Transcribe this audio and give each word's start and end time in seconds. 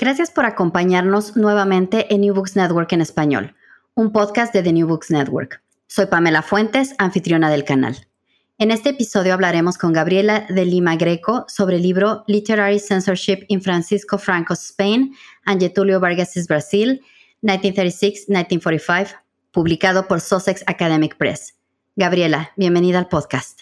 Gracias 0.00 0.30
por 0.30 0.46
acompañarnos 0.46 1.36
nuevamente 1.36 2.06
en 2.14 2.22
New 2.22 2.32
Books 2.32 2.56
Network 2.56 2.90
en 2.94 3.02
español, 3.02 3.54
un 3.92 4.12
podcast 4.12 4.50
de 4.54 4.62
The 4.62 4.72
New 4.72 4.88
Books 4.88 5.10
Network. 5.10 5.62
Soy 5.88 6.06
Pamela 6.06 6.40
Fuentes, 6.40 6.94
anfitriona 6.96 7.50
del 7.50 7.64
canal. 7.64 8.06
En 8.56 8.70
este 8.70 8.88
episodio 8.88 9.34
hablaremos 9.34 9.76
con 9.76 9.92
Gabriela 9.92 10.46
de 10.48 10.64
Lima 10.64 10.96
Greco 10.96 11.44
sobre 11.48 11.76
el 11.76 11.82
libro 11.82 12.24
Literary 12.28 12.78
Censorship 12.78 13.44
in 13.48 13.60
Francisco 13.60 14.16
Franco's 14.16 14.70
Spain 14.70 15.14
and 15.44 15.60
Getulio 15.60 16.00
Vargas's 16.00 16.48
Brasil, 16.48 17.02
1936-1945, 17.42 19.16
publicado 19.50 20.08
por 20.08 20.22
Sussex 20.22 20.64
Academic 20.66 21.18
Press. 21.18 21.58
Gabriela, 21.94 22.52
bienvenida 22.56 22.98
al 22.98 23.08
podcast. 23.08 23.60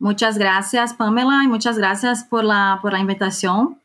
Muchas 0.00 0.38
gracias, 0.38 0.94
Pamela, 0.94 1.42
y 1.44 1.46
muchas 1.46 1.78
gracias 1.78 2.24
por 2.24 2.42
la, 2.42 2.80
por 2.82 2.92
la 2.92 2.98
invitación 2.98 3.80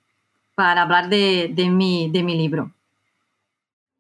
para 0.62 0.84
hablar 0.84 1.10
de, 1.10 1.52
de, 1.56 1.72
mi, 1.72 2.08
de 2.12 2.22
mi 2.22 2.38
libro. 2.38 2.72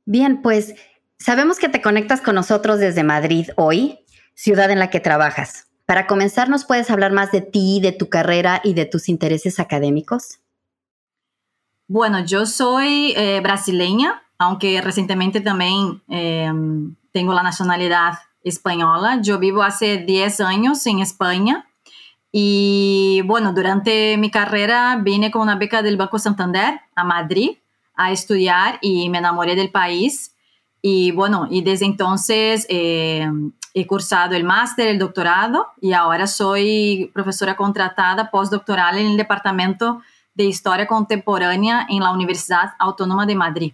Bien, 0.06 0.44
pues 0.44 0.76
sabemos 1.17 1.58
que 1.58 1.70
te 1.70 1.81
conectas 1.81 2.22
con 2.22 2.36
nosotros 2.36 2.78
desde 2.78 3.04
Madrid 3.04 3.50
hoy, 3.58 3.98
ciudad 4.36 4.70
en 4.70 4.78
la 4.78 4.92
que 4.92 5.00
trabajas. 5.00 5.66
Para 5.88 6.05
comenzar, 6.05 6.49
¿nos 6.49 6.66
puedes 6.66 6.92
hablar 6.92 7.14
más 7.14 7.32
de 7.32 7.42
ti, 7.42 7.80
de 7.82 7.94
tu 7.94 8.10
carrera 8.10 8.61
y 8.64 8.76
de 8.76 8.86
tus 8.86 9.10
intereses 9.10 9.60
académicos? 9.60 10.38
Bueno, 11.88 12.23
yo 12.23 12.45
soy 12.45 13.16
eh, 13.17 13.39
brasileña, 13.42 14.22
aunque 14.38 14.82
recientemente 14.82 15.42
también 15.42 16.04
eh, 16.10 16.48
tengo 17.11 17.33
la 17.33 17.42
nacionalidad 17.42 18.20
española. 18.43 19.20
Yo 19.23 19.39
vivo 19.39 19.64
hace 19.64 19.98
10 19.98 20.42
años 20.42 20.86
en 20.86 20.99
España 20.99 21.66
y 22.31 23.21
bueno, 23.25 23.52
durante 23.52 24.17
mi 24.17 24.31
carrera 24.31 24.97
vine 25.02 25.31
con 25.31 25.42
una 25.42 25.55
beca 25.55 25.81
del 25.81 25.97
Banco 25.97 26.17
Santander 26.17 26.80
a 26.95 27.03
Madrid 27.03 27.58
a 27.95 28.11
estudiar 28.11 28.80
y 28.81 29.09
me 29.09 29.17
enamoré 29.17 29.55
del 29.55 29.69
país. 29.69 30.33
Y 30.81 31.11
bueno, 31.11 31.47
y 31.49 31.61
desde 31.61 31.86
entonces 31.86 32.65
eh, 32.69 33.30
he 33.73 33.86
cursado 33.86 34.33
el 34.36 34.45
máster, 34.45 34.87
el 34.87 34.97
doctorado 34.97 35.67
y 35.81 35.92
ahora 35.92 36.25
soy 36.25 37.11
profesora 37.14 37.55
contratada 37.55 38.31
postdoctoral 38.31 38.98
en 38.98 39.08
el 39.08 39.17
Departamento 39.17 40.02
de 40.33 40.45
Historia 40.45 40.87
Contemporánea 40.87 41.86
en 41.89 41.99
la 41.99 42.11
Universidad 42.11 42.71
Autónoma 42.80 43.25
de 43.25 43.36
Madrid. 43.36 43.73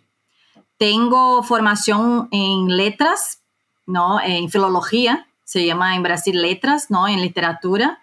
Tengo 0.78 1.44
formación 1.44 2.28
en 2.31 2.75
letras, 2.75 3.44
¿no? 3.85 4.19
en 4.19 4.50
filología, 4.50 5.28
se 5.44 5.66
llama 5.66 5.95
en 5.95 6.03
Brasil 6.03 6.41
letras, 6.41 6.89
¿no? 6.89 7.07
en 7.07 7.22
literatura 7.22 8.00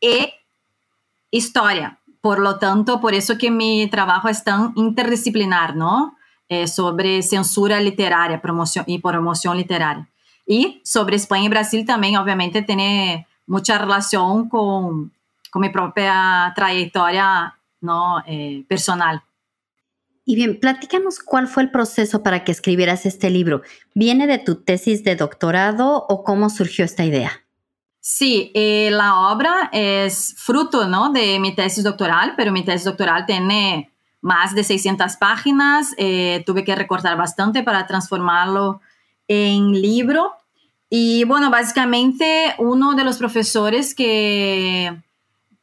y 0.00 0.32
historia. 1.30 2.00
Por 2.20 2.38
lo 2.38 2.58
tanto, 2.58 3.00
por 3.00 3.14
eso 3.14 3.38
que 3.38 3.50
mi 3.50 3.88
trabajo 3.88 4.28
es 4.28 4.42
tan 4.42 4.72
interdisciplinar, 4.76 5.76
¿no? 5.76 6.16
Eh, 6.48 6.68
sobre 6.68 7.22
censura 7.22 7.80
literaria 7.80 8.40
promoción, 8.40 8.84
y 8.86 8.98
promoción 8.98 9.56
literaria. 9.56 10.08
Y 10.46 10.80
sobre 10.84 11.16
España 11.16 11.46
y 11.46 11.48
Brasil 11.48 11.84
también, 11.84 12.16
obviamente, 12.16 12.62
tiene 12.62 13.26
mucha 13.46 13.78
relación 13.78 14.48
con, 14.48 15.12
con 15.50 15.62
mi 15.62 15.70
propia 15.70 16.52
trayectoria 16.54 17.56
¿no? 17.80 18.22
Eh, 18.26 18.64
personal. 18.68 19.22
Y 20.24 20.34
bien, 20.34 20.58
platícanos 20.58 21.20
cuál 21.20 21.46
fue 21.46 21.62
el 21.62 21.70
proceso 21.70 22.22
para 22.22 22.42
que 22.42 22.50
escribieras 22.50 23.06
este 23.06 23.30
libro. 23.30 23.62
¿Viene 23.94 24.26
de 24.26 24.38
tu 24.38 24.56
tesis 24.56 25.04
de 25.04 25.14
doctorado 25.14 26.04
o 26.08 26.24
cómo 26.24 26.50
surgió 26.50 26.84
esta 26.84 27.04
idea? 27.04 27.45
Sí, 28.08 28.52
eh, 28.54 28.88
la 28.92 29.32
obra 29.32 29.68
es 29.72 30.36
fruto 30.38 30.86
¿no? 30.86 31.10
de 31.10 31.40
mi 31.40 31.56
tesis 31.56 31.82
doctoral, 31.82 32.34
pero 32.36 32.52
mi 32.52 32.64
tesis 32.64 32.84
doctoral 32.84 33.26
tiene 33.26 33.90
más 34.20 34.54
de 34.54 34.62
600 34.62 35.16
páginas. 35.16 35.92
Eh, 35.98 36.44
tuve 36.46 36.62
que 36.62 36.76
recortar 36.76 37.16
bastante 37.16 37.64
para 37.64 37.84
transformarlo 37.88 38.80
en 39.26 39.72
libro. 39.72 40.34
Y 40.88 41.24
bueno, 41.24 41.50
básicamente 41.50 42.54
uno 42.58 42.94
de 42.94 43.02
los 43.02 43.18
profesores 43.18 43.92
que, 43.92 45.02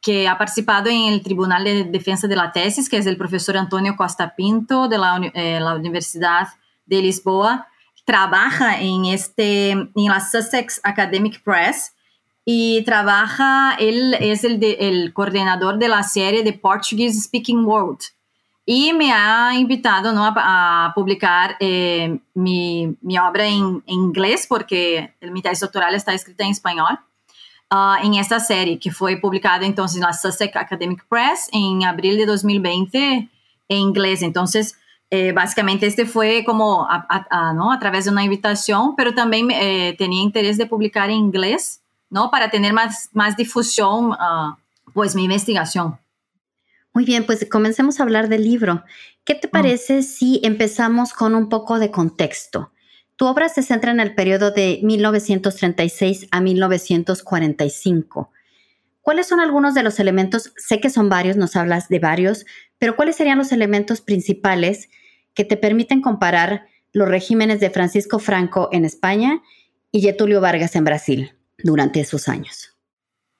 que 0.02 0.28
ha 0.28 0.36
participado 0.36 0.90
en 0.90 1.14
el 1.14 1.22
Tribunal 1.22 1.64
de 1.64 1.84
Defensa 1.84 2.28
de 2.28 2.36
la 2.36 2.52
Tesis, 2.52 2.90
que 2.90 2.98
es 2.98 3.06
el 3.06 3.16
profesor 3.16 3.56
Antonio 3.56 3.96
Costa 3.96 4.34
Pinto 4.36 4.86
de 4.86 4.98
la, 4.98 5.18
eh, 5.32 5.60
la 5.60 5.76
Universidad 5.76 6.48
de 6.84 7.00
Lisboa, 7.00 7.68
trabaja 8.04 8.82
en, 8.82 9.06
este, 9.06 9.70
en 9.70 9.92
la 9.94 10.20
Sussex 10.20 10.82
Academic 10.84 11.42
Press 11.42 11.93
y 12.44 12.82
trabaja, 12.84 13.74
él 13.78 14.14
es 14.20 14.44
el, 14.44 14.62
el 14.62 15.12
coordinador 15.12 15.78
de 15.78 15.88
la 15.88 16.02
serie 16.02 16.42
de 16.42 16.52
Portuguese 16.52 17.20
Speaking 17.20 17.64
World 17.64 18.00
y 18.66 18.92
me 18.94 19.12
ha 19.12 19.54
invitado 19.54 20.12
¿no? 20.12 20.24
a, 20.24 20.92
publicar 20.94 21.56
eh, 21.60 22.18
mi, 22.32 22.96
mi, 23.02 23.18
obra 23.18 23.46
en, 23.46 23.82
inglés 23.86 24.46
porque 24.48 25.14
mi 25.20 25.42
tesis 25.42 25.60
doctoral 25.60 25.94
está 25.94 26.14
escrita 26.14 26.44
en 26.44 26.50
español 26.50 26.98
uh, 27.70 28.02
en 28.02 28.14
esta 28.14 28.40
serie 28.40 28.78
que 28.78 28.90
fue 28.90 29.16
publicada 29.18 29.66
entonces 29.66 29.98
en 29.98 30.04
la 30.04 30.14
Sussex 30.14 30.56
Academic 30.56 31.04
Press 31.08 31.48
en 31.52 31.84
abril 31.84 32.16
de 32.16 32.26
2020 32.26 33.28
en 33.68 33.78
inglés. 33.78 34.22
Entonces, 34.22 34.76
eh, 35.10 35.32
básicamente 35.32 35.86
este 35.86 36.06
fue 36.06 36.42
como 36.44 36.86
a, 36.88 37.06
a, 37.08 37.52
¿no? 37.52 37.70
a, 37.70 37.78
través 37.78 38.06
de 38.06 38.10
una 38.10 38.24
invitación, 38.24 38.96
pero 38.96 39.14
también 39.14 39.50
eh, 39.50 39.94
tenía 39.98 40.22
interés 40.22 40.56
de 40.56 40.66
publicar 40.66 41.10
en 41.10 41.16
inglés 41.16 41.83
¿no? 42.14 42.30
Para 42.30 42.48
tener 42.48 42.72
más, 42.72 43.10
más 43.12 43.36
difusión, 43.36 44.12
uh, 44.12 44.56
pues 44.92 45.16
mi 45.16 45.24
investigación. 45.24 45.98
Muy 46.92 47.04
bien, 47.04 47.26
pues 47.26 47.44
comencemos 47.50 47.98
a 47.98 48.04
hablar 48.04 48.28
del 48.28 48.44
libro. 48.44 48.84
¿Qué 49.24 49.34
te 49.34 49.48
mm. 49.48 49.50
parece 49.50 50.02
si 50.04 50.40
empezamos 50.44 51.12
con 51.12 51.34
un 51.34 51.48
poco 51.48 51.80
de 51.80 51.90
contexto? 51.90 52.70
Tu 53.16 53.26
obra 53.26 53.48
se 53.48 53.64
centra 53.64 53.90
en 53.90 53.98
el 53.98 54.14
periodo 54.14 54.52
de 54.52 54.78
1936 54.84 56.28
a 56.30 56.40
1945. 56.40 58.30
¿Cuáles 59.02 59.26
son 59.26 59.40
algunos 59.40 59.74
de 59.74 59.82
los 59.82 59.98
elementos? 59.98 60.52
Sé 60.56 60.78
que 60.78 60.90
son 60.90 61.08
varios, 61.08 61.36
nos 61.36 61.56
hablas 61.56 61.88
de 61.88 61.98
varios, 61.98 62.46
pero 62.78 62.94
¿cuáles 62.94 63.16
serían 63.16 63.38
los 63.38 63.50
elementos 63.50 64.00
principales 64.00 64.88
que 65.34 65.44
te 65.44 65.56
permiten 65.56 66.00
comparar 66.00 66.68
los 66.92 67.08
regímenes 67.08 67.58
de 67.58 67.70
Francisco 67.70 68.20
Franco 68.20 68.68
en 68.70 68.84
España 68.84 69.42
y 69.90 70.00
Getulio 70.00 70.40
Vargas 70.40 70.76
en 70.76 70.84
Brasil? 70.84 71.32
Durante 71.64 71.98
esos 71.98 72.28
años. 72.28 72.70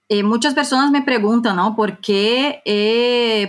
Eh, 0.09 0.25
muchas 0.25 0.55
personas 0.55 0.91
me 0.91 1.03
preguntan, 1.03 1.57
¿no? 1.57 1.77
¿Por 1.77 1.99
qué, 1.99 2.61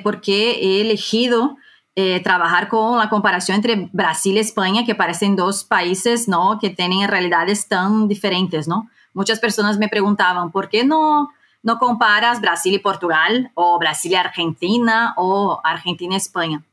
¿Por 0.04 0.22
qué 0.22 0.52
he 0.52 0.82
elegido 0.82 1.58
eh, 1.98 2.20
trabajar 2.22 2.68
con 2.68 2.98
la 2.98 3.08
comparación 3.08 3.56
entre 3.56 3.90
Brasil 3.94 4.36
y 4.36 4.40
España, 4.40 4.84
que 4.86 4.96
parecen 4.96 5.38
dos 5.38 5.64
países, 5.64 6.28
¿no? 6.28 6.60
Que 6.60 6.70
tienen 6.70 7.08
realidades 7.08 7.70
tan 7.70 8.10
diferentes, 8.10 8.68
¿no? 8.68 8.90
Muchas 9.14 9.40
personas 9.40 9.78
me 9.78 9.88
preguntaban, 9.88 10.52
¿por 10.52 10.68
qué 10.68 10.84
no, 10.84 11.30
no 11.64 11.80
comparas 11.80 12.42
Brasil 12.42 12.74
y 12.74 12.80
Portugal 12.80 13.50
o 13.54 13.80
Brasil 13.80 14.12
y 14.12 14.16
Argentina 14.16 15.14
o 15.16 15.62
Argentina 15.64 16.16
y 16.16 16.18
España? 16.18 16.64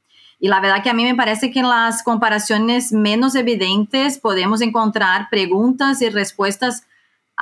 Y 0.40 0.48
la 0.48 0.58
verdad 0.58 0.82
que 0.82 0.90
a 0.90 0.94
mí 0.94 1.04
me 1.04 1.14
parece 1.14 1.52
que 1.52 1.60
en 1.60 1.68
las 1.68 2.02
comparaciones 2.02 2.90
menos 2.90 3.36
evidentes 3.36 4.18
podemos 4.18 4.60
encontrar 4.60 5.28
preguntas 5.30 6.02
y 6.02 6.08
respuestas 6.08 6.84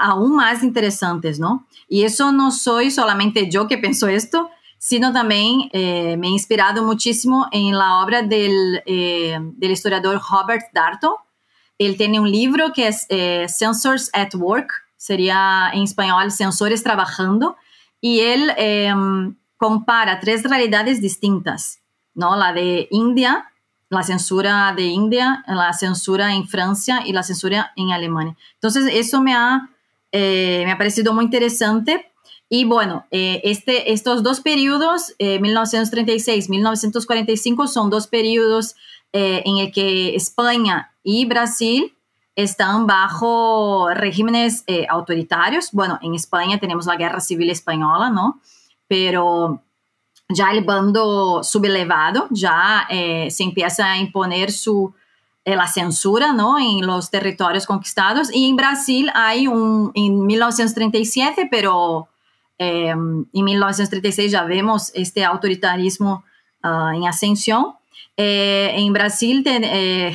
aún 0.01 0.37
más 0.37 0.63
interesantes, 0.63 1.39
¿no? 1.39 1.67
Y 1.89 2.05
eso 2.05 2.33
no 2.33 2.51
soy 2.51 2.91
solamente 2.91 3.51
yo 3.51 3.67
que 3.69 3.79
pienso 3.79 4.09
esto, 4.09 4.51
sino 4.79 5.13
también 5.13 5.69
eh, 5.73 6.17
me 6.17 6.29
he 6.29 6.31
inspirado 6.31 6.83
muchísimo 6.85 7.47
en 7.53 7.77
la 7.77 8.03
obra 8.03 8.23
del, 8.23 8.83
eh, 8.87 9.39
del, 9.41 9.71
historiador 9.71 10.21
Robert 10.31 10.67
Darto. 10.73 11.19
Él 11.79 11.97
tiene 11.97 12.21
un 12.21 12.31
libro 12.31 12.73
que 12.73 12.89
es 12.89 13.07
eh, 13.09 13.47
Sensors 13.49 14.11
at 14.13 14.35
Work, 14.35 14.71
sería 14.97 15.71
en 15.73 15.83
español 15.83 16.31
Sensores 16.31 16.83
Trabajando, 16.83 17.57
y 18.01 18.21
él 18.21 18.53
em, 18.57 19.37
compara 19.57 20.21
tres 20.21 20.43
realidades 20.45 21.01
distintas 21.01 21.81
¿no? 22.15 22.37
La 22.37 22.53
de 22.53 22.89
India, 22.91 23.51
la 23.89 24.03
censura 24.03 24.73
de 24.77 24.85
India, 24.85 25.45
la 25.47 25.73
censura 25.73 26.35
en 26.35 26.47
Francia 26.47 27.03
y 27.05 27.13
la 27.13 27.23
censura 27.23 27.73
en 27.77 27.91
Alemania. 27.91 28.37
Entonces, 28.55 28.85
eso 28.93 29.21
me 29.21 29.35
ha, 29.35 29.71
eh, 30.13 30.63
me 30.65 30.73
ha 30.73 30.79
parecido 30.79 31.13
muy 31.13 31.25
interesante. 31.25 32.11
Y 32.49 32.65
bueno, 32.65 33.07
eh, 33.11 33.43
este, 33.45 33.93
estos 33.93 34.23
dos 34.23 34.41
periodos, 34.41 35.15
1936-1945, 35.19 37.65
eh, 37.65 37.69
son 37.69 37.91
dos 37.91 38.07
periodos 38.09 38.75
en 39.13 39.59
el 39.59 39.73
que 39.73 40.15
España 40.15 40.95
y 41.03 41.27
Brasil 41.27 41.97
están 42.37 42.87
bajo 42.87 43.89
regímenes 43.93 44.65
autoritarios. 44.89 45.73
Bueno, 45.73 45.99
en 46.01 46.15
España 46.15 46.61
tenemos 46.61 46.87
la 46.87 46.95
Guerra 46.97 47.19
Civil 47.21 47.51
Española, 47.51 48.11
¿no? 48.11 48.41
Pero 48.87 49.65
ya 50.31 50.53
el 50.53 50.65
bando 50.65 51.43
sublevado 51.43 52.29
ya 52.31 52.87
eh, 52.89 53.31
se 53.31 53.43
empieza 53.43 53.93
a 53.93 53.99
imponer 53.99 54.53
su, 54.53 54.87
eh, 54.87 55.00
la 55.45 55.67
censura 55.67 56.33
¿no? 56.33 56.59
en 56.59 56.87
los 56.87 57.11
territorios 57.11 57.67
conquistados. 57.67 58.33
Y 58.33 58.49
en 58.49 58.57
Brasil 58.57 59.11
hay 59.15 59.47
un, 59.47 59.91
en 59.95 60.27
1937, 60.27 61.49
pero 61.51 62.09
eh, 62.59 62.89
en 62.89 63.27
1936 63.33 64.33
ya 64.33 64.45
vemos 64.45 64.93
este 64.95 65.25
autoritarismo 65.25 66.25
uh, 66.63 66.95
en 66.95 67.07
ascensión. 67.07 67.75
en 68.17 68.93
Brasil, 68.93 69.43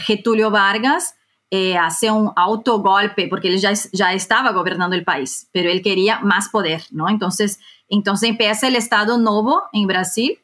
Getúlio 0.05 0.51
Vargas 0.51 1.15
hace 1.79 2.11
un 2.11 2.31
autogolpe, 2.35 3.27
porque 3.27 3.47
él 3.47 3.59
ya, 3.59 3.71
ya 3.93 4.13
estaba 4.13 4.51
gobernando 4.51 4.95
el 4.95 5.05
país, 5.05 5.47
pero 5.53 5.69
él 5.69 5.81
quería 5.81 6.19
más 6.19 6.49
poder, 6.49 6.83
¿no? 6.91 7.07
Entonces, 7.09 7.59
entonces 7.87 8.29
empieza 8.29 8.67
el 8.67 8.75
Estado 8.75 9.17
Nuevo 9.17 9.63
en 9.71 9.87
Brasil 9.87 10.37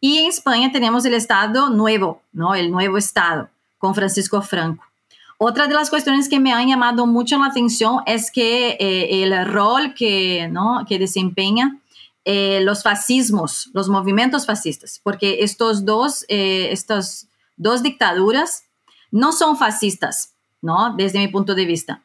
y 0.00 0.18
en 0.18 0.28
España 0.28 0.70
tenemos 0.70 1.04
el 1.06 1.14
Estado 1.14 1.70
Nuevo, 1.70 2.22
¿no? 2.32 2.54
El 2.54 2.70
nuevo 2.70 2.98
Estado 2.98 3.48
con 3.80 3.96
Francisco 3.96 4.40
Franco. 4.40 4.84
Otra 5.38 5.66
de 5.66 5.74
las 5.74 5.90
cuestiones 5.90 6.28
que 6.28 6.38
me 6.38 6.52
han 6.52 6.68
llamado 6.68 7.08
mucho 7.08 7.36
la 7.40 7.46
atención 7.46 8.02
es 8.06 8.30
que 8.30 8.76
eh, 8.78 9.24
el 9.24 9.46
rol 9.46 9.94
que, 9.94 10.46
¿no? 10.48 10.84
que 10.88 11.00
desempeña 11.00 11.80
eh, 12.24 12.60
los 12.62 12.84
fascismos, 12.84 13.68
los 13.72 13.88
movimientos 13.88 14.46
fascistas, 14.46 15.00
porque 15.02 15.38
estos 15.40 15.84
dos, 15.84 16.24
eh, 16.28 16.68
estas 16.70 17.26
dos 17.56 17.82
dictaduras 17.82 18.62
no 19.10 19.32
son 19.32 19.56
fascistas, 19.56 20.34
¿no? 20.62 20.94
Desde 20.94 21.18
mi 21.18 21.26
punto 21.26 21.56
de 21.56 21.64
vista 21.64 22.02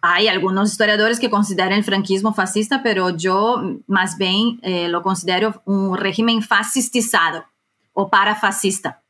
hay 0.00 0.28
algunos 0.28 0.72
historiadores 0.72 1.20
que 1.20 1.30
consideran 1.30 1.72
el 1.72 1.84
franquismo 1.84 2.32
fascista, 2.32 2.82
pero 2.82 3.10
yo 3.10 3.62
más 3.86 4.16
bien 4.16 4.58
eh, 4.62 4.88
lo 4.88 5.02
considero 5.02 5.62
un 5.66 5.96
régimen 5.96 6.42
fascistizado 6.42 7.44
o 7.92 8.08
parafascista. 8.08 9.02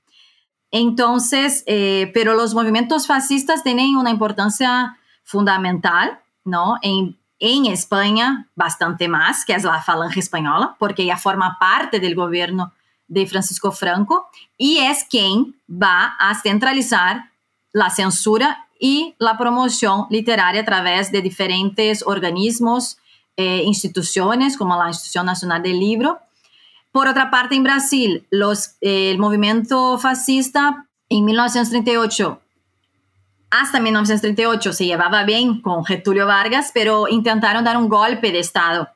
Entonces, 0.73 1.63
eh, 1.67 2.11
pero 2.13 2.35
los 2.35 2.55
movimientos 2.55 3.07
fascistas 3.07 3.63
tienen 3.63 3.97
una 3.97 4.11
importancia 4.11 4.99
fundamental, 5.23 6.19
¿no? 6.45 6.79
En, 6.83 7.17
en 7.39 7.67
España, 7.67 8.49
bastante 8.57 9.07
más, 9.07 9.45
que 9.45 9.53
es 9.53 9.63
la 9.63 9.83
Falange 9.83 10.19
Española, 10.19 10.75
porque 10.79 11.03
ella 11.03 11.17
forma 11.17 11.59
parte 11.61 12.01
del 12.01 12.15
gobierno 12.15 12.73
de 13.07 13.27
Francisco 13.27 13.71
Franco 13.73 14.29
y 14.57 14.79
es 14.79 15.05
quien 15.05 15.55
va 15.69 16.17
a 16.19 16.35
centralizar 16.41 17.31
la 17.73 17.91
censura 17.91 18.67
y 18.79 19.15
la 19.19 19.37
promoción 19.37 20.07
literaria 20.09 20.63
a 20.63 20.65
través 20.65 21.13
de 21.13 21.21
diferentes 21.21 22.03
organismos, 22.07 22.99
eh, 23.37 23.63
instituciones 23.65 24.57
como 24.57 24.77
la 24.77 24.89
Institución 24.89 25.27
Nacional 25.27 25.63
del 25.63 25.79
Libro. 25.79 26.21
Por 26.93 27.09
otra 27.09 27.31
parte, 27.31 27.57
en 27.57 27.65
Brasil, 27.65 28.27
los, 28.31 28.77
eh, 28.81 29.11
el 29.11 29.19
movimiento 29.19 29.99
fascista 29.99 30.87
en 31.09 31.25
1938 31.25 32.43
hasta 33.53 33.81
1938 33.81 34.73
se 34.73 34.87
llevaba 34.87 35.25
bien 35.25 35.61
con 35.61 35.85
Getúlio 35.85 36.27
Vargas, 36.27 36.71
pero 36.73 37.07
intentaron 37.07 37.65
dar 37.65 37.77
un 37.77 37.91
golpe 37.91 38.33
de 38.33 38.39
Estado, 38.39 38.89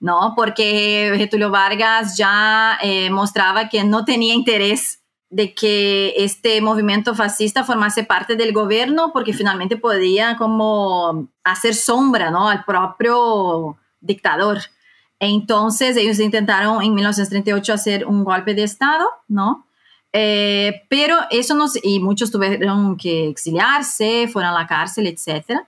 ¿no? 0.00 0.32
Porque 0.34 1.12
Getúlio 1.16 1.50
Vargas 1.50 2.16
ya 2.16 2.78
eh, 2.82 3.10
mostraba 3.10 3.68
que 3.68 3.84
no 3.84 4.06
tenía 4.06 4.32
interés 4.32 5.02
de 5.28 5.52
que 5.52 6.14
este 6.16 6.62
movimiento 6.62 7.14
fascista 7.14 7.64
formase 7.64 8.02
parte 8.02 8.34
del 8.34 8.54
gobierno 8.54 9.12
porque 9.12 9.34
finalmente 9.34 9.76
podía 9.76 10.38
como 10.38 11.28
hacer 11.44 11.74
sombra 11.74 12.30
¿no? 12.30 12.48
al 12.48 12.64
propio 12.64 13.76
dictador. 14.00 14.60
Entonces 15.18 15.96
ellos 15.96 16.18
intentaron 16.20 16.82
en 16.82 16.94
1938 16.94 17.72
hacer 17.72 18.06
un 18.06 18.24
golpe 18.24 18.54
de 18.54 18.64
Estado, 18.64 19.06
¿no? 19.28 19.66
Eh, 20.12 20.82
pero 20.88 21.16
eso 21.30 21.54
no, 21.54 21.66
y 21.82 22.00
muchos 22.00 22.30
tuvieron 22.30 22.96
que 22.96 23.28
exiliarse, 23.28 24.28
fueron 24.28 24.52
a 24.52 24.58
la 24.58 24.66
cárcel, 24.66 25.06
etcétera 25.06 25.66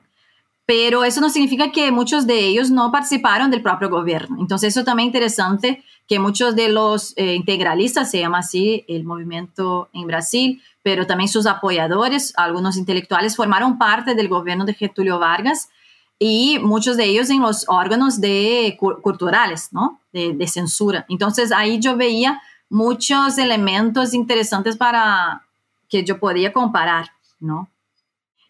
pero 0.68 1.02
eso 1.02 1.22
no 1.22 1.30
significa 1.30 1.72
que 1.72 1.90
muchos 1.90 2.26
de 2.26 2.40
ellos 2.40 2.70
no 2.70 2.92
participaron 2.92 3.50
del 3.50 3.62
propio 3.62 3.88
gobierno. 3.88 4.36
Entonces, 4.38 4.76
eso 4.76 4.84
también 4.84 5.06
es 5.06 5.14
interesante 5.14 5.82
que 6.06 6.18
muchos 6.18 6.54
de 6.56 6.68
los 6.68 7.14
eh, 7.16 7.36
integralistas, 7.36 8.10
se 8.10 8.20
llama 8.20 8.40
así 8.40 8.84
el 8.86 9.04
movimiento 9.04 9.88
en 9.94 10.06
Brasil, 10.06 10.62
pero 10.82 11.06
también 11.06 11.28
sus 11.28 11.46
apoyadores, 11.46 12.34
algunos 12.36 12.76
intelectuales, 12.76 13.34
formaron 13.34 13.78
parte 13.78 14.14
del 14.14 14.28
gobierno 14.28 14.66
de 14.66 14.74
Getúlio 14.74 15.18
Vargas 15.18 15.70
y 16.18 16.58
muchos 16.58 16.96
de 16.96 17.04
ellos 17.04 17.30
en 17.30 17.40
los 17.40 17.64
órganos 17.68 18.20
de, 18.20 18.76
culturales, 18.78 19.68
¿no? 19.72 20.00
De, 20.12 20.46
censura. 20.48 21.06
Entonces, 21.08 21.52
ahí 21.52 21.78
yo 21.78 21.96
veía 21.96 22.42
muchos 22.68 23.38
elementos 23.38 24.14
interesantes 24.14 24.76
para 24.76 25.42
que 25.88 26.04
yo 26.04 26.18
podía 26.18 26.52
comparar, 26.52 27.12
¿no? 27.38 27.68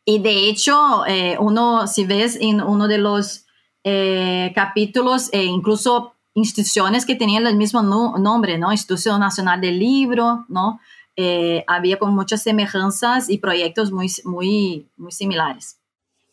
Y 0.05 0.21
de 0.21 0.49
hecho, 0.49 1.05
eh, 1.07 1.37
uno, 1.39 1.87
si 1.87 2.07
ves 2.07 2.39
en 2.41 2.63
uno 2.63 2.89
de 2.89 2.97
los 2.97 3.45
eh, 3.85 4.53
capítulos, 4.55 5.29
eh, 5.33 5.45
incluso 5.45 6.15
instituciones 6.33 7.05
que 7.05 7.17
tenían 7.17 7.47
el 7.47 7.57
mismo 7.57 7.83
nombre, 7.83 8.57
¿no? 8.57 8.73
Institución 8.73 9.21
Nacional 9.21 9.61
del 9.61 9.79
Libro, 9.79 10.47
¿no? 10.49 10.81
había 11.67 11.99
con 11.99 12.15
muchas 12.15 12.43
semejanzas 12.45 13.29
y 13.29 13.39
proyectos 13.39 13.91
muy, 13.91 14.07
muy, 14.23 14.87
muy 14.97 15.11
similares. 15.11 15.78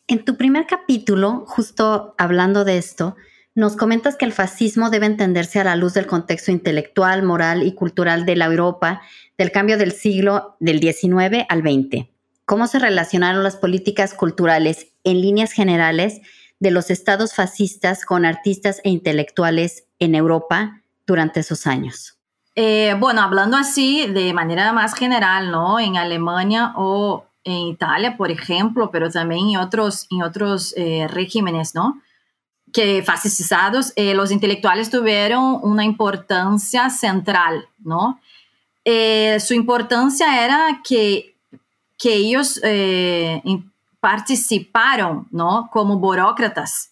En 0.08 0.24
tu 0.24 0.36
primer 0.36 0.66
capítulo, 0.66 1.44
justo 1.46 2.14
hablando 2.18 2.64
de 2.64 2.78
esto, 2.78 3.16
nos 3.54 3.76
comentas 3.76 4.16
que 4.16 4.24
el 4.24 4.32
fascismo 4.32 4.90
debe 4.90 5.06
entenderse 5.06 5.60
a 5.60 5.64
la 5.64 5.76
luz 5.76 5.94
del 5.94 6.06
contexto 6.06 6.50
intelectual, 6.50 7.22
moral 7.22 7.62
y 7.62 7.74
cultural 7.74 8.26
de 8.26 8.36
la 8.36 8.44
Europa 8.44 9.02
del 9.38 9.50
cambio 9.50 9.78
del 9.78 9.92
siglo 9.92 10.56
del 10.60 10.80
XIX 10.80 11.44
al 11.48 11.62
XX 11.62 12.16
cómo 12.46 12.68
se 12.68 12.78
relacionaron 12.78 13.42
las 13.42 13.56
políticas 13.56 14.14
culturales 14.14 14.86
en 15.04 15.20
líneas 15.20 15.52
generales 15.52 16.22
de 16.58 16.70
los 16.70 16.90
estados 16.90 17.34
fascistas 17.34 18.06
con 18.06 18.24
artistas 18.24 18.80
e 18.84 18.88
intelectuales 18.88 19.84
en 19.98 20.14
Europa 20.14 20.80
durante 21.06 21.40
esos 21.40 21.66
años. 21.66 22.18
Eh, 22.54 22.94
bueno, 22.98 23.20
hablando 23.20 23.58
así 23.58 24.06
de 24.06 24.32
manera 24.32 24.72
más 24.72 24.94
general, 24.94 25.50
¿no? 25.50 25.78
En 25.78 25.98
Alemania 25.98 26.72
o 26.76 27.26
en 27.46 27.68
Italia, 27.68 28.16
por 28.16 28.30
ejemplo, 28.30 28.90
pero 28.90 29.10
también 29.10 29.48
en 29.48 29.56
otros, 29.56 30.06
en 30.10 30.22
otros 30.22 30.74
eh, 30.76 31.08
regímenes, 31.08 31.74
¿no? 31.74 32.02
Que 32.72 33.02
fascistizados, 33.02 33.92
eh, 33.96 34.14
los 34.14 34.30
intelectuales 34.30 34.90
tuvieron 34.90 35.60
una 35.62 35.84
importancia 35.84 36.90
central, 36.90 37.68
¿no? 37.78 38.20
su 39.40 39.52
importancia 39.52 40.44
era 40.44 40.80
que 40.88 41.36
que 41.98 42.14
ellos 42.14 42.60
eh, 42.62 43.42
participaron, 44.00 45.26
¿no? 45.30 45.68
Como 45.72 45.98
burócratas 45.98 46.90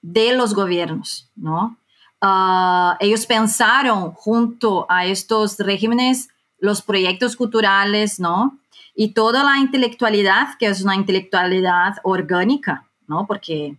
de 0.00 0.34
los 0.34 0.54
gobiernos, 0.54 1.28
¿no? 1.34 1.76
Ah, 2.20 2.96
ellos 3.00 3.26
pensaron 3.26 4.12
junto 4.12 4.86
a 4.88 5.06
estos 5.06 5.58
regímenes 5.58 6.28
los 6.58 6.82
proyectos 6.82 7.36
culturales, 7.36 8.20
¿no? 8.20 8.58
Y 8.94 9.14
toda 9.14 9.42
la 9.44 9.58
intelectualidad, 9.58 10.58
que 10.58 10.66
es 10.66 10.82
una 10.82 10.94
intelectualidad 10.94 11.96
orgánica, 12.02 12.86
¿no? 13.06 13.26
Porque 13.26 13.76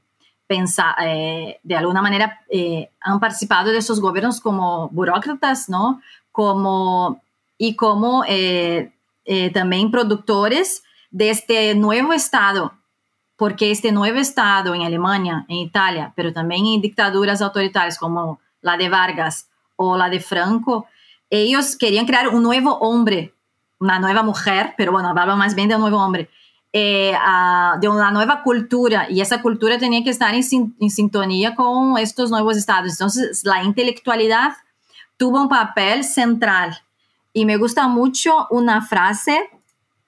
pensa, 0.47 0.95
eh, 1.03 1.59
de 1.63 1.75
alguna 1.75 2.01
manera 2.01 2.41
eh, 2.49 2.91
han 3.01 3.19
participado 3.19 3.71
de 3.71 3.77
esos 3.77 3.99
gobiernos 3.99 4.39
como 4.39 4.89
burócratas, 4.89 5.69
¿no? 5.69 6.01
Como, 6.31 7.21
y 7.57 7.75
como 7.75 8.23
eh, 8.27 8.91
también 9.53 9.91
productores 9.91 10.83
de 11.11 11.29
este 11.29 11.75
nuevo 11.75 12.13
Estado, 12.13 12.73
porque 13.35 13.71
este 13.71 13.91
nuevo 13.91 14.19
Estado 14.19 14.73
en 14.73 14.81
Alemania, 14.81 15.45
en 15.47 15.57
Italia, 15.57 16.13
pero 16.15 16.33
también 16.33 16.65
en 16.65 16.81
dictaduras 16.81 17.41
autoritarias 17.41 17.97
como 17.97 18.39
la 18.61 18.77
de 18.77 18.89
Vargas 18.89 19.49
o 19.75 19.97
la 19.97 20.09
de 20.09 20.19
Franco, 20.19 20.87
ellos 21.29 21.77
querían 21.77 22.05
crear 22.05 22.29
un 22.29 22.43
nuevo 22.43 22.77
hombre, 22.77 23.33
una 23.79 23.99
nueva 23.99 24.23
mujer, 24.23 24.73
pero 24.77 24.91
bueno, 24.91 25.09
hablaba 25.09 25.35
más 25.35 25.55
bien 25.55 25.69
de 25.69 25.75
un 25.75 25.81
nuevo 25.81 25.97
hombre, 25.97 26.29
eh, 26.71 27.13
de 27.79 27.87
una 27.87 28.11
nueva 28.11 28.41
cultura, 28.41 29.07
y 29.09 29.21
esa 29.21 29.41
cultura 29.41 29.77
tenía 29.77 30.03
que 30.03 30.09
estar 30.09 30.33
en, 30.33 30.43
sintonía 30.89 31.55
con 31.55 31.97
estos 31.97 32.31
nuevos 32.31 32.57
estados. 32.57 32.93
Entonces, 32.93 33.43
la 33.43 33.63
intelectualidad 33.63 34.53
tuvo 35.17 35.41
un 35.41 35.49
papel 35.49 36.03
central. 36.03 36.81
Y 37.31 37.45
me 37.45 37.57
gusta 37.57 37.87
mucho 37.87 38.47
una 38.49 38.81
frase, 38.81 39.49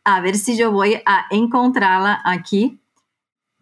a 0.03 0.21
ver 0.21 0.35
si 0.37 0.57
yo 0.57 0.71
voy 0.71 1.01
a 1.05 1.25
encontrarla 1.29 2.21
aquí, 2.23 2.79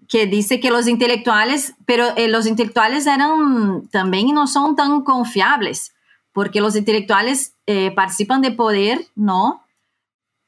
que 0.08 0.28
dice 0.28 0.60
que 0.60 0.70
los 0.70 0.88
intelectuales, 0.88 1.74
pero 1.86 2.16
eh, 2.16 2.28
los 2.28 2.46
intelectuales 2.46 3.08
eran 3.08 3.88
también 3.90 4.34
no 4.34 4.48
son 4.48 4.76
tan 4.76 5.02
confiables, 5.02 5.94
porque 6.34 6.62
los 6.62 6.76
intelectuales 6.76 7.56
eh, 7.66 7.92
participan 7.92 8.42
de 8.42 8.52
poder, 8.52 9.06
¿no? 9.16 9.63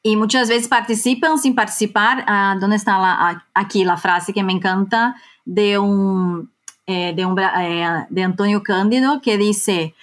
Y 0.08 0.18
muchas 0.18 0.50
veces 0.50 0.68
participan 0.68 1.40
sin 1.40 1.56
participar. 1.56 2.24
Ah, 2.28 2.56
¿Dónde 2.60 2.76
está 2.76 3.00
la, 3.00 3.44
aquí 3.56 3.84
la 3.84 3.98
frase 3.98 4.34
que 4.34 4.44
me 4.44 4.54
encanta 4.54 5.16
de 5.46 5.80
un, 5.80 6.54
eh, 6.86 7.14
de, 7.16 7.26
un 7.26 7.34
de 7.34 8.24
Antonio 8.24 8.62
Cándido 8.62 9.20
que 9.20 9.40
dice, 9.40 9.96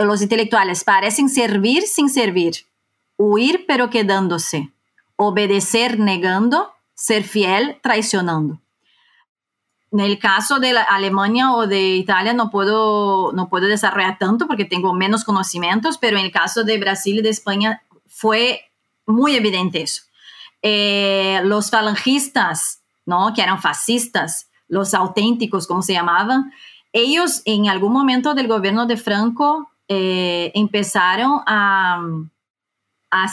los 0.00 0.20
intelectuales 0.20 0.84
parecen 0.84 1.30
servir 1.30 1.84
sin 1.84 2.10
servir, 2.10 2.66
huir 3.16 3.64
pero 3.66 3.88
quedándose, 3.88 4.70
obedecer 5.16 5.98
negando, 5.98 6.70
ser 6.94 7.22
fiel 7.22 7.78
traicionando. 7.82 8.60
El 9.92 10.18
caso 10.18 10.58
de 10.58 10.76
Alemania 10.76 11.54
o 11.54 11.66
de 11.66 11.96
Italia 11.96 12.34
no 12.34 12.50
puedo, 12.50 13.32
no 13.32 13.48
puedo 13.48 13.66
desarrollar 13.66 14.18
tanto 14.18 14.46
porque 14.46 14.66
tengo 14.66 14.92
menos 14.92 15.24
conocimientos, 15.24 15.96
pero 15.96 16.18
en 16.18 16.26
el 16.26 16.32
caso 16.32 16.64
de 16.64 16.76
Brasil 16.76 17.20
y 17.20 17.22
de 17.22 17.30
España 17.30 17.82
fue 18.06 18.68
muy 19.06 19.34
evidente 19.34 19.82
eso. 19.82 20.02
Eh, 20.62 21.40
los 21.44 21.70
falangistas, 21.70 22.82
¿no? 23.04 23.32
que 23.34 23.42
eran 23.42 23.60
fascistas, 23.60 24.48
los 24.68 24.94
auténticos, 24.94 25.66
como 25.66 25.82
se 25.82 25.92
llamaban, 25.92 26.52
ellos 26.92 27.42
en 27.44 27.68
algún 27.68 27.92
momento 27.92 28.34
del 28.34 28.48
gobierno 28.48 28.86
de 28.86 28.96
Franco 28.96 29.70
eh, 29.88 30.52
empezaron 30.54 31.40
a, 31.46 32.00
a, 33.10 33.26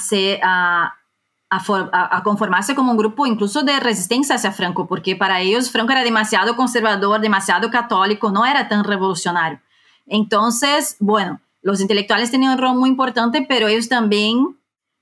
a, 1.50 2.18
a, 2.18 2.24
conformarse 2.24 2.76
como 2.76 2.92
un 2.92 2.98
grupo 2.98 3.26
incluso 3.26 3.64
de 3.64 3.80
resistencia 3.80 4.36
hacia 4.36 4.52
Franco, 4.52 4.88
porque 4.88 5.16
para 5.16 5.42
ellos 5.42 5.72
Franco 5.72 5.92
era 5.92 6.04
demasiado 6.04 6.56
conservador, 6.56 7.20
demasiado 7.22 7.70
católico, 7.70 8.32
no 8.32 8.46
era 8.46 8.68
tan 8.68 8.84
revolucionario. 8.84 9.60
Entonces, 10.08 10.96
bueno, 11.00 11.40
los 11.62 11.82
intelectuales 11.82 12.32
tenían 12.32 12.54
un 12.54 12.58
rol 12.60 12.76
muy 12.76 12.90
importante, 12.90 13.46
pero 13.48 13.68
ellos 13.68 13.90
también 13.90 14.59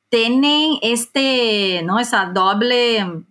tienen 0.10 0.74
este, 0.82 1.82
¿no? 1.84 2.00
Esa 2.00 2.26
doble, 2.26 3.24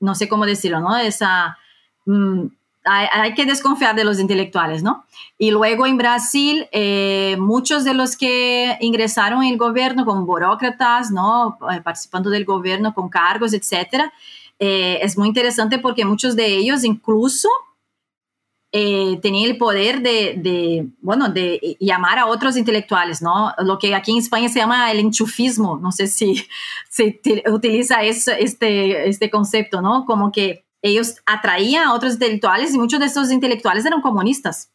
no 0.00 0.14
sé 0.14 0.28
cómo 0.28 0.46
decirlo, 0.46 0.80
¿no? 0.80 0.96
Esa... 0.96 1.58
Mm, 2.06 2.46
hay, 2.88 3.34
que 3.34 3.44
desconfiar 3.44 3.94
de 3.94 4.04
los 4.04 4.18
intelectuales, 4.18 4.82
¿no? 4.82 5.04
Y 5.36 5.50
luego 5.50 5.86
en 5.86 5.98
Brasil, 5.98 6.66
eh, 6.72 7.36
muchos 7.38 7.84
de 7.84 7.94
los 7.94 8.16
que 8.16 8.76
ingresaron 8.80 9.42
en 9.42 9.52
el 9.52 9.58
gobierno 9.58 10.04
como 10.04 10.24
burócratas, 10.24 11.10
¿no? 11.10 11.58
Eh, 11.70 11.80
participando 11.82 12.30
del 12.30 12.44
gobierno 12.44 12.94
con 12.94 13.08
cargos, 13.08 13.52
etcétera, 13.52 14.12
eh, 14.58 14.98
es 15.02 15.16
muy 15.16 15.28
interesante 15.28 15.78
porque 15.78 16.04
muchos 16.04 16.34
de 16.34 16.46
ellos 16.46 16.84
incluso 16.84 17.48
tenían 18.70 19.50
el 19.50 19.56
poder 19.56 20.02
de, 20.02 20.34
de, 20.36 20.88
bueno, 21.00 21.30
de 21.30 21.76
llamar 21.80 22.18
a 22.18 22.26
otros 22.26 22.56
intelectuales, 22.56 23.22
¿no? 23.22 23.54
Lo 23.58 23.78
que 23.78 23.94
aquí 23.94 24.12
en 24.12 24.18
España 24.18 24.48
se 24.48 24.58
llama 24.58 24.90
el 24.90 24.98
enchufismo, 24.98 25.78
no 25.78 25.90
sé 25.90 26.06
si 26.06 26.46
se 26.90 27.20
utiliza 27.50 28.02
este, 28.02 29.08
este 29.08 29.30
concepto, 29.30 29.80
¿no? 29.80 30.04
Como 30.04 30.32
que 30.32 30.66
ellos 30.82 31.16
atraían 31.26 31.88
a 31.88 31.94
otros 31.94 32.14
intelectuales 32.14 32.74
y 32.74 32.78
muchos 32.78 33.00
de 33.00 33.06
esos 33.06 33.30
intelectuales 33.30 33.84
eran 33.84 34.00
comunistas. 34.00 34.70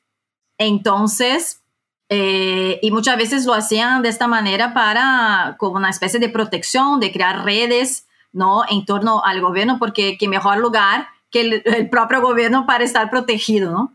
Entonces, 0.58 1.62
eh, 2.10 2.80
y 2.82 2.92
muchas 2.92 3.18
veces 3.18 3.46
lo 3.46 3.54
hacían 3.54 4.02
de 4.02 4.10
esta 4.10 4.28
manera 4.28 4.74
para, 4.74 5.56
como 5.58 5.78
una 5.78 5.90
especie 5.90 6.20
de 6.20 6.30
protección, 6.30 7.00
de 7.00 7.12
crear 7.12 7.46
redes, 7.46 8.08
¿no? 8.32 8.64
En 8.70 8.86
torno 8.86 9.24
al 9.24 9.42
gobierno, 9.42 9.78
porque 9.80 10.18
qué 10.18 10.28
mejor 10.28 10.58
lugar 10.58 11.08
que 11.34 11.64
el, 11.66 11.90
propio 11.90 12.22
gobierno 12.22 12.66
para 12.66 12.84
estar 12.84 13.10
protegido, 13.10 13.72
¿no? 13.72 13.94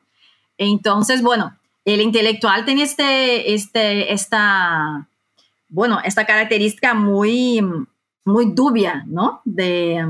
Entonces, 0.59 1.23
bueno, 1.23 1.57
el 1.85 2.01
intelectual 2.01 2.65
tiene 2.65 2.83
este, 2.83 3.55
este, 3.55 4.13
esta, 4.13 5.07
bueno, 5.69 6.01
esta 6.05 6.27
característica 6.27 6.93
muy, 6.95 7.65
muy 8.25 8.53
dubia, 8.53 9.05
¿no? 9.07 9.41
De, 9.45 10.05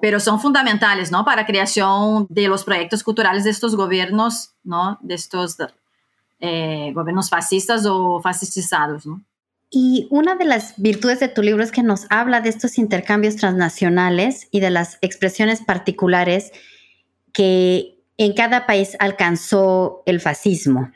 pero 0.00 0.18
son 0.18 0.40
fundamentales, 0.40 1.12
¿no? 1.12 1.24
Para 1.24 1.42
la 1.42 1.46
creación 1.46 2.26
de 2.28 2.48
los 2.48 2.64
proyectos 2.64 3.04
culturales 3.04 3.44
de 3.44 3.50
estos 3.50 3.76
gobiernos, 3.76 4.50
¿no? 4.64 4.98
De 5.00 5.14
estos 5.14 5.56
eh, 6.40 6.90
gobiernos 6.92 7.30
fascistas 7.30 7.86
o 7.86 8.20
fascistizados, 8.20 9.06
¿no? 9.06 9.22
Y 9.74 10.06
una 10.10 10.34
de 10.36 10.44
las 10.44 10.74
virtudes 10.76 11.18
de 11.18 11.28
tu 11.28 11.42
libro 11.42 11.64
es 11.64 11.72
que 11.72 11.82
nos 11.82 12.04
habla 12.10 12.42
de 12.42 12.50
estos 12.50 12.76
intercambios 12.76 13.36
transnacionales 13.36 14.48
y 14.50 14.60
de 14.60 14.68
las 14.68 14.98
expresiones 15.00 15.62
particulares 15.62 16.52
que 17.32 17.98
en 18.18 18.34
cada 18.34 18.66
país 18.66 18.98
alcanzó 19.00 20.02
el 20.04 20.20
fascismo. 20.20 20.92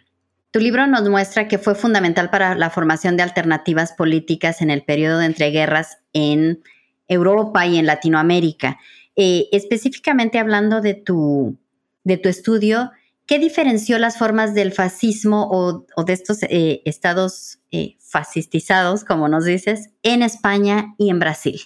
Tu 0.51 0.61
libro 0.61 0.87
nos 0.87 1.09
muestra 1.09 1.49
que 1.49 1.57
fue 1.57 1.75
fundamental 1.75 2.29
para 2.29 2.55
la 2.55 2.69
formación 2.69 3.17
de 3.17 3.23
alternativas 3.23 3.95
políticas 3.95 4.61
en 4.61 4.71
el 4.71 4.83
periodo 4.83 5.21
de 5.21 5.27
entreguerras 5.27 5.97
en 6.13 6.63
Europa 7.09 7.67
y 7.67 7.79
en 7.79 7.87
Latinoamérica. 7.87 8.79
Eh, 9.17 9.49
específicamente 9.53 10.39
hablando 10.39 10.83
de 10.83 10.93
tu, 10.93 11.57
de 12.05 12.19
tu 12.19 12.29
estudio, 12.29 12.91
¿qué 13.27 13.39
diferenció 13.39 13.99
las 13.99 14.19
formas 14.19 14.55
del 14.55 14.73
fascismo 14.73 15.49
o, 15.51 16.05
de 16.05 16.13
estos 16.13 16.43
eh, 16.45 16.83
estados 16.85 17.59
eh, 17.71 17.97
fascistizados, 18.01 19.05
como 19.05 19.29
nos 19.29 19.45
dices, 19.45 19.91
en 20.03 20.23
España 20.23 20.95
y 20.99 21.11
en 21.11 21.19
Brasil? 21.19 21.61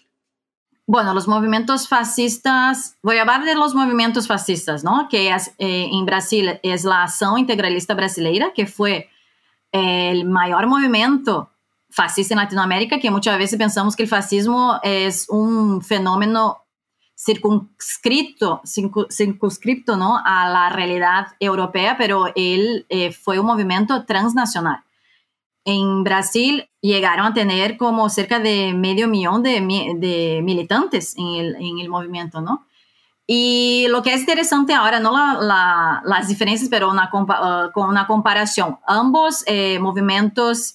Bueno, 0.86 1.14
los 1.14 1.28
movimientos 1.28 1.86
fascistas, 1.86 2.96
voy 3.02 3.18
a 3.18 3.20
hablar 3.20 3.44
de 3.44 3.54
los 3.54 3.74
movimientos 3.74 4.26
fascistas, 4.26 4.82
¿no? 4.82 5.08
Que 5.08 5.30
es, 5.30 5.52
en 5.58 6.04
Brasil 6.04 6.58
es 6.64 6.84
la 6.84 7.04
Acción 7.04 7.38
Integralista 7.38 7.94
Brasileira, 7.94 8.52
que 8.52 8.66
fue 8.66 9.08
el 9.70 10.24
mayor 10.24 10.66
movimiento 10.66 11.52
fascista 11.90 12.34
en 12.34 12.40
Latinoamérica, 12.40 12.98
que 12.98 13.10
muchas 13.10 13.38
veces 13.38 13.58
pensamos 13.58 13.96
que 13.96 14.04
el 14.04 14.08
fascismo 14.08 14.80
es 14.82 15.26
un 15.28 15.82
fenómeno 15.82 16.64
circunscrito, 17.22 18.62
circunscripto 18.64 19.96
¿no? 19.96 20.18
a 20.24 20.48
la 20.48 20.70
realidad 20.70 21.26
europea, 21.38 21.96
pero 21.98 22.32
él 22.34 22.86
eh, 22.88 23.12
fue 23.12 23.38
un 23.38 23.46
movimiento 23.46 24.06
transnacional. 24.06 24.82
En 25.66 26.02
Brasil 26.02 26.70
llegaron 26.80 27.26
a 27.26 27.34
tener 27.34 27.76
como 27.76 28.08
cerca 28.08 28.38
de 28.38 28.72
medio 28.72 29.06
millón 29.06 29.42
de, 29.42 29.60
de 29.98 30.40
militantes 30.42 31.14
en 31.18 31.26
el, 31.26 31.56
en 31.56 31.78
el, 31.78 31.90
movimiento, 31.90 32.40
¿no? 32.40 32.66
Y 33.26 33.86
lo 33.90 34.02
que 34.02 34.14
es 34.14 34.20
interesante 34.20 34.72
ahora, 34.72 34.98
no 34.98 35.12
la, 35.12 36.00
las 36.04 36.26
diferencias, 36.26 36.70
pero 36.70 36.90
una, 36.90 37.10
uh, 37.12 37.70
con 37.72 37.88
una 37.90 38.06
comparación, 38.06 38.78
ambos 38.86 39.44
eh, 39.46 39.78
movimientos 39.78 40.74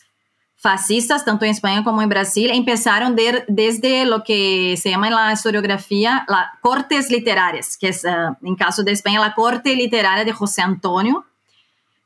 fascistas, 0.65 1.23
tanto 1.23 1.45
en 1.45 1.51
España 1.51 1.83
como 1.83 2.01
en 2.01 2.09
Brasil, 2.09 2.49
empezaron 2.51 3.15
desde 3.15 4.03
lo 4.03 4.23
que 4.23 4.75
se 4.81 4.89
llama 4.89 5.09
en 5.09 5.13
la 5.13 5.31
historiografía 5.31 6.25
las 6.27 6.47
cortes 6.59 7.11
literarias, 7.11 7.77
que 7.77 7.89
eh, 7.89 7.93
en 8.41 8.55
caso 8.55 8.81
de 8.81 8.91
España, 8.91 9.19
la 9.19 9.35
corte 9.35 9.75
literaria 9.75 10.25
de 10.25 10.31
José 10.31 10.63
Antonio, 10.63 11.23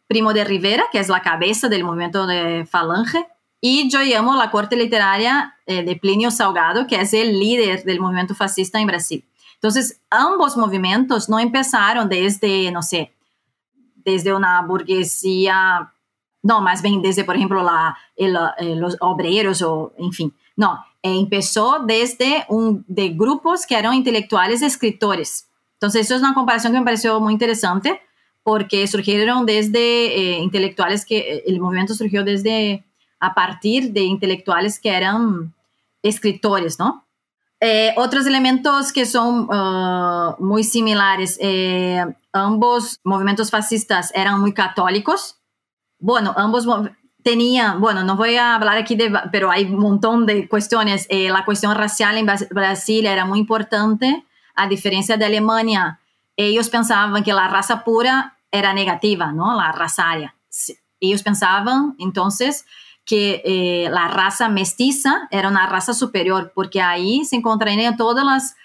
Primo 0.09 0.33
de 0.33 0.43
Rivera, 0.43 0.83
que 0.91 0.99
es 0.99 1.07
la 1.07 1.21
cabeza 1.21 1.69
del 1.69 1.85
movimiento 1.85 2.27
de 2.27 2.67
Falange, 2.69 3.25
y 3.61 3.89
yo 3.89 4.01
llamo 4.01 4.35
la 4.35 4.51
corte 4.51 4.75
literaria 4.75 5.55
eh, 5.65 5.81
de 5.83 5.95
Plinio 5.95 6.29
Salgado, 6.29 6.85
que 6.85 6.99
es 6.99 7.13
el 7.13 7.39
líder 7.39 7.85
del 7.85 8.01
movimiento 8.01 8.35
fascista 8.35 8.77
en 8.77 8.87
Brasil. 8.87 9.23
Entonces, 9.53 10.01
ambos 10.09 10.57
movimientos 10.57 11.29
no 11.29 11.39
empezaron 11.39 12.09
desde, 12.09 12.69
no 12.73 12.81
sé, 12.81 13.13
desde 13.95 14.33
una 14.33 14.61
burguesía 14.63 15.93
no, 16.41 16.61
más 16.61 16.81
bien 16.81 17.01
desde, 17.01 17.23
por 17.23 17.35
ejemplo, 17.35 17.65
eh, 18.15 18.75
los 18.75 18.97
obreros 19.01 19.61
o, 19.61 19.93
en 19.97 20.11
fin, 20.11 20.33
No, 20.55 20.83
empezó 21.01 21.79
desde 21.85 22.45
un 22.49 22.83
de 22.87 23.09
grupos 23.09 23.65
que 23.65 23.75
eran 23.75 23.93
intelectuales 23.93 24.61
escritores. 24.61 25.47
Entonces, 25.73 26.05
eso 26.05 26.15
es 26.15 26.21
una 26.21 26.33
comparación 26.33 26.73
que 26.73 26.79
me 26.79 26.85
pareció 26.85 27.19
muy 27.21 27.31
interesante 27.31 28.01
porque 28.43 28.87
surgieron 28.87 29.45
desde 29.45 29.79
eh, 29.79 30.39
intelectuales 30.39 31.05
que 31.05 31.17
eh, 31.19 31.43
el 31.47 31.59
movimiento 31.59 31.93
surgió 31.93 32.23
desde 32.23 32.83
a 33.19 33.33
partir 33.33 33.91
de 33.93 34.01
intelectuales 34.01 34.79
que 34.79 34.89
eran 34.89 35.53
escritores, 36.01 36.79
¿no? 36.79 37.05
Eh, 37.61 37.93
otros 37.97 38.25
elementos 38.25 38.93
que 38.93 39.05
son 39.05 39.49
uh, 39.49 40.35
muy 40.39 40.63
similares, 40.63 41.37
ambos 42.31 42.99
movimientos 43.03 43.51
fascistas 43.51 44.11
eran 44.15 44.39
muy 44.39 44.53
católicos. 44.53 45.38
Bueno, 45.99 46.33
ambos 46.37 46.65
tenían, 47.23 47.81
bueno, 47.81 48.03
no 48.03 48.15
voy 48.15 48.35
a 48.35 48.55
hablar 48.55 48.77
aquí 48.77 48.95
de, 48.95 49.11
pero 49.31 49.51
hay 49.51 49.65
un 49.65 49.79
montón 49.79 50.25
de 50.25 50.47
cuestiones. 50.47 51.07
la 51.09 51.45
cuestión 51.45 51.75
racial 51.75 52.17
en 52.17 52.27
Brasil 52.51 53.05
era 53.05 53.25
muy 53.25 53.39
importante, 53.39 54.25
a 54.55 54.67
diferencia 54.67 55.17
de 55.17 55.25
Alemania. 55.25 55.99
Ellos 56.35 56.69
pensaban 56.69 57.23
que 57.23 57.33
la 57.33 57.47
raza 57.47 57.83
pura 57.83 58.37
era 58.51 58.73
negativa, 58.73 59.31
¿no? 59.31 59.55
La 59.55 59.71
raza 59.71 60.09
aria. 60.09 60.35
Ellos 60.99 61.23
pensaban 61.23 61.95
entonces 61.99 62.65
que 63.09 63.41
eh, 63.43 63.89
la 63.89 64.07
raza 64.07 64.49
mestiza 64.49 65.27
era 65.31 65.49
una 65.49 65.65
raza 65.65 65.93
superior, 65.93 66.51
porque 66.53 66.79
ahí 66.79 67.25
se 67.25 67.37
encontrarían 67.37 67.97
todas 67.97 68.23
las 68.23 68.55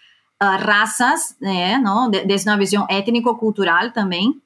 uh, 0.41 0.59
razas, 0.59 1.37
eh, 1.41 1.79
¿no? 1.81 2.11
desde 2.11 2.51
una 2.51 2.59
visión 2.59 2.85
étnico-cultural 2.91 3.95
también. 3.95 4.43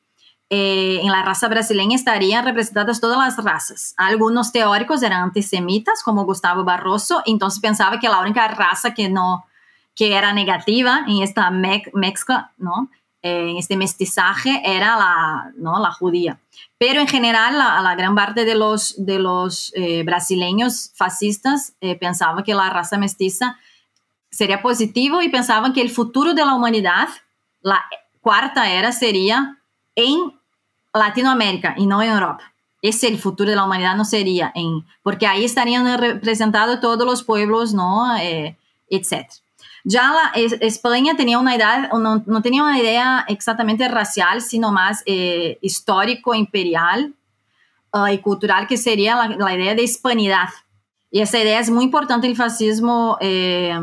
Eh, 0.51 1.01
en 1.03 1.13
la 1.13 1.23
raza 1.23 1.49
brasileña 1.49 1.95
estarían 1.95 2.45
representadas 2.45 3.01
todas 3.01 3.19
las 3.19 3.45
razas. 3.45 3.95
Algunos 3.99 4.51
teóricos 4.51 5.03
eran 5.03 5.23
antisemitas, 5.23 6.03
como 6.03 6.25
Gustavo 6.25 6.65
Barroso, 6.65 7.23
entonces 7.27 7.61
pensaba 7.61 8.01
que 8.01 8.09
la 8.09 8.21
única 8.21 8.49
raza 8.49 8.95
que 8.95 9.09
no 9.09 9.45
que 9.95 10.17
era 10.17 10.33
negativa 10.33 11.05
en 11.09 11.25
esta 11.25 11.51
mezcla, 11.51 12.53
¿no? 12.57 12.89
en 13.21 13.57
este 13.57 13.77
mestizaje 13.77 14.63
era 14.65 14.97
la, 14.97 15.53
¿no? 15.57 15.81
la 15.81 15.91
judía. 15.91 16.39
Pero 16.79 17.01
en 17.01 17.09
general, 17.09 17.59
la, 17.59 17.95
gran 17.97 18.15
parte 18.15 18.45
de 18.45 18.55
los, 18.55 18.95
de 19.05 19.19
los 19.19 19.73
eh, 19.75 20.05
brasileños 20.05 20.93
fascistas 20.95 21.75
eh, 21.81 21.97
pensaban 21.97 22.45
que 22.45 22.55
la 22.55 22.71
raza 22.71 22.97
mestiza 22.97 23.59
sería 24.31 24.63
positivo 24.63 25.21
y 25.21 25.31
pensaban 25.31 25.73
que 25.73 25.83
el 25.83 25.91
futuro 25.91 26.35
de 26.35 26.45
la 26.45 26.55
humanidad, 26.55 27.09
la 27.61 27.85
cuarta 28.21 28.71
era, 28.71 28.93
sería 28.93 29.59
en 29.97 30.38
Latinoamérica 30.93 31.75
y 31.77 31.87
no 31.87 32.03
en 32.03 32.11
Europa. 32.11 32.53
Ese 32.81 33.09
el 33.09 33.19
futuro 33.19 33.51
de 33.51 33.57
la 33.57 33.65
humanidad 33.65 33.97
no 33.97 34.05
sería 34.05 34.53
en, 34.55 34.85
porque 35.03 35.27
ahí 35.27 35.45
estarían 35.45 35.99
representados 35.99 36.81
todos 36.81 37.05
los 37.05 37.25
pueblos, 37.25 37.75
¿no? 37.75 38.17
Eh, 38.17 38.57
etcétera. 38.89 39.35
Ya 39.85 40.33
España 40.35 41.17
tenía 41.17 41.39
una 41.39 41.57
idea, 41.57 41.89
no, 41.93 42.23
no, 42.27 42.43
tenía 42.43 42.63
una 42.63 42.79
idea 42.79 43.25
exactamente 43.29 43.89
racial, 43.89 44.43
sino 44.43 44.71
más 44.71 45.03
eh, 45.07 45.59
histórico, 45.63 46.35
imperial 46.35 47.15
uh, 47.93 48.09
y 48.09 48.19
cultural, 48.19 48.67
que 48.67 48.77
sería 48.77 49.17
la, 49.39 49.55
idea 49.55 49.75
de 49.75 49.83
hispanidad. 49.83 50.49
Y 51.11 51.21
esa 51.21 51.39
idea 51.39 51.61
es 51.61 51.71
muy 51.71 51.85
importante 51.85 52.27
en 52.27 52.33
el 52.33 52.37
fascismo 52.37 53.17
eh, 53.21 53.79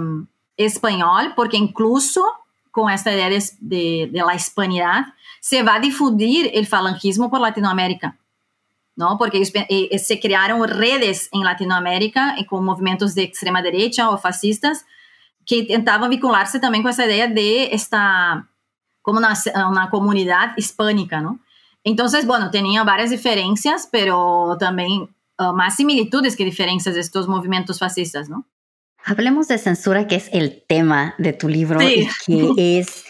español, 0.58 1.34
porque 1.36 1.58
incluso 1.58 2.24
con 2.72 2.92
esta 2.92 3.12
idea 3.14 3.30
de, 3.30 3.44
de, 3.62 4.10
de, 4.12 4.20
la 4.20 4.36
hispanidad, 4.36 5.06
se 5.46 5.62
va 5.62 5.76
a 5.76 5.80
difundir 5.80 6.50
el 6.56 6.66
falangismo 6.66 7.30
por 7.30 7.40
Latinoamérica. 7.40 8.18
¿no? 8.96 9.16
Porque 9.20 9.44
eh, 9.70 10.00
se 10.00 10.20
crearon 10.20 10.68
redes 10.68 11.30
en 11.32 11.44
Latinoamérica 11.44 12.36
con 12.50 12.66
movimientos 12.66 13.14
de 13.14 13.24
extrema 13.24 13.62
derecha 13.62 14.10
o 14.10 14.18
fascistas 14.18 14.86
que 15.46 15.64
tentavam 15.64 16.10
vincular-se 16.10 16.60
também 16.60 16.82
com 16.82 16.90
essa 16.90 17.06
ideia 17.06 17.28
de 17.28 17.72
esta 17.72 18.44
como 19.04 19.20
uma, 19.20 19.34
uma 19.70 19.88
comunidade 19.92 20.56
hispânica, 20.58 21.22
não? 21.22 21.38
Então, 21.86 22.08
bueno, 22.26 22.50
tinha 22.50 22.84
várias 22.84 23.12
diferenças, 23.12 23.86
pero 23.86 24.58
também 24.58 25.08
uh, 25.40 25.54
más 25.54 25.76
similitudes 25.76 26.36
que 26.36 26.44
diferencias 26.44 26.96
de 26.96 27.02
estos 27.02 27.28
movimientos 27.28 27.78
fascistas, 27.78 28.28
¿no? 28.28 28.44
Hablemos 29.06 29.48
de 29.48 29.60
censura, 29.60 30.08
que 30.08 30.16
es 30.16 30.28
el 30.34 30.64
tema 30.68 31.14
de 31.20 31.34
tu 31.34 31.48
libro 31.48 31.80
sí. 31.80 32.08
que 32.26 32.80
es 32.80 33.06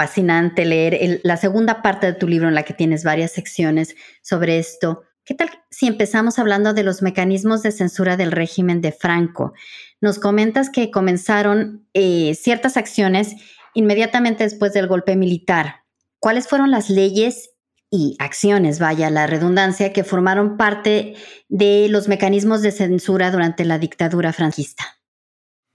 fascinante 0.00 0.64
leer 0.64 1.20
la 1.24 1.36
segunda 1.36 1.82
parte 1.82 2.06
de 2.06 2.14
tu 2.14 2.26
libro 2.26 2.48
en 2.48 2.54
la 2.54 2.62
que 2.62 2.72
tienes 2.72 3.04
varias 3.04 3.32
secciones 3.32 3.96
sobre 4.22 4.58
esto. 4.58 5.02
¿Qué 5.26 5.34
tal 5.34 5.50
si 5.70 5.86
empezamos 5.86 6.38
hablando 6.38 6.72
de 6.72 6.82
los 6.82 7.02
mecanismos 7.02 7.62
de 7.62 7.70
censura 7.70 8.16
del 8.16 8.32
régimen 8.32 8.80
de 8.80 8.92
Franco? 8.92 9.52
Nos 10.00 10.18
comentas 10.18 10.70
que 10.70 10.90
comenzaron 10.90 11.86
eh, 11.92 12.34
ciertas 12.34 12.78
acciones 12.78 13.34
inmediatamente 13.74 14.42
después 14.42 14.72
del 14.72 14.86
golpe 14.86 15.16
militar. 15.16 15.84
¿Cuáles 16.18 16.48
fueron 16.48 16.70
las 16.70 16.88
leyes 16.88 17.50
y 17.90 18.16
acciones, 18.20 18.78
vaya 18.78 19.10
la 19.10 19.26
redundancia, 19.26 19.92
que 19.92 20.02
formaron 20.02 20.56
parte 20.56 21.14
de 21.50 21.88
los 21.90 22.08
mecanismos 22.08 22.62
de 22.62 22.72
censura 22.72 23.30
durante 23.30 23.66
la 23.66 23.78
dictadura 23.78 24.32
franquista? 24.32 24.99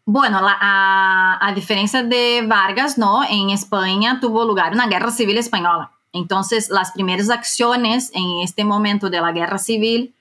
Bueno, 0.07 0.39
a, 0.43 1.51
diferencia 1.55 2.03
de 2.03 2.43
Vargas, 2.45 2.97
¿no? 2.97 3.23
En 3.23 3.49
España 3.49 4.19
tuvo 4.21 4.45
lugar 4.45 4.73
una 4.73 4.87
guerra 4.87 5.09
civil 5.09 5.37
española. 5.37 5.91
Entonces, 6.13 6.69
las 6.69 6.91
primeras 6.91 7.29
acciones 7.31 8.11
en 8.13 8.41
este 8.43 8.63
momento 8.63 9.09
de 9.09 9.19
la 9.19 9.31
guerra 9.31 9.57
civil 9.57 10.13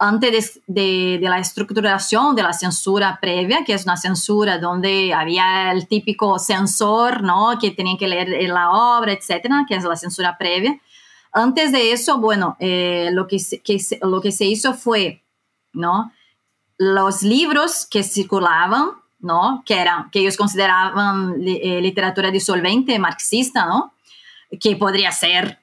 antes 0.00 0.60
de, 0.66 1.20
la 1.22 1.38
estructuración 1.38 2.34
de 2.34 2.42
la 2.42 2.52
censura 2.54 3.18
previa, 3.20 3.64
que 3.64 3.74
es 3.74 3.84
una 3.84 3.96
censura 3.96 4.58
donde 4.58 5.14
había 5.14 5.70
el 5.70 5.86
típico 5.86 6.38
censor, 6.38 7.22
¿no? 7.22 7.56
Que 7.60 7.70
tenía 7.70 7.96
que 7.98 8.08
leer 8.08 8.48
la 8.48 8.70
obra, 8.70 9.12
etcétera, 9.12 9.64
que 9.68 9.76
es 9.76 9.84
la 9.84 9.96
censura 9.96 10.36
previa. 10.38 10.80
Antes 11.32 11.70
de 11.70 11.92
eso, 11.92 12.18
bueno, 12.18 12.56
eh, 12.58 13.10
lo, 13.12 13.28
que 13.28 13.38
lo 14.02 14.20
que 14.20 14.32
se 14.32 14.46
hizo 14.46 14.74
fue, 14.74 15.22
¿no? 15.72 16.10
Los 16.78 17.22
libros 17.22 17.86
que 17.88 18.02
circulaban, 18.02 18.92
¿no? 19.20 19.62
Que, 19.66 19.80
eran, 19.80 20.10
que 20.10 20.20
ellos 20.20 20.36
consideraban 20.36 21.36
eh, 21.46 21.80
literatura 21.80 22.30
disolvente, 22.30 22.98
marxista, 22.98 23.66
¿no? 23.66 23.92
Que 24.58 24.76
podría 24.76 25.12
ser 25.12 25.58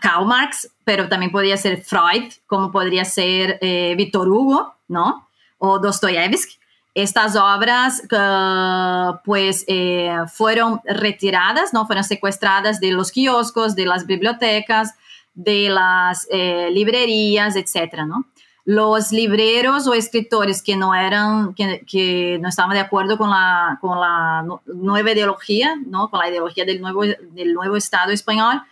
Karl 0.00 0.26
Marx, 0.26 0.70
pero 0.84 1.08
también 1.08 1.30
podría 1.32 1.56
ser 1.56 1.82
Freud, 1.82 2.32
como 2.46 2.70
podría 2.70 3.04
ser 3.04 3.58
eh, 3.60 3.96
Hugo, 4.14 4.74
¿no? 4.88 5.28
O 5.58 5.78
Dostoyevsky. 5.78 6.56
Estas 6.94 7.36
obras 7.36 8.02
uh, 8.12 9.16
pues 9.24 9.64
eh, 9.66 10.14
fueron 10.30 10.80
retiradas, 10.84 11.72
¿no? 11.72 11.86
Fueron 11.86 12.04
secuestradas 12.04 12.80
de 12.80 12.90
los 12.90 13.10
kioscos, 13.10 13.74
de 13.74 13.86
las 13.86 14.06
bibliotecas, 14.06 14.94
de 15.32 15.70
las 15.70 16.26
eh, 16.30 16.68
librerías, 16.70 17.56
etcétera, 17.56 18.04
¿no? 18.04 18.26
Los 18.64 19.10
libreros 19.10 19.86
o 19.88 19.94
escritores 19.94 20.62
que 20.62 20.76
no 20.76 20.94
eran, 20.94 21.52
que, 21.54 21.84
que, 21.86 22.38
no 22.40 22.48
estaban 22.48 22.74
de 22.74 22.80
acuerdo 22.80 23.18
con 23.18 23.30
la, 23.30 23.78
con 23.80 24.00
la 24.00 24.46
nueva 24.66 25.10
ideología, 25.10 25.76
¿no? 25.86 26.08
Con 26.08 26.20
la 26.20 26.28
ideología 26.28 26.64
del 26.64 26.80
nuevo, 26.80 27.02
del 27.02 27.54
nuevo 27.54 27.76
Estado 27.76 28.12
español, 28.12 28.62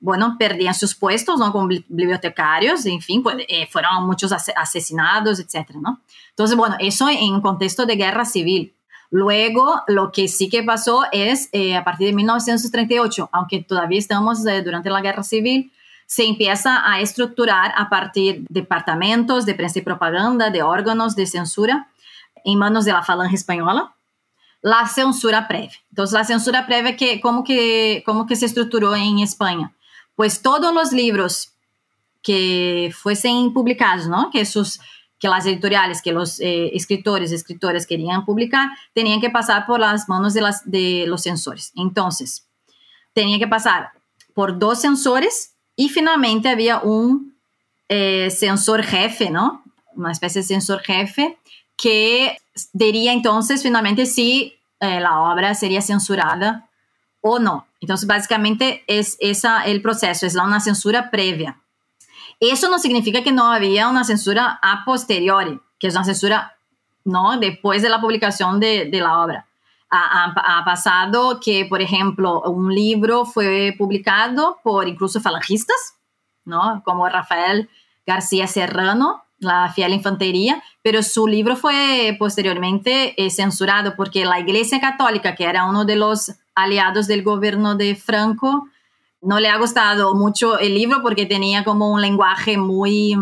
bueno, 0.00 0.36
perdían 0.38 0.74
sus 0.74 0.94
puestos, 0.94 1.38
¿no? 1.38 1.52
Como 1.52 1.68
bibliotecarios, 1.68 2.86
en 2.86 3.00
fin, 3.00 3.22
pues, 3.22 3.36
eh, 3.48 3.66
fueron 3.70 4.06
muchos 4.06 4.32
asesinados, 4.32 5.38
etcétera, 5.38 5.78
¿no? 5.80 6.00
Entonces, 6.30 6.56
bueno, 6.56 6.76
eso 6.78 7.08
en 7.08 7.40
contexto 7.40 7.84
de 7.86 7.96
guerra 7.96 8.24
civil. 8.24 8.74
Luego, 9.10 9.82
lo 9.88 10.12
que 10.12 10.28
sí 10.28 10.48
que 10.48 10.62
pasó 10.62 11.02
es, 11.12 11.48
eh, 11.52 11.76
a 11.76 11.84
partir 11.84 12.06
de 12.06 12.14
1938, 12.14 13.28
aunque 13.32 13.62
todavía 13.62 13.98
estamos 13.98 14.46
eh, 14.46 14.62
durante 14.62 14.88
la 14.88 15.02
guerra 15.02 15.22
civil, 15.22 15.72
se 16.10 16.24
empieza 16.26 16.82
a 16.90 17.00
estructurar 17.00 17.72
a 17.76 17.88
partir 17.88 18.40
de 18.40 18.46
departamentos 18.48 19.46
de 19.46 19.54
prensa 19.54 19.78
y 19.78 19.82
propaganda, 19.82 20.50
de 20.50 20.62
órganos 20.62 21.14
de 21.14 21.26
censura, 21.26 21.88
en 22.44 22.58
manos 22.58 22.84
de 22.84 22.92
la 22.92 23.04
falange 23.04 23.36
española, 23.36 23.94
la 24.60 24.88
censura 24.88 25.46
previa. 25.46 25.78
Entonces, 25.90 26.14
la 26.14 26.24
censura 26.24 26.66
previa, 26.66 26.96
que, 26.96 27.20
¿cómo, 27.20 27.44
que, 27.44 28.02
¿cómo 28.04 28.26
que 28.26 28.34
se 28.34 28.46
estructuró 28.46 28.96
en 28.96 29.20
España? 29.20 29.72
pues 30.20 30.42
todos 30.42 30.74
los 30.74 30.92
libros 30.92 31.54
que 32.22 32.92
fuesen 32.94 33.54
publicados, 33.54 34.06
¿no? 34.06 34.28
Que 34.30 34.44
sus 34.44 34.78
que 35.18 35.28
las 35.28 35.46
editoriales, 35.46 36.02
que 36.02 36.12
los 36.12 36.38
eh, 36.40 36.76
escritores, 36.76 37.32
escritoras 37.32 37.86
querían 37.86 38.26
publicar, 38.26 38.68
tenían 38.92 39.22
que 39.22 39.30
pasar 39.30 39.64
por 39.64 39.80
las 39.80 40.10
manos 40.10 40.34
de, 40.34 40.42
las, 40.42 40.70
de 40.70 41.06
los 41.06 41.22
censores. 41.22 41.72
Entonces, 41.74 42.46
tenía 43.14 43.38
que 43.38 43.48
pasar 43.48 43.92
por 44.34 44.58
dos 44.58 44.82
censores 44.82 45.49
y 45.80 45.88
finalmente 45.88 46.50
había 46.50 46.80
un 46.80 47.38
eh, 47.88 48.28
censor 48.30 48.82
jefe, 48.82 49.30
¿no? 49.30 49.64
Una 49.96 50.12
especie 50.12 50.42
de 50.42 50.46
censor 50.46 50.80
jefe 50.80 51.38
que 51.74 52.36
diría 52.74 53.14
entonces 53.14 53.62
finalmente 53.62 54.04
si 54.04 54.58
eh, 54.80 55.00
la 55.00 55.20
obra 55.20 55.54
sería 55.54 55.80
censurada 55.80 56.68
o 57.22 57.38
no. 57.38 57.66
Entonces, 57.80 58.06
básicamente 58.06 58.84
es 58.88 59.16
esa 59.20 59.62
el 59.62 59.80
proceso, 59.80 60.26
es 60.26 60.34
una 60.34 60.60
censura 60.60 61.10
previa. 61.10 61.62
Eso 62.40 62.68
no 62.68 62.78
significa 62.78 63.22
que 63.22 63.32
no 63.32 63.50
había 63.50 63.88
una 63.88 64.04
censura 64.04 64.58
a 64.60 64.84
posteriori, 64.84 65.60
que 65.78 65.86
es 65.86 65.94
una 65.94 66.04
censura 66.04 66.58
¿no? 67.04 67.38
Después 67.38 67.80
de 67.80 67.88
la 67.88 68.02
publicación 68.02 68.60
de, 68.60 68.84
de 68.84 69.00
la 69.00 69.18
obra. 69.22 69.46
Ha, 69.92 70.62
pasado 70.64 71.40
que, 71.40 71.64
por 71.64 71.82
ejemplo, 71.82 72.42
un 72.42 72.72
libro 72.72 73.24
fue 73.24 73.74
publicado 73.76 74.58
por 74.62 74.86
incluso 74.86 75.20
falangistas, 75.20 75.96
¿no? 76.44 76.82
Como 76.84 77.08
Rafael 77.08 77.68
García 78.06 78.46
Serrano, 78.46 79.24
La 79.38 79.72
fiel 79.72 79.94
infantería, 79.94 80.62
pero 80.82 81.02
su 81.02 81.26
libro 81.26 81.56
fue 81.56 82.14
posteriormente 82.18 83.14
eh, 83.16 83.30
censurado 83.30 83.96
porque 83.96 84.26
la 84.26 84.38
Iglesia 84.38 84.80
Católica, 84.80 85.34
que 85.34 85.44
era 85.44 85.64
uno 85.64 85.84
de 85.84 85.96
los 85.96 86.32
aliados 86.54 87.06
del 87.06 87.22
gobierno 87.22 87.74
de 87.74 87.96
Franco, 87.96 88.68
no 89.22 89.40
le 89.40 89.48
ha 89.48 89.58
gustado 89.58 90.14
mucho 90.14 90.58
el 90.58 90.74
libro 90.74 91.02
porque 91.02 91.26
tenía 91.26 91.64
como 91.64 91.90
un 91.90 92.00
lenguaje 92.00 92.56
muy, 92.58 93.16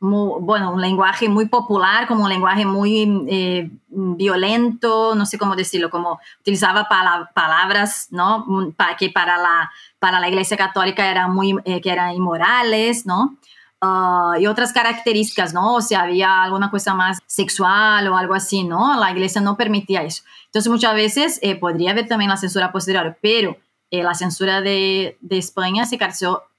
muy 0.00 0.40
bueno, 0.40 0.72
un 0.72 0.80
lenguaje 0.80 1.28
muy 1.28 1.46
popular, 1.46 2.06
como 2.06 2.24
un 2.24 2.30
lenguaje 2.30 2.64
muy 2.64 3.26
eh, 3.28 3.70
violento, 3.88 5.14
no 5.14 5.26
sé 5.26 5.38
cómo 5.38 5.56
decirlo, 5.56 5.90
como 5.90 6.20
utilizaba 6.40 6.88
pala 6.88 7.30
palabras, 7.34 8.08
¿no? 8.10 8.46
Pa 8.76 8.96
que 8.96 9.10
para 9.10 9.38
la, 9.38 9.70
para 9.98 10.20
la 10.20 10.28
Iglesia 10.28 10.56
Católica 10.56 11.10
eran 11.10 11.34
muy, 11.34 11.56
eh, 11.64 11.80
que 11.80 11.90
eran 11.90 12.14
inmorales, 12.14 13.06
¿no? 13.06 13.38
Uh, 13.80 14.34
y 14.40 14.46
otras 14.48 14.72
características, 14.72 15.54
¿no? 15.54 15.74
O 15.74 15.80
sea, 15.80 16.02
había 16.02 16.42
alguna 16.42 16.68
cosa 16.68 16.94
más 16.94 17.20
sexual 17.26 18.08
o 18.08 18.16
algo 18.16 18.34
así, 18.34 18.64
¿no? 18.64 18.98
La 18.98 19.12
iglesia 19.12 19.40
no 19.40 19.56
permitía 19.56 20.02
eso. 20.02 20.24
Entonces, 20.46 20.68
muchas 20.68 20.94
veces 20.94 21.38
eh, 21.42 21.54
podría 21.54 21.92
haber 21.92 22.08
también 22.08 22.28
la 22.28 22.36
censura 22.36 22.72
posterior, 22.72 23.16
pero 23.22 23.56
eh, 23.92 24.02
la 24.02 24.14
censura 24.14 24.62
de, 24.62 25.16
de, 25.20 25.38
España 25.38 25.86
se 25.86 25.96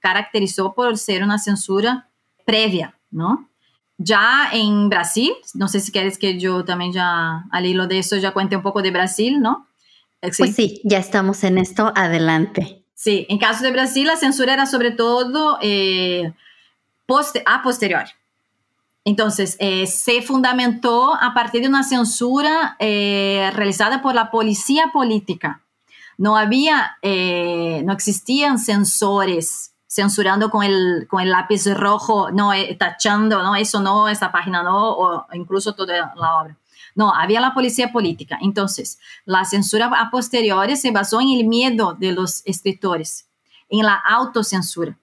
caracterizó 0.00 0.72
por 0.72 0.96
ser 0.96 1.22
una 1.22 1.38
censura 1.38 2.08
previa, 2.46 2.94
¿no? 3.10 3.48
Ya 3.98 4.48
en 4.52 4.88
Brasil, 4.88 5.32
no 5.54 5.68
sé 5.68 5.80
si 5.80 5.92
quieres 5.92 6.16
que 6.16 6.38
yo 6.38 6.64
también 6.64 6.92
ya 6.92 7.44
al 7.50 7.66
hilo 7.66 7.86
de 7.86 7.98
eso 7.98 8.16
ya 8.16 8.32
cuente 8.32 8.56
un 8.56 8.62
poco 8.62 8.82
de 8.82 8.90
Brasil, 8.90 9.40
¿no? 9.40 9.66
Sí. 10.22 10.30
Pues 10.38 10.54
sí, 10.54 10.80
ya 10.84 10.98
estamos 10.98 11.44
en 11.44 11.58
esto, 11.58 11.92
adelante. 11.94 12.82
Sí, 12.94 13.26
en 13.28 13.38
caso 13.38 13.64
de 13.64 13.70
Brasil 13.70 14.06
la 14.06 14.16
censura 14.16 14.54
era 14.54 14.66
sobre 14.66 14.90
todo... 14.90 15.58
Eh, 15.62 16.32
poste 17.10 17.42
a 17.44 17.60
posteriori. 17.60 18.08
Entonces, 19.04 19.56
eh, 19.58 19.88
se 19.88 20.22
fundamentó 20.22 21.12
a 21.20 21.34
partir 21.34 21.62
de 21.62 21.66
una 21.66 21.82
censura 21.82 22.76
eh, 22.78 23.50
realizada 23.52 24.00
por 24.00 24.14
la 24.14 24.30
policía 24.30 24.90
política. 24.92 25.60
No 26.18 26.36
había, 26.36 26.98
eh, 27.02 27.82
no 27.84 27.92
existían 27.92 28.60
censores 28.60 29.69
censurando 29.90 30.50
con 30.50 30.62
el, 30.62 31.06
con 31.08 31.20
el 31.20 31.30
lápiz 31.30 31.66
rojo, 31.74 32.30
no, 32.30 32.52
eh, 32.52 32.76
tachando, 32.78 33.42
no, 33.42 33.56
eso 33.56 33.80
no, 33.80 34.08
esa 34.08 34.30
página 34.30 34.62
no, 34.62 34.92
o 34.92 35.26
incluso 35.32 35.74
toda 35.74 36.12
la 36.14 36.36
obra. 36.36 36.56
No, 36.94 37.12
había 37.12 37.40
la 37.40 37.54
policía 37.54 37.90
política. 37.90 38.38
Entonces, 38.40 39.00
la 39.24 39.44
censura 39.44 39.86
a 39.86 40.10
posteriori 40.10 40.76
se 40.76 40.92
basó 40.92 41.20
en 41.20 41.30
el 41.30 41.44
miedo 41.44 41.94
de 41.98 42.12
los 42.12 42.42
escritores, 42.46 43.26
en 43.68 43.84
la 43.84 43.94
autocensura. 43.94 44.96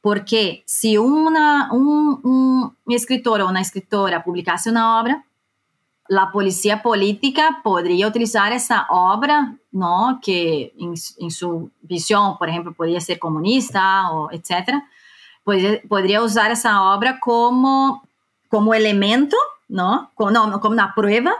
Porque 0.00 0.64
si 0.66 0.98
una, 0.98 1.72
un, 1.72 2.20
un 2.24 2.92
escritor 2.92 3.40
o 3.40 3.48
una 3.48 3.60
escritora 3.60 4.24
publicase 4.24 4.70
una 4.70 5.00
obra, 5.00 5.24
la 6.12 6.30
policía 6.30 6.82
política 6.82 7.60
podría 7.64 8.06
utilizar 8.06 8.52
esa 8.52 8.86
obra, 8.90 9.56
¿no? 9.70 10.20
que 10.22 10.74
en, 10.78 11.30
su 11.30 11.70
visión, 11.80 12.36
por 12.36 12.50
ejemplo, 12.50 12.74
podría 12.74 13.00
ser 13.00 13.18
comunista 13.18 14.10
o 14.10 14.30
etcétera, 14.30 14.86
podría, 15.42 16.22
usar 16.22 16.50
esa 16.50 16.82
obra 16.94 17.18
como, 17.18 18.06
como 18.48 18.74
elemento, 18.74 19.38
¿no? 19.68 20.10
Como, 20.14 20.30
no, 20.30 20.60
como 20.60 20.74
una 20.74 20.94
prueba 20.94 21.32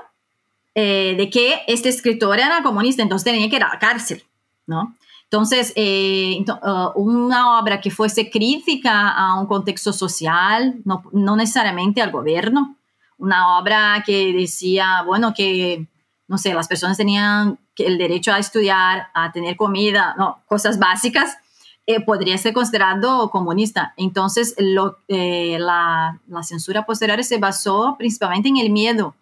eh, 0.75 1.17
de 1.19 1.29
que 1.29 1.61
este 1.67 1.91
escritor 1.91 2.39
era 2.39 2.63
comunista, 2.63 3.03
entonces 3.03 3.31
tenía 3.31 3.51
que 3.51 3.57
ir 3.57 3.65
a 3.65 3.75
la 3.75 3.79
cárcel, 3.79 4.25
¿no? 4.67 4.97
Entonces, 5.25 5.75
eh, 5.77 6.43
uh, 6.47 6.99
una 6.99 7.59
obra 7.59 7.79
que 7.79 7.91
fuese 7.91 8.31
crítica 8.31 9.11
a 9.11 9.39
un 9.39 9.47
contexto 9.47 9.93
social, 9.93 10.77
no, 10.85 11.37
necesariamente 11.37 12.01
al 12.01 12.11
gobierno, 12.11 12.77
una 13.23 13.57
obra 13.57 14.03
que 14.05 14.33
decía, 14.33 15.03
bueno, 15.07 15.33
que, 15.33 15.87
no 16.27 16.39
sé, 16.39 16.53
las 16.55 16.67
personas 16.67 16.97
tenían 16.97 17.57
el 17.77 17.97
derecho 17.97 18.33
a 18.33 18.39
estudiar, 18.39 19.07
a 19.15 19.31
tener 19.31 19.57
comida, 19.57 20.17
no, 20.19 20.43
cosas 20.47 20.81
básicas, 20.81 21.39
eh, 21.87 22.01
podría 22.01 22.37
ser 22.37 22.53
considerado 22.53 23.31
comunista. 23.31 23.95
Entonces, 23.97 24.57
lo, 24.59 24.99
eh, 25.07 25.57
la, 25.61 26.21
la 26.27 26.43
censura 26.43 26.85
posterior 26.85 27.23
se 27.23 27.39
basó 27.39 27.95
principalmente 27.97 28.49
en 28.49 28.57
el 28.57 28.71
miedo 28.71 29.15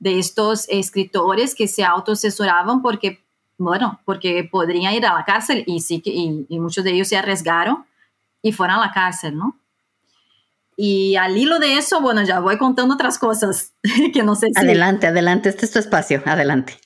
de 0.00 0.18
estos 0.18 0.68
escritores 0.68 1.54
que 1.54 1.68
se 1.68 1.84
autocensuraban 1.84 2.82
porque 2.82 3.24
bueno, 3.58 4.00
porque 4.04 4.46
podrían 4.50 4.92
ir 4.92 5.06
a 5.06 5.14
la 5.14 5.24
cárcel 5.24 5.64
y 5.66 5.80
sí 5.80 6.02
y, 6.04 6.44
y 6.48 6.60
muchos 6.60 6.84
de 6.84 6.90
ellos 6.92 7.08
se 7.08 7.16
arriesgaron 7.16 7.86
y 8.42 8.52
fueron 8.52 8.76
a 8.76 8.86
la 8.86 8.92
cárcel, 8.92 9.34
¿no? 9.34 9.56
Y 10.76 11.16
al 11.16 11.36
hilo 11.36 11.58
de 11.58 11.78
eso, 11.78 12.00
bueno, 12.00 12.22
ya 12.22 12.40
voy 12.40 12.58
contando 12.58 12.94
otras 12.94 13.18
cosas 13.18 13.74
que 14.12 14.22
no 14.22 14.34
sé 14.34 14.48
si... 14.48 14.62
Adelante, 14.62 15.06
adelante, 15.06 15.48
este 15.48 15.64
es 15.64 15.72
tu 15.72 15.78
espacio, 15.78 16.22
adelante. 16.26 16.78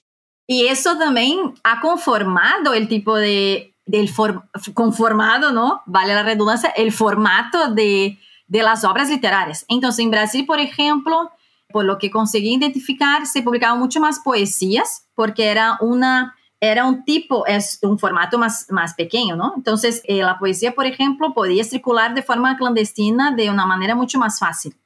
Y 0.46 0.66
eso 0.66 0.96
también 0.96 1.55
ha 1.64 1.81
conformado 1.81 2.74
el 2.74 2.88
tipo 2.88 3.16
de, 3.16 3.74
del 3.87 4.09
for, 4.09 4.44
conformado, 4.74 5.53
¿no? 5.53 5.83
Vale 5.87 6.14
la 6.14 6.22
redundancia, 6.22 6.70
el 6.70 6.92
formato 6.92 7.72
de, 7.72 8.18
de 8.46 8.62
las 8.62 8.85
obras 8.85 9.11
literarias. 9.11 9.64
Entonces, 9.68 10.05
en 10.05 10.11
Brasil, 10.11 10.46
por 10.46 10.61
ejemplo, 10.61 11.31
por 11.70 11.85
lo 11.85 11.98
que 11.98 12.11
conseguí 12.11 12.55
identificar, 12.55 13.26
se 13.26 13.42
publicaban 13.42 13.79
mucho 13.79 14.00
más 14.00 14.20
poesías, 14.20 15.07
porque 15.14 15.46
era 15.46 15.79
una 15.81 16.35
era 16.61 16.85
un 16.85 17.05
tipo, 17.05 17.46
es 17.46 17.79
un 17.83 17.99
formato 17.99 18.38
más, 18.38 18.66
más 18.70 18.94
pequeño, 18.94 19.35
¿no? 19.35 19.55
Entonces, 19.57 20.03
eh, 20.05 20.23
la 20.23 20.38
poesía, 20.38 20.75
por 20.75 20.85
ejemplo, 20.85 21.33
podía 21.33 21.64
circular 21.64 22.14
de 22.14 22.23
forma 22.23 22.57
clandestina 22.59 23.31
de 23.31 23.49
una 23.49 23.64
manera 23.64 23.94
mucho 23.94 24.18
más 24.18 24.38
fácil. 24.38 24.77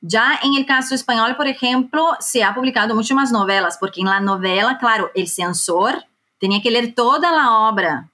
Ya 0.00 0.38
en 0.42 0.54
el 0.54 0.64
caso 0.64 0.94
español, 0.94 1.36
por 1.36 1.48
ejemplo, 1.48 2.16
se 2.20 2.44
ha 2.44 2.54
publicado 2.54 2.94
mucho 2.94 3.14
más 3.14 3.32
novelas, 3.32 3.78
porque 3.78 4.00
en 4.00 4.08
la 4.08 4.20
novela, 4.20 4.78
claro, 4.78 5.10
el 5.14 5.26
censor 5.26 6.04
tenía 6.38 6.62
que 6.62 6.70
leer 6.70 6.94
toda 6.94 7.32
la 7.32 7.68
obra 7.68 8.08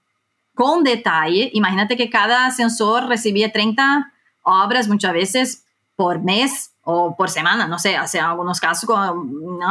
con 0.55 0.83
detalle. 0.83 1.51
Imagínate 1.53 1.97
que 1.97 2.11
cada 2.11 2.51
censor 2.51 3.07
recibía 3.07 3.53
30 3.53 4.13
obras 4.43 4.89
muchas 4.89 5.13
veces 5.13 5.65
por 5.95 6.21
mes 6.23 6.73
o 6.91 7.15
por 7.15 7.29
semana, 7.29 7.67
no 7.67 7.79
sé, 7.79 7.99
hace 7.99 8.19
algunos 8.19 8.61
casos, 8.61 8.89
¿no? 8.89 9.71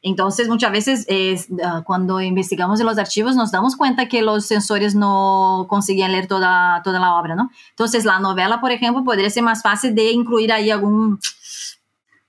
Entonces, 0.00 0.48
muchas 0.48 0.72
veces 0.72 1.04
es, 1.08 1.50
uh, 1.50 1.82
cuando 1.84 2.22
investigamos 2.22 2.80
en 2.80 2.86
los 2.86 2.96
archivos 2.96 3.36
nos 3.36 3.50
damos 3.50 3.76
cuenta 3.76 4.08
que 4.08 4.22
los 4.22 4.46
sensores 4.46 4.94
no 4.94 5.66
conseguían 5.68 6.12
leer 6.12 6.26
toda, 6.26 6.80
toda 6.82 6.98
la 6.98 7.16
obra, 7.16 7.34
¿no? 7.34 7.50
Entonces, 7.68 8.06
la 8.06 8.18
novela, 8.18 8.62
por 8.62 8.70
ejemplo, 8.70 9.04
podría 9.04 9.28
ser 9.28 9.42
más 9.42 9.60
fácil 9.60 9.94
de 9.94 10.10
incluir 10.10 10.54
ahí 10.54 10.70
algún, 10.70 11.20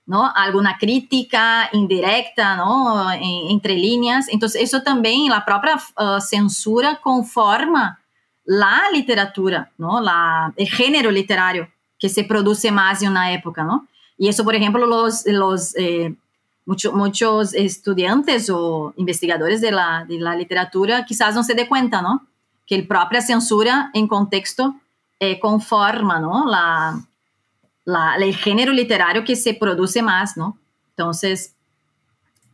¿no? 0.04 0.30
Alguna 0.34 0.76
crítica 0.76 1.70
indirecta, 1.72 2.56
¿no? 2.56 3.10
En, 3.12 3.50
entre 3.50 3.74
líneas. 3.74 4.26
Entonces, 4.28 4.60
eso 4.60 4.82
también, 4.82 5.30
la 5.30 5.46
propia 5.46 5.76
uh, 5.76 6.20
censura 6.20 7.00
conforma 7.02 8.00
la 8.44 8.82
literatura, 8.92 9.70
¿no? 9.78 9.98
La, 10.02 10.52
el 10.56 10.68
género 10.68 11.10
literario 11.10 11.70
que 11.98 12.10
se 12.10 12.24
produce 12.24 12.70
más 12.70 13.00
en 13.00 13.12
una 13.12 13.32
época, 13.32 13.64
¿no? 13.64 13.86
Y 14.18 14.28
eso, 14.28 14.44
por 14.44 14.54
ejemplo, 14.54 14.86
los, 14.86 15.26
los 15.26 15.76
eh, 15.76 16.14
mucho, 16.64 16.92
muchos 16.92 17.54
estudiantes 17.54 18.50
o 18.50 18.92
investigadores 18.96 19.60
de 19.60 19.72
la, 19.72 20.04
de 20.08 20.18
la, 20.18 20.34
literatura 20.34 21.04
quizás 21.04 21.34
no 21.34 21.44
se 21.44 21.54
dé 21.54 21.68
cuenta, 21.68 22.02
¿no? 22.02 22.26
Que 22.66 22.78
la 22.78 22.88
propia 22.88 23.20
censura 23.20 23.90
en 23.94 24.08
contexto 24.08 24.74
eh, 25.20 25.38
conforma, 25.38 26.18
¿no? 26.18 26.44
La, 26.46 27.00
la, 27.84 28.16
el 28.16 28.34
género 28.34 28.72
literario 28.72 29.24
que 29.24 29.36
se 29.36 29.54
produce 29.54 30.02
más, 30.02 30.36
¿no? 30.36 30.58
Entonces, 30.90 31.54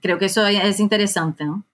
creo 0.00 0.18
que 0.18 0.26
eso 0.26 0.46
es 0.46 0.80
interesante, 0.80 1.44
¿no? 1.44 1.64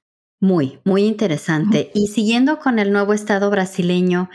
Muy, 0.40 0.78
muy 0.84 1.04
interesante. 1.04 1.90
Y 1.94 2.06
siguiendo 2.06 2.60
con 2.60 2.78
el 2.78 2.92
nuevo 2.92 3.12
Estado 3.12 3.50
brasileño, 3.50 4.30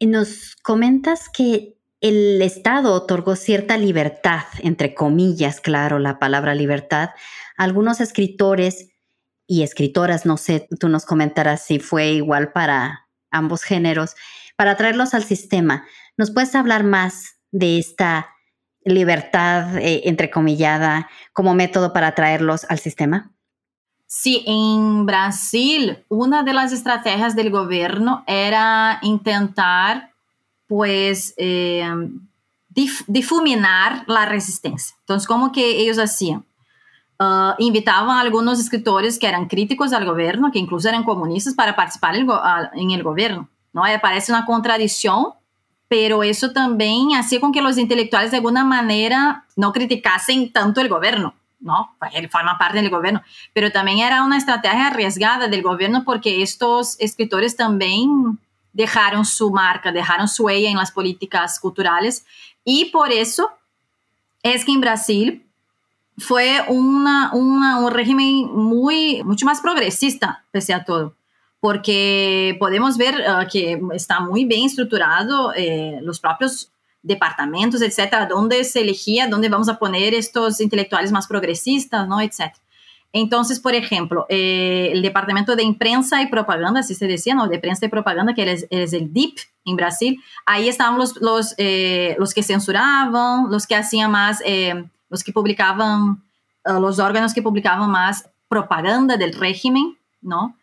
nos 0.00 0.56
comentas 0.56 1.30
que 1.30 1.78
el 2.00 2.42
Estado 2.42 2.92
otorgó 2.92 3.36
cierta 3.36 3.76
libertad, 3.76 4.44
entre 4.60 4.94
comillas, 4.94 5.60
claro, 5.60 5.98
la 5.98 6.18
palabra 6.18 6.54
libertad, 6.54 7.10
a 7.56 7.64
algunos 7.64 8.00
escritores 8.00 8.90
y 9.46 9.62
escritoras, 9.62 10.26
no 10.26 10.36
sé, 10.36 10.68
tú 10.78 10.88
nos 10.88 11.04
comentarás 11.04 11.64
si 11.64 11.78
fue 11.78 12.12
igual 12.12 12.52
para 12.52 13.08
ambos 13.30 13.62
géneros, 13.62 14.14
para 14.56 14.76
traerlos 14.76 15.14
al 15.14 15.24
sistema. 15.24 15.86
¿Nos 16.16 16.30
puedes 16.30 16.54
hablar 16.54 16.84
más 16.84 17.36
de 17.50 17.78
esta 17.78 18.30
libertad, 18.84 19.78
eh, 19.78 20.02
entrecomillada, 20.04 21.08
como 21.32 21.54
método 21.54 21.92
para 21.92 22.14
traerlos 22.14 22.66
al 22.68 22.78
sistema? 22.78 23.32
Sí, 24.06 24.44
en 24.46 25.06
Brasil, 25.06 26.04
una 26.08 26.42
de 26.42 26.52
las 26.52 26.72
estrategias 26.72 27.34
del 27.34 27.50
gobierno 27.50 28.22
era 28.26 28.98
intentar 29.02 30.13
pues 30.74 31.34
eh, 31.36 31.88
difuminar 33.06 34.02
la 34.08 34.26
resistencia. 34.26 34.96
Entonces, 35.00 35.28
¿cómo 35.28 35.52
que 35.52 35.78
ellos 35.80 35.98
hacían? 35.98 36.44
uh, 37.20 37.54
invitaban 37.58 38.16
a 38.16 38.20
algunos 38.20 38.58
escritores 38.58 39.18
que 39.18 39.28
eran 39.28 39.46
críticos 39.46 39.92
al 39.92 40.04
gobierno, 40.04 40.50
que 40.52 40.58
incluso 40.58 40.88
eran 40.88 41.04
comunistas, 41.04 41.54
para 41.54 41.76
participar 41.76 42.16
en 42.16 42.90
el 42.90 43.02
gobierno. 43.04 43.48
¿no? 43.72 43.82
Parece 44.02 44.32
una 44.32 44.46
contradicción, 44.46 45.26
pero 45.88 46.22
eso 46.22 46.50
también 46.52 47.14
hacía 47.14 47.40
con 47.40 47.52
que 47.52 47.62
los 47.62 47.78
intelectuales 47.78 48.30
de 48.30 48.38
alguna 48.38 48.64
manera 48.64 49.44
no 49.56 49.72
criticasen 49.72 50.52
tanto 50.52 50.80
el 50.80 50.88
gobierno. 50.88 51.34
¿no? 51.60 51.94
Porque 51.98 52.18
él 52.18 52.28
forma 52.28 52.58
parte 52.58 52.82
del 52.82 52.90
gobierno, 52.90 53.22
pero 53.54 53.72
también 53.72 54.00
era 54.00 54.22
una 54.22 54.36
estrategia 54.36 54.88
arriesgada 54.88 55.48
del 55.48 55.62
gobierno 55.62 56.04
porque 56.04 56.42
estos 56.42 57.00
escritores 57.00 57.56
también 57.56 58.38
dejaron 58.74 59.24
su 59.24 59.50
marca, 59.50 59.90
dejaron 59.90 60.28
su 60.28 60.44
huella 60.44 60.68
en 60.68 60.76
las 60.76 60.92
políticas 60.92 61.58
culturales 61.58 62.26
y 62.64 62.86
por 62.86 63.10
eso 63.10 63.48
es 64.42 64.64
que 64.64 64.72
en 64.72 64.80
Brasil 64.82 65.46
fue 66.18 66.60
una, 66.68 67.32
un 67.32 67.90
régimen 67.90 68.46
muy, 68.52 69.22
mucho 69.24 69.46
más 69.46 69.60
progresista, 69.60 70.44
pese 70.50 70.74
a 70.74 70.84
todo, 70.84 71.14
porque 71.60 72.56
podemos 72.60 72.96
ver 72.96 73.14
uh, 73.14 73.50
que 73.50 73.80
está 73.94 74.20
muy 74.20 74.44
bien 74.44 74.66
estructurado 74.66 75.52
eh, 75.54 75.98
los 76.02 76.20
propios 76.20 76.70
departamentos, 77.02 77.82
etcétera, 77.82 78.26
dónde 78.26 78.64
se 78.64 78.80
elegía, 78.80 79.28
dónde 79.28 79.48
vamos 79.48 79.68
a 79.68 79.78
poner 79.78 80.14
estos 80.14 80.60
intelectuales 80.60 81.12
más 81.12 81.26
progresistas, 81.26 82.08
¿no? 82.08 82.20
etcétera. 82.20 82.63
Entonces, 83.14 83.60
por 83.60 83.74
ejemplo, 83.74 84.26
eh, 84.28 84.90
el 84.92 85.00
Departamento 85.00 85.56
de 85.56 85.62
Imprensa 85.62 86.20
y 86.20 86.26
Propaganda, 86.26 86.80
así 86.80 86.94
se 86.94 87.06
decía, 87.06 87.34
¿no? 87.34 87.48
De 87.48 87.58
Prensa 87.58 87.86
y 87.86 87.88
Propaganda, 87.88 88.34
que 88.34 88.52
es, 88.52 88.66
el 88.70 89.12
DIP 89.12 89.38
en 89.64 89.76
Brasil, 89.76 90.20
ahí 90.44 90.68
estaban 90.68 90.98
los, 90.98 91.16
los, 91.22 91.54
eh, 91.56 92.16
los 92.18 92.34
que 92.34 92.42
censuraban, 92.42 93.50
los 93.50 93.66
que 93.66 93.76
hacían 93.76 94.10
más 94.10 94.42
los 95.14 95.22
que 95.22 95.32
publicaban, 95.32 96.24
eh, 96.64 96.72
los 96.80 96.98
órganos 96.98 97.32
que 97.32 97.40
publicaban 97.40 97.88
más 97.88 98.28
propaganda 98.48 99.16
del 99.16 99.32
régimen, 99.32 99.96
¿no? 100.20 100.56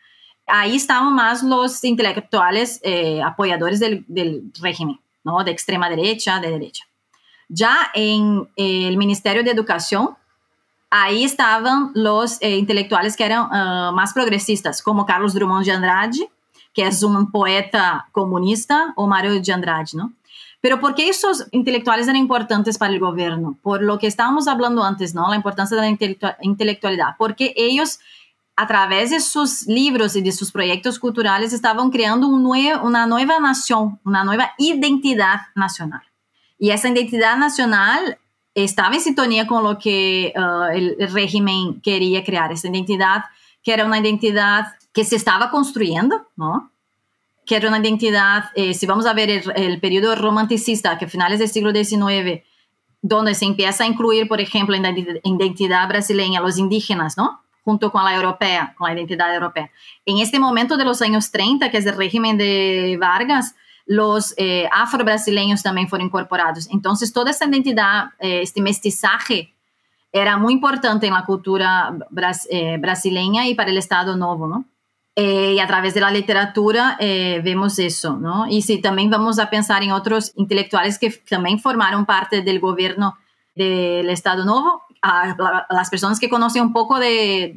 Ahí 0.45 0.75
estaban 0.75 1.13
más 1.13 1.41
los 1.41 1.81
intelectuales 1.85 2.81
eh, 2.83 3.21
apoyadores 3.21 3.79
del, 3.79 4.05
régimen, 4.61 4.99
¿no? 5.23 5.41
De 5.45 5.51
extrema 5.51 5.89
derecha, 5.89 6.41
de 6.41 6.51
derecha. 6.51 6.83
Ya 7.47 7.91
en 7.93 8.49
el 8.57 8.97
Ministerio 8.97 9.41
de 9.41 9.51
Educación, 9.51 10.17
ahí 10.91 11.23
estaban 11.23 11.91
los 11.95 12.37
eh, 12.41 12.63
que 12.65 13.25
eran 13.25 13.49
más 13.95 14.13
progresistas, 14.13 14.83
como 14.83 15.05
Carlos 15.05 15.33
Drummond 15.33 15.65
de 15.65 15.71
Andrade, 15.71 16.29
que 16.73 16.85
es 16.85 17.01
un 17.01 17.31
poeta 17.31 18.07
comunista, 18.11 18.93
o 18.95 19.07
Mario 19.07 19.41
de 19.41 19.53
Andrade, 19.53 19.91
¿no? 19.93 20.13
Pero 20.61 20.79
¿por 20.79 20.93
qué 20.93 21.09
esos 21.09 21.47
intelectuales 21.51 22.07
eran 22.07 22.17
importantes 22.17 22.77
para 22.77 22.93
el 22.93 22.99
gobierno? 22.99 23.57
Por 23.63 23.81
lo 23.81 23.97
que 23.97 24.05
estábamos 24.05 24.47
hablando 24.47 24.83
antes, 24.83 25.15
¿no? 25.15 25.27
La 25.27 25.35
importancia 25.35 25.75
de 25.75 25.81
la 25.81 26.37
intelectualidad. 26.41 27.15
Porque 27.17 27.53
ellos, 27.57 27.99
a 28.55 28.67
través 28.67 29.09
de 29.09 29.21
sus 29.21 29.65
libros 29.65 30.15
y 30.15 30.21
de 30.21 30.31
sus 30.31 30.51
proyectos 30.51 30.99
culturales, 30.99 31.51
estaban 31.51 31.89
creando 31.89 32.27
un 32.27 32.45
una 32.83 33.07
nueva 33.07 33.39
nación, 33.39 33.99
una 34.05 34.23
nueva 34.23 34.51
identidad 34.59 35.39
nacional. 35.55 36.03
Y 36.59 36.69
esa 36.69 36.89
identidad 36.89 37.37
nacional 37.37 38.19
estaba 38.55 38.95
en 38.95 39.01
sintonía 39.01 39.47
con 39.47 39.63
lo 39.63 39.77
que 39.77 40.33
uh, 40.35 40.71
el, 40.73 40.95
el 40.99 41.11
régimen 41.11 41.81
quería 41.81 42.23
crear, 42.23 42.51
esa 42.51 42.67
identidad 42.67 43.23
que 43.63 43.73
era 43.73 43.85
una 43.85 43.99
identidad 43.99 44.73
que 44.93 45.05
se 45.05 45.15
estaba 45.15 45.49
construyendo, 45.51 46.27
¿no? 46.35 46.71
que 47.45 47.55
era 47.55 47.67
una 47.67 47.79
identidad, 47.79 48.45
eh, 48.55 48.73
si 48.73 48.85
vamos 48.85 49.05
a 49.05 49.13
ver 49.13 49.29
el, 49.29 49.79
periodo 49.79 50.15
romanticista, 50.15 50.97
que 50.97 51.05
a 51.05 51.09
finales 51.09 51.39
del 51.39 51.49
siglo 51.49 51.71
XIX, 51.71 52.43
donde 53.01 53.33
se 53.33 53.45
empieza 53.45 53.83
a 53.83 53.87
incluir, 53.87 54.27
por 54.27 54.41
ejemplo, 54.41 54.75
en 54.75 54.83
la 54.83 54.91
identidad 54.91 55.87
brasileña 55.87 56.39
los 56.39 56.57
indígenas, 56.57 57.17
¿no? 57.17 57.41
Junto 57.63 57.91
con 57.91 58.03
la 58.03 58.15
europea, 58.15 58.73
con 58.77 58.87
la 58.87 58.93
identidad 58.93 59.33
europea. 59.33 59.71
En 60.05 60.19
este 60.19 60.39
momento 60.39 60.77
de 60.77 60.85
los 60.85 61.01
años 61.01 61.31
30, 61.31 61.71
que 61.71 61.77
es 61.77 61.85
el 61.85 61.95
régimen 61.95 62.37
de 62.37 62.97
Vargas, 62.99 63.55
los 63.85 64.33
eh, 64.37 64.67
afro-brasileños 64.71 65.63
también 65.63 65.87
fueron 65.87 66.07
incorporados. 66.07 66.67
Entonces, 66.71 67.11
toda 67.13 67.31
esta 67.31 67.45
identidad, 67.45 68.11
eh, 68.19 68.41
este 68.41 68.61
mestizaje, 68.61 69.53
era 70.13 70.37
muy 70.37 70.53
importante 70.53 71.07
en 71.07 71.13
la 71.13 71.25
cultura 71.25 71.93
brasileña 72.09 73.47
y 73.47 73.55
para 73.55 73.71
el 73.71 73.77
Estado 73.77 74.17
Nuevo, 74.17 74.47
¿no? 74.47 74.65
Eh, 75.15 75.53
y 75.55 75.59
a 75.59 75.67
través 75.67 75.93
de 75.93 75.99
la 75.99 76.09
literatura 76.09 76.95
eh, 76.99 77.41
vemos 77.43 77.77
eso, 77.79 78.17
¿no? 78.17 78.47
Y 78.47 78.61
si 78.61 78.79
también 78.79 79.09
vamos 79.09 79.39
a 79.39 79.49
pensar 79.49 79.83
en 79.83 79.91
otros 79.91 80.31
intelectuales 80.35 80.97
que 80.97 81.09
también 81.29 81.59
formaron 81.59 82.05
parte 82.05 82.41
del 82.41 82.59
gobierno 82.61 83.17
del 83.53 84.09
Estado 84.09 84.45
Nuevo, 84.45 84.83
a, 85.01 85.65
las 85.69 85.89
personas 85.89 86.19
que 86.19 86.29
conocen 86.29 86.61
un 86.61 86.73
poco 86.73 86.97
de, 86.97 87.53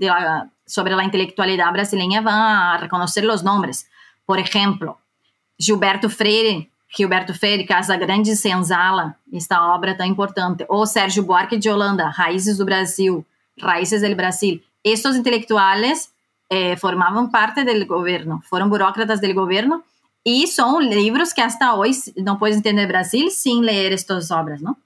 sobre 0.66 0.96
la 0.96 1.04
intelectualidad 1.04 1.72
brasileña 1.72 2.22
van 2.22 2.34
a 2.34 2.78
reconocer 2.78 3.24
los 3.24 3.44
nombres. 3.44 3.88
Por 4.26 4.40
ejemplo, 4.40 4.98
Gilberto 5.58 6.08
Freire, 6.08 6.70
Gilberto 6.88 7.34
Freire, 7.34 7.64
Casa 7.64 7.96
Grande 7.96 8.32
e 8.32 8.36
Senzala, 8.36 9.16
esta 9.32 9.74
obra 9.74 9.96
tan 9.96 10.06
importante, 10.06 10.64
o 10.68 10.86
Sérgio 10.86 11.22
Buarque 11.22 11.58
de 11.58 11.70
Holanda, 11.70 12.12
Raíces 12.16 12.58
do 12.58 12.64
Brasil, 12.64 13.24
Raíces 13.56 14.00
del 14.00 14.14
Brasil. 14.14 14.62
Estos 14.82 15.16
intelectuales 15.16 16.10
eh, 16.50 16.76
formaban 16.76 17.30
parte 17.30 17.64
del 17.64 17.86
gobierno, 17.86 18.42
fueron 18.48 18.68
burócratas 18.68 19.20
del 19.20 19.34
gobierno 19.34 19.82
y 20.22 20.46
son 20.46 20.88
libros 20.88 21.34
que 21.34 21.42
hasta 21.42 21.74
hoy 21.74 21.96
no 22.16 22.38
puedes 22.38 22.56
entender 22.56 22.88
Brasil 22.88 23.30
sin 23.30 23.64
leer 23.64 23.92
estas 23.92 24.30
obras, 24.30 24.62
¿no? 24.62 24.78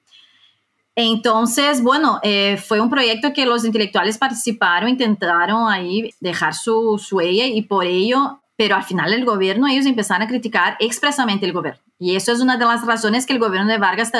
Entonces, 1.00 1.80
bueno, 1.80 2.18
eh, 2.24 2.56
fue 2.56 2.80
un 2.80 2.90
proyecto 2.90 3.32
que 3.32 3.46
los 3.46 3.64
intelectuales 3.64 4.18
participaron, 4.18 4.88
intentaron 4.88 5.70
ahí 5.70 6.12
dejar 6.18 6.54
su, 6.54 7.00
huella 7.12 7.46
y 7.46 7.62
por 7.62 7.84
ello, 7.84 8.40
pero 8.58 8.74
al 8.74 8.82
final 8.82 9.12
el 9.12 9.24
gobierno, 9.24 9.68
ellos 9.68 9.86
empezaron 9.86 10.22
a 10.22 10.26
criticar 10.26 10.76
expresamente 10.80 11.46
el 11.46 11.52
gobierno. 11.52 11.80
Y 11.96 12.16
eso 12.16 12.32
es 12.32 12.40
una 12.40 12.56
de 12.56 12.64
las 12.64 12.84
razones 12.84 13.24
que 13.24 13.32
el 13.32 13.38
gobierno 13.38 13.70
de 13.70 13.78
Vargas 13.78 14.10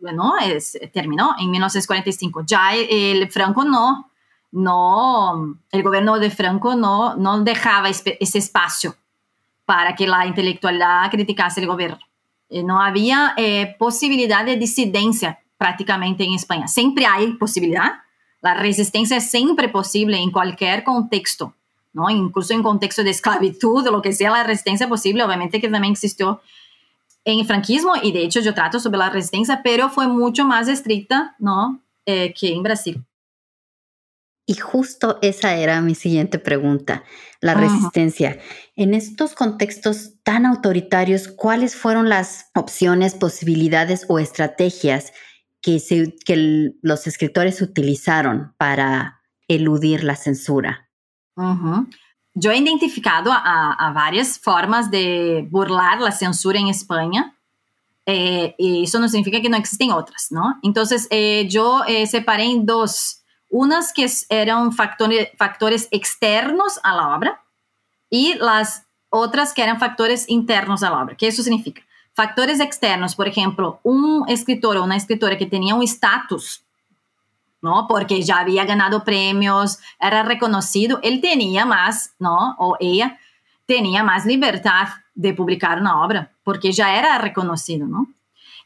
bueno, 0.00 0.34
es, 0.38 0.78
terminó 0.92 1.34
en 1.38 1.50
1945. 1.50 2.44
Ya 2.44 2.74
el 2.74 3.32
Franco 3.32 3.64
no, 3.64 4.10
no, 4.50 5.56
el 5.70 5.82
gobierno 5.82 6.18
de 6.18 6.30
Franco 6.30 6.74
no, 6.74 7.16
no 7.16 7.42
dejaba 7.42 7.88
ese 7.88 8.18
espacio 8.20 8.96
para 9.64 9.94
que 9.94 10.06
la 10.06 10.26
intelectualidad 10.26 11.10
criticase 11.10 11.62
el 11.62 11.68
gobierno. 11.68 12.00
Eh, 12.50 12.62
no 12.62 12.82
había 12.82 13.32
eh, 13.38 13.76
posibilidad 13.78 14.44
de 14.44 14.56
disidencia 14.56 15.40
prácticamente 15.56 16.22
en 16.22 16.34
España. 16.34 16.68
Siempre 16.68 17.06
hay 17.06 17.32
posibilidad. 17.38 17.92
La 18.42 18.52
resistencia 18.52 19.16
es 19.16 19.30
siempre 19.30 19.70
posible 19.70 20.18
en 20.18 20.30
cualquier 20.30 20.84
contexto, 20.84 21.54
¿no? 21.92 22.08
incluso 22.10 22.54
en 22.54 22.62
contexto 22.62 23.04
de 23.04 23.10
esclavitud, 23.10 23.84
lo 23.88 24.02
que 24.02 24.12
sea 24.12 24.30
la 24.30 24.44
resistencia 24.44 24.88
posible, 24.88 25.22
obviamente 25.22 25.60
que 25.60 25.68
también 25.68 25.92
existió 25.92 26.40
en 27.24 27.40
el 27.40 27.46
franquismo 27.46 27.92
y 28.02 28.12
de 28.12 28.24
hecho 28.24 28.40
yo 28.40 28.54
trato 28.54 28.80
sobre 28.80 28.98
la 28.98 29.10
resistencia, 29.10 29.60
pero 29.62 29.90
fue 29.90 30.08
mucho 30.08 30.44
más 30.44 30.68
estricta 30.68 31.36
¿no? 31.38 31.80
Eh, 32.06 32.34
que 32.38 32.52
en 32.52 32.62
Brasil. 32.62 33.04
Y 34.44 34.54
justo 34.54 35.18
esa 35.22 35.54
era 35.54 35.80
mi 35.80 35.94
siguiente 35.94 36.40
pregunta, 36.40 37.04
la 37.40 37.54
resistencia. 37.54 38.40
En 38.74 38.92
estos 38.92 39.34
contextos 39.34 40.14
tan 40.24 40.46
autoritarios, 40.46 41.28
¿cuáles 41.28 41.76
fueron 41.76 42.08
las 42.08 42.50
opciones, 42.54 43.14
posibilidades 43.14 44.04
o 44.08 44.18
estrategias 44.18 45.12
que, 45.60 45.80
que 46.24 46.72
los 46.82 47.06
escritores 47.06 47.62
utilizaron 47.62 48.52
para 48.58 49.20
eludir 49.46 50.02
la 50.02 50.16
censura? 50.16 50.88
Yo 52.34 52.50
he 52.50 52.56
identificado 52.56 53.30
a, 53.32 53.92
varias 53.94 54.38
formas 54.38 54.90
de 54.90 55.46
burlar 55.50 56.00
la 56.00 56.12
censura 56.12 56.58
en 56.58 56.68
España. 56.68 57.36
Eh, 58.04 58.54
y 58.58 58.82
eso 58.84 58.98
no 58.98 59.08
significa 59.08 59.40
que 59.40 59.48
no 59.48 59.56
existen 59.56 59.92
otras, 59.92 60.28
¿no? 60.30 60.58
Entonces, 60.64 61.06
eh, 61.10 61.46
yo 61.48 61.82
eh, 61.86 62.04
dos 62.62 63.22
unas 63.48 63.92
que 63.92 64.10
eran 64.30 64.72
factores, 64.72 65.28
factores 65.36 65.86
externos 65.92 66.80
a 66.82 66.96
la 66.96 67.14
obra 67.14 67.44
y 68.08 68.34
las 68.34 68.86
otras 69.10 69.52
que 69.52 69.62
eran 69.62 69.78
factores 69.78 70.28
internos 70.28 70.82
a 70.82 70.90
la 70.90 71.02
obra. 71.02 71.16
¿Qué 71.16 71.28
eso 71.28 71.42
significa? 71.42 71.82
Factores 72.14 72.60
externos, 72.60 73.14
por 73.14 73.28
ejemplo, 73.28 73.78
un 73.82 74.24
escritor 74.26 74.78
o 74.78 74.84
una 74.84 74.96
escritora 74.96 75.36
que 75.36 75.46
tenía 75.46 75.74
un 75.74 75.82
estatus, 75.82 76.64
¿no? 77.62 77.86
Porque 77.88 78.22
ya 78.22 78.38
había 78.38 78.64
ganado 78.64 79.04
premios, 79.04 79.78
era 79.98 80.22
reconocido, 80.22 81.00
él 81.02 81.20
tenía 81.20 81.64
más, 81.64 82.12
¿no? 82.18 82.56
O 82.58 82.76
ella 82.80 83.18
tenía 83.64 84.02
más 84.02 84.26
libertad 84.26 84.88
de 85.14 85.32
publicar 85.32 85.80
una 85.80 86.04
obra, 86.04 86.32
porque 86.44 86.72
ya 86.72 86.96
era 86.96 87.16
reconocido, 87.18 87.86
¿no? 87.86 88.08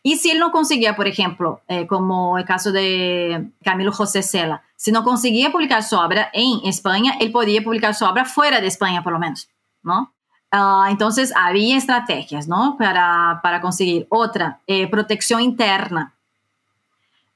Y 0.02 0.16
si 0.16 0.30
él 0.30 0.38
no 0.38 0.52
conseguía, 0.52 0.94
por 0.94 1.08
ejemplo, 1.08 1.60
eh, 1.68 1.86
como 1.86 2.38
el 2.38 2.44
caso 2.44 2.72
de 2.72 3.50
Camilo 3.62 3.92
José 3.92 4.22
Cela, 4.22 4.62
si 4.76 4.92
no 4.92 5.02
conseguía 5.04 5.50
publicar 5.50 5.82
su 5.82 5.96
obra 5.96 6.30
en 6.32 6.60
España, 6.64 7.16
él 7.20 7.32
podía 7.32 7.62
publicar 7.62 7.94
su 7.94 8.04
obra 8.04 8.24
fuera 8.24 8.60
de 8.60 8.68
España, 8.68 9.02
por 9.02 9.12
lo 9.12 9.18
menos, 9.18 9.48
¿no? 9.82 10.12
Ah, 10.52 10.86
entonces, 10.90 11.32
había 11.36 11.76
estrategias, 11.76 12.46
¿no? 12.46 12.76
Para, 12.78 13.40
para 13.42 13.60
conseguir. 13.60 14.06
Otra, 14.08 14.60
eh, 14.66 14.86
protección 14.88 15.40
interna. 15.40 16.14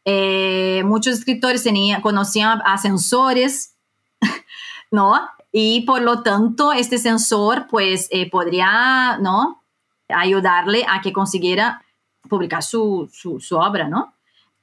Eh, 0.04 0.82
muchos 0.84 1.18
escritores 1.18 1.62
tenían, 1.62 2.00
conocían 2.00 2.60
ascensores, 2.64 3.76
¿no? 4.90 5.20
Y 5.52 5.82
por 5.82 6.02
lo 6.02 6.22
tanto, 6.22 6.72
este 6.72 6.98
sensor, 6.98 7.66
pues, 7.68 8.08
eh, 8.10 8.30
podría, 8.30 9.18
¿no? 9.20 9.62
Ayudarle 10.08 10.84
a 10.88 11.00
que 11.00 11.12
consiguiera 11.12 11.82
publicar 12.28 12.62
su, 12.62 13.08
su, 13.12 13.56
obra, 13.56 13.88
¿no? 13.88 14.14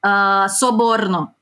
Ah, 0.04 0.47
soborno. 0.50 1.37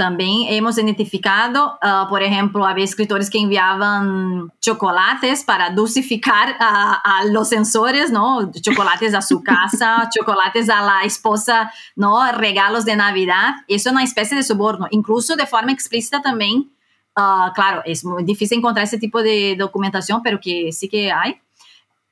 También 0.00 0.46
hemos 0.48 0.78
identificado, 0.78 1.78
uh, 1.82 2.08
por 2.08 2.22
ejemplo, 2.22 2.64
había 2.64 2.86
escritores 2.86 3.28
que 3.28 3.36
enviaban 3.36 4.50
chocolates 4.58 5.44
para 5.44 5.68
dulcificar 5.68 6.56
a, 6.58 7.18
a, 7.18 7.26
los 7.26 7.50
sensores, 7.50 8.10
¿no? 8.10 8.50
Chocolates 8.50 9.12
a 9.12 9.20
su 9.20 9.42
casa, 9.44 10.08
chocolates 10.08 10.70
a 10.70 10.80
la 10.80 11.02
esposa, 11.02 11.70
¿no? 11.96 12.32
Regalos 12.32 12.86
de 12.86 12.96
Navidad. 12.96 13.56
Eso 13.68 13.90
es 13.90 13.92
una 13.92 14.02
especie 14.02 14.38
de 14.38 14.42
soborno. 14.42 14.86
Incluso 14.90 15.36
de 15.36 15.44
forma 15.44 15.70
explícita 15.70 16.22
también, 16.22 16.72
uh, 17.18 17.52
claro, 17.54 17.82
es 17.84 18.02
muy 18.02 18.24
difícil 18.24 18.56
encontrar 18.56 18.84
ese 18.84 18.96
tipo 18.96 19.22
de 19.22 19.54
documentación, 19.58 20.22
pero 20.22 20.40
que 20.40 20.72
sí 20.72 20.88
que 20.88 21.12
hay 21.12 21.38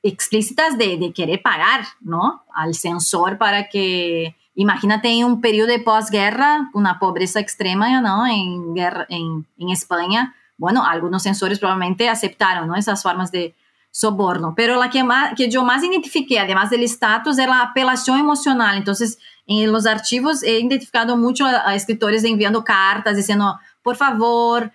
explícitas 0.03 0.77
de, 0.77 0.95
de 0.95 1.11
querer 1.11 1.41
pagar, 1.41 1.85
¿no? 2.01 2.43
Al 2.53 2.75
sensor 2.75 3.39
para 3.39 3.67
que 3.67 4.35
Imagínate 4.59 5.07
en 5.07 5.23
un 5.23 5.39
periodo 5.39 5.69
de 5.69 5.79
posguerra, 5.79 6.69
una 6.73 6.99
pobreza 6.99 7.39
extrema 7.39 8.01
¿no? 8.01 8.27
en, 8.27 8.73
guerra, 8.75 9.05
en, 9.07 9.47
en, 9.57 9.69
España. 9.69 10.35
Bueno, 10.57 10.85
algunos 10.85 11.23
censores 11.23 11.59
probablemente 11.59 12.09
aceptaron 12.09 12.67
¿no? 12.67 12.75
esas 12.75 13.01
formas 13.01 13.31
de 13.31 13.55
soborno, 13.89 14.55
pero 14.57 14.75
la 14.75 14.89
que, 14.89 15.01
más, 15.01 15.33
que 15.37 15.49
yo 15.49 15.63
más 15.63 15.81
identifiqué, 15.81 16.41
además 16.41 16.69
del 16.69 16.83
estatus, 16.83 17.39
es 17.39 17.47
la 17.47 17.61
apelación 17.61 18.19
emocional. 18.19 18.75
Entonces, 18.75 19.17
en 19.47 19.71
los 19.71 19.85
archivos 19.85 20.43
he 20.43 20.59
identificado 20.59 21.15
mucho 21.15 21.45
a, 21.45 21.69
a 21.69 21.73
escritores 21.75 22.25
enviando 22.25 22.61
cartas 22.65 23.15
diciendo, 23.15 23.57
por 23.81 23.95
favor, 23.95 24.73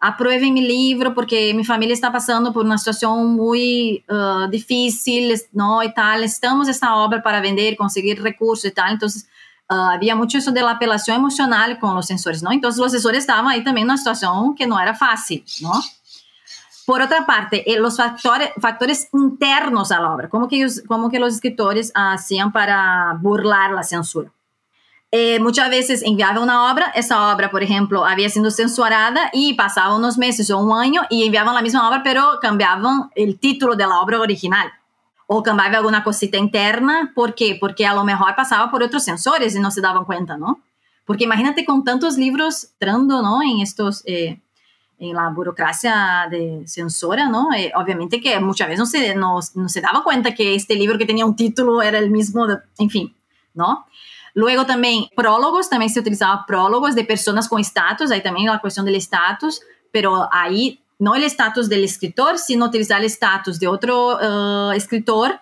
aprueben 0.00 0.54
mi 0.54 0.62
libro 0.62 1.14
porque 1.14 1.52
mi 1.54 1.64
familia 1.64 1.94
está 1.94 2.12
pasando 2.12 2.52
por 2.52 2.64
una 2.64 2.78
situación 2.78 3.34
muy 3.34 4.04
uh, 4.08 4.48
difícil, 4.48 5.34
¿no? 5.52 5.82
Y 5.82 5.92
tal, 5.92 6.22
estamos 6.22 6.68
esta 6.68 6.96
obra 6.96 7.22
para 7.22 7.40
vender, 7.40 7.76
conseguir 7.76 8.22
recursos 8.22 8.66
y 8.66 8.70
tal. 8.70 8.92
Entonces, 8.92 9.28
uh, 9.68 9.74
había 9.74 10.14
mucho 10.14 10.38
eso 10.38 10.52
de 10.52 10.62
la 10.62 10.72
apelación 10.72 11.16
emocional 11.16 11.78
con 11.78 11.94
los 11.94 12.06
sensores, 12.06 12.42
¿no? 12.42 12.52
Entonces, 12.52 12.80
los 12.80 12.92
sensores 12.92 13.20
estaban 13.20 13.48
ahí 13.48 13.64
también 13.64 13.86
en 13.86 13.90
una 13.90 13.98
situación 13.98 14.54
que 14.54 14.66
no 14.66 14.78
era 14.80 14.94
fácil, 14.94 15.44
¿no? 15.60 15.72
Por 16.86 17.02
otra 17.02 17.26
parte, 17.26 17.70
eh, 17.70 17.78
los 17.78 17.98
factores, 17.98 18.50
factores 18.58 19.08
internos 19.12 19.92
a 19.92 20.00
la 20.00 20.14
obra, 20.14 20.28
¿cómo 20.30 20.48
que, 20.48 20.56
ellos, 20.56 20.80
cómo 20.86 21.10
que 21.10 21.18
los 21.18 21.34
escritores 21.34 21.92
hacían 21.94 22.50
para 22.50 23.18
burlar 23.20 23.72
la 23.72 23.82
censura? 23.82 24.32
Eh, 25.10 25.40
muchas 25.40 25.70
veces 25.70 26.02
enviaba 26.04 26.40
una 26.40 26.70
obra, 26.70 26.92
esa 26.94 27.32
obra, 27.32 27.50
por 27.50 27.62
ejemplo, 27.62 28.04
había 28.04 28.28
sido 28.28 28.50
censurada 28.50 29.30
y 29.32 29.54
pasaba 29.54 29.96
unos 29.96 30.18
meses 30.18 30.50
o 30.50 30.58
un 30.58 30.78
año 30.78 31.02
y 31.08 31.24
enviaban 31.24 31.54
la 31.54 31.62
misma 31.62 31.88
obra, 31.88 32.02
pero 32.02 32.38
cambiaban 32.42 33.10
el 33.14 33.38
título 33.38 33.74
de 33.74 33.86
la 33.86 34.00
obra 34.00 34.20
original. 34.20 34.70
O 35.26 35.42
cambiaba 35.42 35.78
alguna 35.78 36.04
cosita 36.04 36.36
interna. 36.36 37.12
¿Por 37.14 37.34
qué? 37.34 37.56
Porque 37.58 37.86
a 37.86 37.94
lo 37.94 38.04
mejor 38.04 38.34
pasaba 38.36 38.70
por 38.70 38.82
otros 38.82 39.04
censores 39.04 39.54
y 39.54 39.60
no 39.60 39.70
se 39.70 39.80
daban 39.80 40.04
cuenta, 40.04 40.36
¿no? 40.36 40.60
Porque 41.06 41.24
imagínate 41.24 41.64
con 41.64 41.84
tantos 41.84 42.18
libros 42.18 42.68
entrando, 42.72 43.22
¿no? 43.22 43.42
En 43.42 43.60
estos... 43.60 44.02
Eh, 44.06 44.40
en 45.00 45.14
la 45.14 45.28
burocracia 45.28 46.26
de 46.28 46.64
censora, 46.66 47.28
¿no? 47.28 47.54
Eh, 47.56 47.70
obviamente 47.76 48.20
que 48.20 48.38
muchas 48.40 48.66
veces 48.66 49.14
no 49.14 49.40
se, 49.40 49.54
no 49.54 49.68
se 49.68 49.80
daba 49.80 50.02
cuenta 50.02 50.34
que 50.34 50.56
este 50.56 50.74
libro 50.74 50.98
que 50.98 51.06
tenía 51.06 51.24
un 51.24 51.36
título 51.36 51.82
era 51.82 51.98
el 51.98 52.10
mismo, 52.10 52.48
de, 52.48 52.58
en 52.78 52.90
fin, 52.90 53.16
¿no? 53.54 53.86
Luego 54.34 54.66
también 54.66 55.06
prólogos, 55.16 55.68
también 55.68 55.90
se 55.90 56.00
utilizaba 56.00 56.44
prólogos 56.46 56.94
de 56.94 57.04
personas 57.04 57.48
con 57.48 57.60
estatus, 57.60 58.10
ahí 58.10 58.22
también 58.22 58.46
la 58.46 58.60
cuestión 58.60 58.86
del 58.86 58.94
estatus, 58.94 59.60
pero 59.90 60.28
ahí 60.32 60.82
no 60.98 61.14
el 61.14 61.22
estatus 61.22 61.68
del 61.68 61.84
escritor, 61.84 62.38
sino 62.38 62.66
utilizar 62.66 63.00
el 63.00 63.06
estatus 63.06 63.58
de 63.60 63.68
otro 63.68 64.16
uh, 64.16 64.72
escritor 64.72 65.40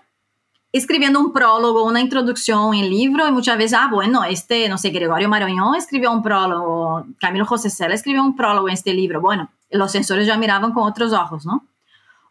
escribiendo 0.73 1.21
un 1.21 1.33
prólogo, 1.33 1.85
una 1.85 2.01
introducción 2.01 2.75
en 2.75 2.91
libro 2.91 3.27
y 3.27 3.33
muchas 3.33 3.57
veces, 3.57 3.79
ah, 3.81 3.89
bueno, 3.91 4.25
este, 4.25 4.69
no 4.69 4.77
sé, 4.77 4.91
Gregorio 4.91 5.29
Marañón 5.29 5.75
escribió 5.75 6.13
un 6.13 6.23
prólogo, 6.23 7.07
Camilo 7.19 7.47
José 7.47 7.71
Cela 7.71 7.95
escribió 7.95 8.23
un 8.23 8.37
prólogo 8.37 8.69
en 8.69 8.75
este 8.75 8.93
libro. 8.93 9.21
Bueno, 9.21 9.51
los 9.71 9.93
censores 9.93 10.27
ya 10.27 10.37
miraban 10.37 10.73
con 10.73 10.83
otros 10.85 11.13
ojos, 11.13 11.47
¿no? 11.47 11.67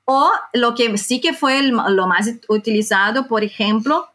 O 0.05 0.29
lo 0.53 0.75
que 0.75 0.97
sí 0.99 1.19
que 1.19 1.33
fue 1.33 1.57
el, 1.57 1.69
lo 1.71 2.07
más 2.07 2.29
utilizado, 2.47 3.27
por 3.27 3.43
ejemplo, 3.43 4.07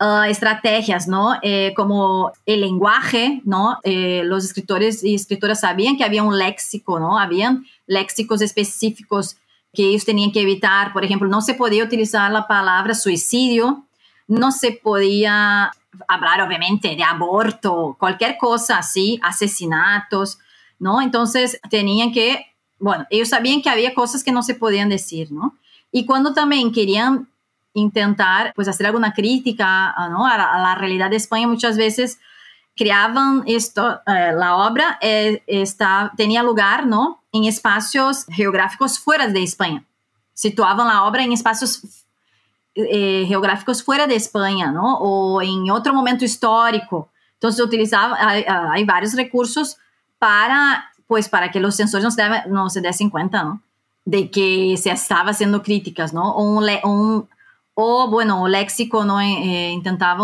uh, 0.00 0.24
estrategias, 0.24 1.06
¿no? 1.06 1.34
Eh, 1.42 1.72
como 1.76 2.32
el 2.46 2.62
lenguaje, 2.62 3.42
¿no? 3.44 3.78
Eh, 3.84 4.22
los 4.24 4.44
escritores 4.44 5.04
y 5.04 5.14
escritoras 5.14 5.60
sabían 5.60 5.96
que 5.96 6.04
había 6.04 6.22
un 6.22 6.38
léxico, 6.38 6.98
¿no? 6.98 7.18
Habían 7.18 7.66
léxicos 7.86 8.40
específicos 8.40 9.36
que 9.72 9.84
ellos 9.84 10.04
tenían 10.04 10.32
que 10.32 10.40
evitar. 10.40 10.92
Por 10.92 11.04
ejemplo, 11.04 11.28
no 11.28 11.42
se 11.42 11.54
podía 11.54 11.84
utilizar 11.84 12.30
la 12.32 12.48
palabra 12.48 12.94
suicidio, 12.94 13.84
no 14.26 14.50
se 14.52 14.72
podía 14.72 15.70
hablar, 16.08 16.40
obviamente, 16.40 16.96
de 16.96 17.02
aborto, 17.02 17.96
cualquier 17.98 18.38
cosa 18.38 18.78
así, 18.78 19.20
asesinatos, 19.22 20.38
¿no? 20.78 21.02
Entonces 21.02 21.60
tenían 21.68 22.12
que, 22.12 22.46
bueno, 22.78 23.06
ellos 23.10 23.28
sabían 23.28 23.60
que 23.60 23.68
había 23.68 23.94
cosas 23.94 24.24
que 24.24 24.32
no 24.32 24.42
se 24.42 24.54
podían 24.54 24.88
decir, 24.88 25.30
¿no? 25.30 25.58
Y 25.92 26.06
cuando 26.06 26.32
también 26.32 26.72
querían 26.72 27.28
intentar 27.74 28.52
pues 28.54 28.68
hacer 28.68 28.86
alguna 28.86 29.12
crítica 29.12 29.94
¿no? 30.10 30.26
a, 30.26 30.36
la, 30.36 30.74
realidad 30.74 31.10
de 31.10 31.16
España 31.16 31.46
muchas 31.46 31.76
veces 31.76 32.18
creaban 32.76 33.44
esto, 33.46 34.00
eh, 34.06 34.32
la 34.34 34.56
obra 34.56 34.98
eh, 35.00 35.42
está, 35.46 36.12
tenía 36.16 36.42
lugar 36.42 36.86
¿no? 36.86 37.22
en 37.32 37.44
espacios 37.44 38.24
geográficos 38.26 38.98
fuera 38.98 39.28
de 39.28 39.42
España. 39.42 39.84
Situaban 40.32 40.86
la 40.86 41.04
obra 41.04 41.22
en 41.22 41.32
espacios 41.32 41.82
eh, 42.74 43.24
geográficos 43.26 43.82
fuera 43.82 44.06
de 44.06 44.14
España, 44.14 44.70
¿no? 44.70 44.96
O 44.98 45.42
en 45.42 45.70
otro 45.70 45.92
momento 45.92 46.24
histórico. 46.24 47.10
Entonces 47.34 47.60
utilizaba, 47.64 48.16
hay, 48.18 48.44
hay 48.46 48.84
varios 48.84 49.14
recursos 49.14 49.76
para, 50.18 50.90
pues, 51.06 51.28
para 51.28 51.50
que 51.50 51.60
los 51.60 51.74
sensores 51.74 52.04
no 52.04 52.10
se, 52.10 52.22
no 52.48 52.70
se 52.70 52.80
desen 52.80 53.10
cuenta, 53.10 53.42
¿no? 53.42 53.60
De 54.04 54.30
que 54.30 54.76
se 54.78 54.90
estaba 54.90 55.32
haciendo 55.32 55.62
críticas, 55.62 56.14
¿no? 56.14 56.30
O 56.30 56.42
un, 56.44 56.64
un 56.84 57.28
o, 57.80 58.10
bueno, 58.10 58.46
léxico, 58.46 59.04
¿no? 59.04 59.20
Eh, 59.20 59.72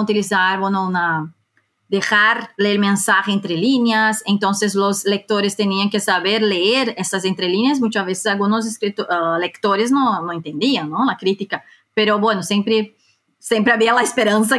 utilizar, 0.00 0.60
bueno, 0.60 0.86
una, 0.86 1.34
dejar 1.88 2.50
el 2.58 2.78
mensaje 2.78 3.32
entre 3.32 3.56
líneas, 3.56 4.22
entonces 4.26 4.74
los 4.74 5.04
lectores 5.04 5.56
tenían 5.56 5.88
que 5.88 6.00
saber 6.00 6.42
leer 6.42 6.94
esas 6.98 7.24
entre 7.24 7.48
líneas, 7.48 7.80
muchas 7.80 8.04
veces 8.04 8.26
algunos 8.26 8.66
uh, 8.66 9.38
lectores 9.38 9.90
no, 9.92 10.20
no, 10.22 10.32
entendían, 10.32 10.90
crítica, 11.16 11.64
pero 11.94 12.18
bueno, 12.18 12.42
siempre, 12.42 12.96
siempre 13.38 13.72
había 13.72 13.94
la 13.94 14.02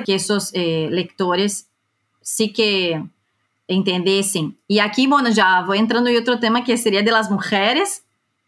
que 0.04 0.16
esos 0.16 0.52
eh, 0.54 0.88
lectores 0.90 1.70
sí 2.22 2.52
que 2.54 3.04
entendiesen. 3.68 4.58
Y 4.68 4.80
aquí, 4.80 5.08
bueno, 5.08 5.30
ya 5.30 5.62
voy 5.64 5.78
entrando 5.78 6.10
en 6.10 6.18
otro 6.18 6.40
tema 6.40 6.64
que 6.64 6.78
sería 6.78 7.02
de 7.02 7.12
las 7.12 7.30
mujeres, 7.30 8.06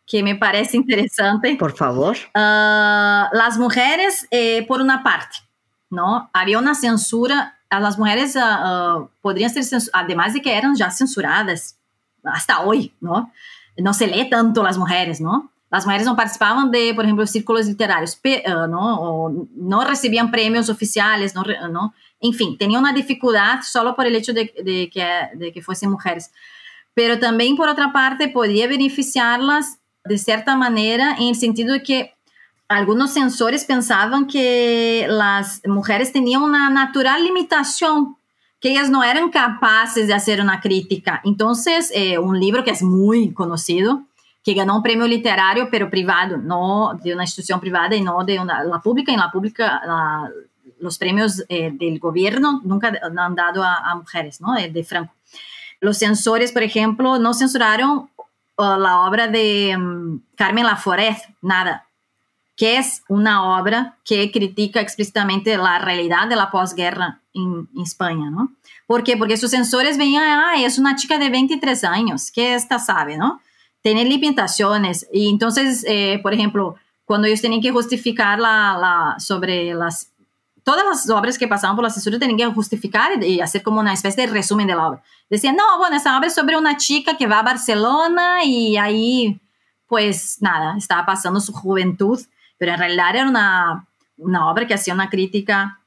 que 0.10 0.24
me 0.24 0.36
parece 0.36 0.76
interesante. 0.76 1.56
Por 1.56 1.78
favor. 1.78 2.18
Uh, 2.36 3.30
las 3.32 3.58
mujeres, 3.60 4.28
eh, 4.32 4.66
por 4.68 4.82
una 4.82 5.04
parte, 5.04 5.38
¿no? 5.92 6.32
Había 6.34 6.58
una 6.58 6.74
censura, 6.74 7.60
a 7.70 7.80
las 7.80 8.00
mujeres 8.00 8.36
uh, 8.36 8.40
uh, 8.40 9.10
podrían 9.22 9.52
ser 9.52 9.64
censuradas, 9.64 10.04
además 10.04 10.34
de 10.34 10.42
que 10.42 10.58
eran 10.58 10.76
ya 10.76 10.90
censuradas 10.90 11.78
hasta 12.24 12.62
hoy, 12.62 12.92
¿no? 13.00 13.32
No 13.78 13.94
se 13.94 14.08
lee 14.08 14.28
tanto 14.32 14.64
las 14.64 14.80
mujeres, 14.80 15.22
¿no? 15.22 15.52
Las 15.70 15.86
mujeres 15.86 16.08
no 16.08 16.16
participaban 16.16 16.72
de, 16.72 16.92
por 16.96 17.06
ejemplo, 17.06 17.28
círculos 17.28 17.68
literarios, 17.68 18.20
¿no? 18.68 19.00
O 19.00 19.48
no 19.56 19.86
recibían 19.86 20.32
premios 20.32 20.70
oficiales, 20.70 21.36
¿no? 21.36 21.44
¿no? 21.70 21.94
En 22.20 22.34
fin, 22.34 22.58
tenían 22.58 22.82
una 22.82 22.94
dificultad 22.94 23.60
solo 23.62 23.96
por 23.96 24.08
el 24.08 24.16
hecho 24.16 24.34
de, 24.34 24.52
de, 24.64 24.90
que, 24.92 25.08
de 25.36 25.52
que 25.52 25.62
fuesen 25.62 25.92
mujeres. 25.92 26.32
Pero 26.96 27.20
también, 27.20 27.56
por 27.56 27.70
otra 27.70 27.94
parte, 27.94 28.28
podía 28.28 28.68
beneficiarlas 28.68 29.79
de 30.06 30.18
cierta 30.18 30.56
manera, 30.56 31.16
en 31.20 31.30
el 31.30 31.36
sentido 31.36 31.74
de 31.74 31.84
que 31.84 32.14
algunos 32.68 33.14
censores 33.14 33.66
pensaban 33.66 34.28
que 34.28 35.08
las 35.10 35.62
mujeres 35.66 36.14
tenían 36.14 36.44
una 36.44 36.70
natural 36.70 37.24
limitación, 37.24 38.16
que 38.60 38.72
ellas 38.72 38.90
no 38.90 39.04
eran 39.04 39.30
capaces 39.30 40.08
de 40.08 40.14
hacer 40.14 40.40
una 40.40 40.62
crítica. 40.62 41.22
Entonces, 41.24 41.92
eh, 41.96 42.20
un 42.20 42.40
libro 42.40 42.64
que 42.64 42.72
es 42.72 42.84
muy 42.84 43.34
conocido, 43.34 44.04
que 44.44 44.54
ganó 44.54 44.78
un 44.78 44.84
premio 44.84 45.08
literario, 45.08 45.70
pero 45.72 45.90
privado, 45.90 46.38
no 46.38 46.98
de 47.04 47.14
una 47.14 47.24
institución 47.24 47.60
privada 47.60 47.96
y 47.96 48.02
no 48.02 48.24
de 48.24 48.40
una, 48.40 48.64
la 48.64 48.80
pública. 48.80 49.12
En 49.12 49.20
la 49.20 49.32
pública, 49.32 49.82
la, 49.86 50.30
los 50.80 50.98
premios 50.98 51.44
eh, 51.50 51.72
del 51.74 52.00
gobierno 52.00 52.62
nunca 52.64 52.94
han 53.02 53.36
dado 53.36 53.64
a, 53.64 53.96
mujeres, 53.96 54.42
¿no? 54.42 54.54
De 54.54 54.84
Franco. 54.84 55.14
Los 55.82 55.98
censores, 55.98 56.52
por 56.52 56.64
ejemplo, 56.64 57.20
no 57.20 57.34
censuraron 57.34 58.10
la 58.60 59.02
obra 59.02 59.28
de 59.28 59.76
um, 59.78 60.22
Carmen 60.36 60.66
Laforet, 60.66 61.18
Nada, 61.42 61.88
que 62.56 62.78
es 62.78 63.04
una 63.08 63.58
obra 63.58 63.98
que 64.04 64.32
critica 64.32 64.82
explícitamente 64.82 65.58
la 65.58 65.80
realidad 65.80 66.28
de 66.28 66.36
la 66.36 66.52
posguerra 66.52 67.22
en, 67.34 67.70
España, 67.82 68.30
¿no? 68.30 68.52
¿Por 68.86 69.04
qué? 69.04 69.16
Porque 69.16 69.38
sus 69.38 69.52
sensores 69.52 69.98
veían, 69.98 70.24
ah, 70.24 70.56
es 70.58 70.78
una 70.78 70.98
chica 70.98 71.18
de 71.18 71.30
23 71.30 71.84
años, 71.86 72.32
que 72.32 72.56
esta 72.56 72.78
sabe, 72.80 73.18
¿no? 73.18 73.42
Tiene 73.82 74.04
limitaciones. 74.04 75.08
Y 75.14 75.30
entonces, 75.30 75.86
eh, 75.88 76.20
por 76.22 76.34
ejemplo, 76.34 76.76
cuando 77.06 77.28
ellos 77.28 77.42
tenían 77.42 77.62
que 77.62 77.72
justificar 77.72 78.40
la, 78.40 78.78
la, 78.78 79.20
sobre 79.20 79.74
las 79.74 80.09
todas 80.70 80.86
las 80.86 81.10
obras 81.10 81.40
que 81.40 81.48
pasaban 81.48 81.76
por 81.76 81.84
la 81.84 81.90
censura 81.90 82.20
tenían 82.20 82.38
que 82.38 82.54
justificar 82.54 83.24
y 83.24 83.42
hacer 83.42 83.64
como 83.64 83.80
una 83.80 83.92
especie 83.92 84.28
de 84.28 84.32
resumen 84.32 84.68
de 84.68 84.76
la 84.76 84.90
obra. 84.90 85.04
Decían, 85.28 85.56
no, 85.56 85.80
bueno, 85.80 85.96
esta 85.96 86.16
obra 86.16 86.28
es 86.28 86.36
sobre 86.36 86.56
una 86.58 86.78
chica 86.78 87.18
que 87.18 87.26
va 87.26 87.40
a 87.40 87.44
Barcelona 87.44 88.44
y 88.44 88.78
ahí, 88.78 89.42
pues 89.88 90.38
nada, 90.42 90.76
estaba 90.78 91.08
pasando 91.08 91.40
su 91.40 91.54
juventud, 91.54 92.20
pero 92.60 92.74
en 92.74 92.78
realidad 92.78 93.16
era 93.16 93.28
una, 93.28 93.88
una 94.18 94.48
obra 94.48 94.68
que 94.68 94.76
hacía 94.76 94.94
una 94.94 95.10
crítica 95.10 95.80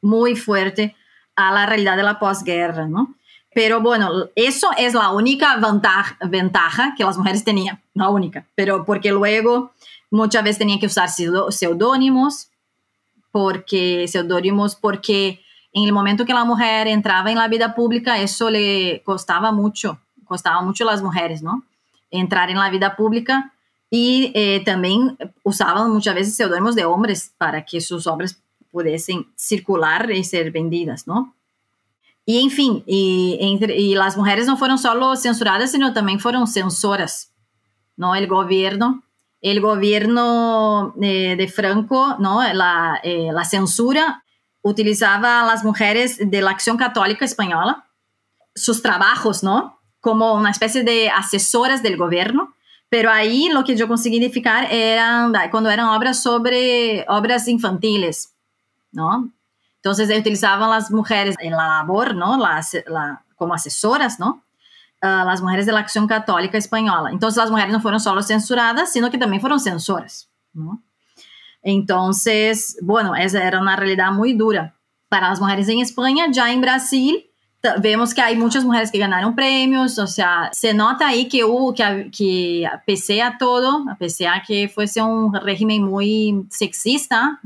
muy 0.00 0.34
fuerte 0.36 0.96
a 1.36 1.52
la 1.52 1.66
realidad 1.66 1.98
de 1.98 2.02
la 2.02 2.18
posguerra, 2.18 2.86
¿no? 2.86 3.14
Pero 3.54 3.82
bueno, 3.82 4.30
eso 4.36 4.70
es 4.78 4.94
la 4.94 5.10
única 5.10 5.56
ventaja, 5.56 6.16
ventaja 6.22 6.94
que 6.96 7.04
las 7.04 7.18
mujeres 7.18 7.44
tenían, 7.44 7.78
la 7.92 8.08
única, 8.08 8.46
pero 8.54 8.86
porque 8.86 9.12
luego 9.12 9.72
muchas 10.10 10.42
veces 10.44 10.56
tenían 10.56 10.78
que 10.78 10.86
usar 10.86 11.10
seudónimos, 11.10 12.49
porque 13.30 14.06
seudónimos, 14.08 14.76
porque 14.76 15.40
en 15.72 15.84
el 15.84 15.92
momento 15.92 16.24
que 16.24 16.34
la 16.34 16.44
mujer 16.44 16.88
entraba 16.88 17.30
en 17.30 17.38
la 17.38 17.48
vida 17.48 17.74
pública, 17.74 18.18
eso 18.20 18.50
le 18.50 19.02
costaba 19.04 19.52
mucho, 19.52 20.00
costaba 20.24 20.60
mucho 20.62 20.84
a 20.84 20.92
las 20.92 21.02
mujeres, 21.02 21.42
¿no? 21.42 21.64
Entrar 22.10 22.50
en 22.50 22.58
la 22.58 22.70
vida 22.70 22.96
pública 22.96 23.52
y 23.88 24.32
eh, 24.34 24.62
también 24.64 25.16
usaban 25.42 25.90
muchas 25.90 26.14
veces 26.14 26.36
seudónimos 26.36 26.74
de 26.74 26.84
hombres 26.84 27.32
para 27.38 27.64
que 27.64 27.80
sus 27.80 28.06
obras 28.06 28.40
pudiesen 28.70 29.26
circular 29.36 30.10
y 30.10 30.24
ser 30.24 30.50
vendidas, 30.50 31.06
¿no? 31.06 31.34
Y 32.26 32.42
en 32.42 32.50
fin, 32.50 32.84
y, 32.86 33.38
y 33.76 33.94
las 33.94 34.16
mujeres 34.16 34.46
no 34.46 34.56
fueron 34.56 34.78
solo 34.78 35.16
censuradas, 35.16 35.72
sino 35.72 35.92
también 35.92 36.20
fueron 36.20 36.46
censoras, 36.46 37.32
¿no? 37.96 38.14
El 38.14 38.26
gobierno 38.26 39.02
el 39.40 39.60
gobierno 39.60 40.94
eh, 41.00 41.36
de 41.36 41.48
Franco, 41.48 42.16
¿no? 42.18 42.42
La, 42.52 43.00
eh, 43.02 43.30
la, 43.32 43.44
censura 43.44 44.24
utilizaba 44.62 45.42
a 45.42 45.46
las 45.46 45.64
mujeres 45.64 46.18
de 46.18 46.42
la 46.42 46.50
Acción 46.50 46.76
Católica 46.76 47.24
Española, 47.24 47.86
sus 48.54 48.82
trabajos, 48.82 49.42
¿no? 49.42 49.80
Como 50.00 50.34
una 50.34 50.50
especie 50.50 50.84
de 50.84 51.10
asesoras 51.10 51.82
del 51.82 51.96
gobierno. 51.96 52.54
Pero 52.90 53.10
ahí 53.10 53.48
lo 53.50 53.62
que 53.64 53.76
yo 53.76 53.86
conseguí 53.86 54.16
identificar 54.16 54.66
eran 54.70 55.32
cuando 55.50 55.70
eran 55.70 55.88
obras 55.88 56.22
sobre 56.22 57.06
obras 57.08 57.46
infantiles, 57.46 58.34
¿no? 58.90 59.32
Entonces 59.76 60.10
utilizaban 60.18 60.68
las 60.68 60.90
mujeres 60.90 61.36
en 61.38 61.52
la 61.52 61.66
labor, 61.66 62.14
¿no? 62.14 62.36
la, 62.36 63.24
como 63.36 63.54
asesoras, 63.54 64.20
¿no? 64.20 64.44
Uh, 65.02 65.26
las 65.26 65.42
mujeres 65.42 65.66
de 65.66 65.72
la 65.72 65.80
Acción 65.80 66.06
Católica 66.06 66.58
Española. 66.58 67.10
Entonces 67.10 67.38
las 67.38 67.50
mujeres 67.50 67.72
no 67.72 67.80
fueron 67.80 68.00
solo 68.00 68.22
censuradas, 68.22 68.92
sino 68.92 69.10
que 69.10 69.18
también 69.18 69.40
fueron 69.40 69.60
censoras. 69.60 70.30
¿no? 70.52 70.82
Entonces, 71.62 72.78
bueno, 72.82 73.14
era 73.14 73.60
una 73.60 73.76
realidad 73.76 74.12
muy 74.12 74.32
dura 74.32 74.74
para 75.08 75.28
las 75.28 75.40
mujeres 75.40 75.68
en 75.68 75.80
España. 75.80 76.26
Ya 76.30 76.52
en 76.52 76.60
Brasil 76.60 77.26
vemos 77.78 78.14
que 78.14 78.22
hay 78.22 78.36
muchas 78.36 78.64
mujeres 78.64 78.90
que 78.90 78.98
ganaron 78.98 79.34
premios, 79.34 79.98
o 79.98 80.06
sea, 80.06 80.48
se 80.52 80.72
nota 80.72 81.08
ahí 81.08 81.28
que 81.28 81.44
hubo, 81.44 81.74
que, 81.74 82.10
que 82.16 82.66
pese 82.86 83.20
a 83.20 83.36
todo, 83.36 83.84
a 83.90 83.96
pesar 83.96 84.38
a 84.38 84.42
que 84.42 84.68
fuese 84.68 85.02
un 85.02 85.34
régimen 85.34 85.82
muy 85.82 86.46
sexista. 86.50 87.40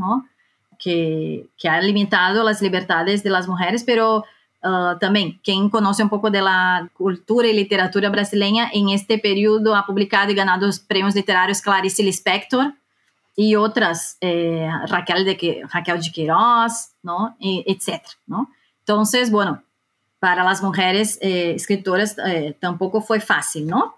Que, 0.77 1.49
que 1.57 1.69
ha 1.69 1.81
limitado 1.81 2.43
las 2.43 2.61
libertades 2.61 3.23
de 3.23 3.31
las 3.31 3.49
mujeres, 3.49 3.85
pero 3.85 4.25
Uh, 4.65 4.99
também, 4.99 5.39
quem 5.43 5.69
conhece 5.69 6.03
um 6.03 6.09
pouco 6.09 6.31
da 6.31 6.89
cultura 6.95 7.47
e 7.47 7.53
literatura 7.53 8.09
brasileira, 8.09 8.71
em 8.73 8.95
este 8.95 9.19
período 9.19 9.75
ha 9.75 9.83
publicado 9.83 10.33
e 10.33 10.35
ganado 10.35 10.67
os 10.67 10.79
prêmios 10.79 11.15
literários 11.15 11.61
Clarice 11.61 12.03
Lispector 12.03 12.73
e 13.37 13.57
outras, 13.57 14.17
eh, 14.23 14.69
Raquel, 14.89 15.25
de, 15.25 15.63
Raquel 15.69 15.99
de 15.99 16.11
Queiroz, 16.11 16.93
¿no? 17.03 17.35
E, 17.41 17.71
etc. 17.71 18.01
¿no? 18.27 18.49
Então, 18.83 19.03
bueno, 19.31 19.61
para 20.21 20.49
as 20.49 20.63
mulheres 20.63 21.19
eh, 21.21 21.55
escritoras 21.55 22.17
eh, 22.19 22.55
tampoco 22.59 23.03
foi 23.03 23.21
fácil, 23.21 23.67
¿no? 23.67 23.95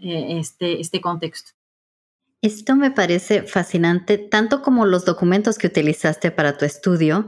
Eh, 0.00 0.38
este, 0.38 0.80
este 0.80 1.00
contexto. 1.00 1.52
Esto 2.42 2.76
me 2.76 2.90
parece 2.90 3.42
fascinante, 3.42 4.18
tanto 4.18 4.62
como 4.62 4.84
los 4.84 5.04
documentos 5.04 5.58
que 5.58 5.66
utilizaste 5.66 6.30
para 6.30 6.56
tu 6.56 6.64
estudio, 6.64 7.26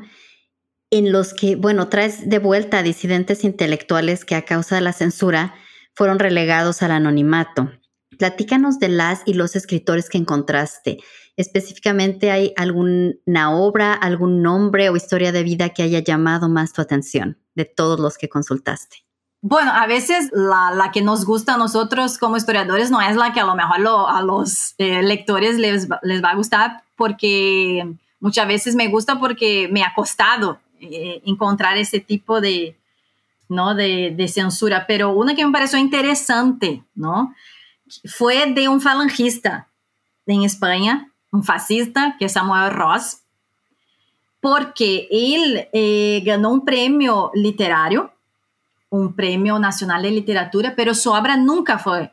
en 0.91 1.13
los 1.13 1.35
que, 1.35 1.57
bueno, 1.57 1.89
traes 1.89 2.29
de 2.29 2.39
vuelta 2.39 2.79
a 2.79 2.83
disidentes 2.83 3.45
intelectuales 3.45 4.25
que 4.25 4.35
a 4.35 4.45
causa 4.45 4.77
de 4.77 4.81
la 4.81 4.93
censura 4.93 5.55
fueron 5.95 6.19
relegados 6.19 6.83
al 6.83 6.93
anonimato. 6.93 7.71
Platícanos 8.19 8.79
de 8.79 8.89
las 8.89 9.23
y 9.27 9.35
los 9.35 9.55
escritores 9.55 10.09
que 10.09 10.19
encontraste. 10.19 10.99
Específicamente, 11.37 12.31
¿hay 12.31 12.53
alguna 12.57 13.53
obra, 13.53 13.93
algún 13.93 14.43
nombre 14.43 14.89
o 14.89 14.97
historia 14.97 15.31
de 15.31 15.45
vida 15.45 15.69
que 15.69 15.83
haya 15.83 16.01
llamado 16.01 16.49
más 16.49 16.73
tu 16.73 16.83
atención 16.83 17.39
de 17.55 17.65
todos 17.65 18.01
los 18.01 18.19
que 18.19 18.29
consultaste? 18.29 19.05
Bueno, 19.41 19.71
a 19.73 19.87
veces 19.87 20.31
la, 20.33 20.91
que 20.93 21.01
nos 21.01 21.25
gusta 21.25 21.55
a 21.55 21.59
nosotros 21.59 22.19
como 22.19 22.37
historiadores 22.37 22.91
no 22.91 23.01
es 23.01 23.15
la 23.15 23.33
que 23.33 23.39
a 23.39 23.47
lo 23.47 23.55
mejor 23.55 23.79
a 24.09 24.21
los 24.23 24.75
eh, 24.79 25.03
lectores 25.03 25.59
les, 25.59 25.87
les 26.03 26.25
va 26.25 26.31
a 26.31 26.35
gustar 26.35 26.83
porque 26.97 27.89
muchas 28.19 28.49
veces 28.49 28.75
me 28.75 28.89
gusta 28.89 29.21
porque 29.21 29.69
me 29.71 29.85
ha 29.85 29.93
costado 29.95 30.59
eh, 30.81 31.23
encontrar 31.25 31.77
ese 31.77 32.01
tipo 32.01 32.41
de, 32.41 32.77
¿no? 33.49 33.75
De, 33.75 34.13
de, 34.17 34.29
censura, 34.29 34.87
pero 34.87 35.11
una 35.11 35.35
que 35.35 35.45
me 35.45 35.53
pareció 35.53 35.79
interesante, 35.79 36.83
¿no? 36.95 37.35
Fue 38.05 38.53
de 38.53 38.69
un 38.69 38.81
falangista 38.81 39.69
en 40.27 40.43
España, 40.43 41.11
un 41.33 41.43
fascista, 41.43 42.17
que 42.19 42.27
es 42.27 42.33
Samuel 42.33 42.73
Ross, 42.73 43.23
porque 44.41 45.09
él 45.11 45.69
eh, 45.73 46.23
ganó 46.25 46.51
un 46.51 46.65
premio 46.65 47.31
literario, 47.35 48.13
un 48.91 49.15
premio 49.15 49.59
nacional 49.59 50.03
de 50.03 50.11
literatura, 50.11 50.75
pero 50.77 50.95
su 50.95 51.11
obra 51.11 51.37
nunca 51.37 51.79
fue 51.79 52.13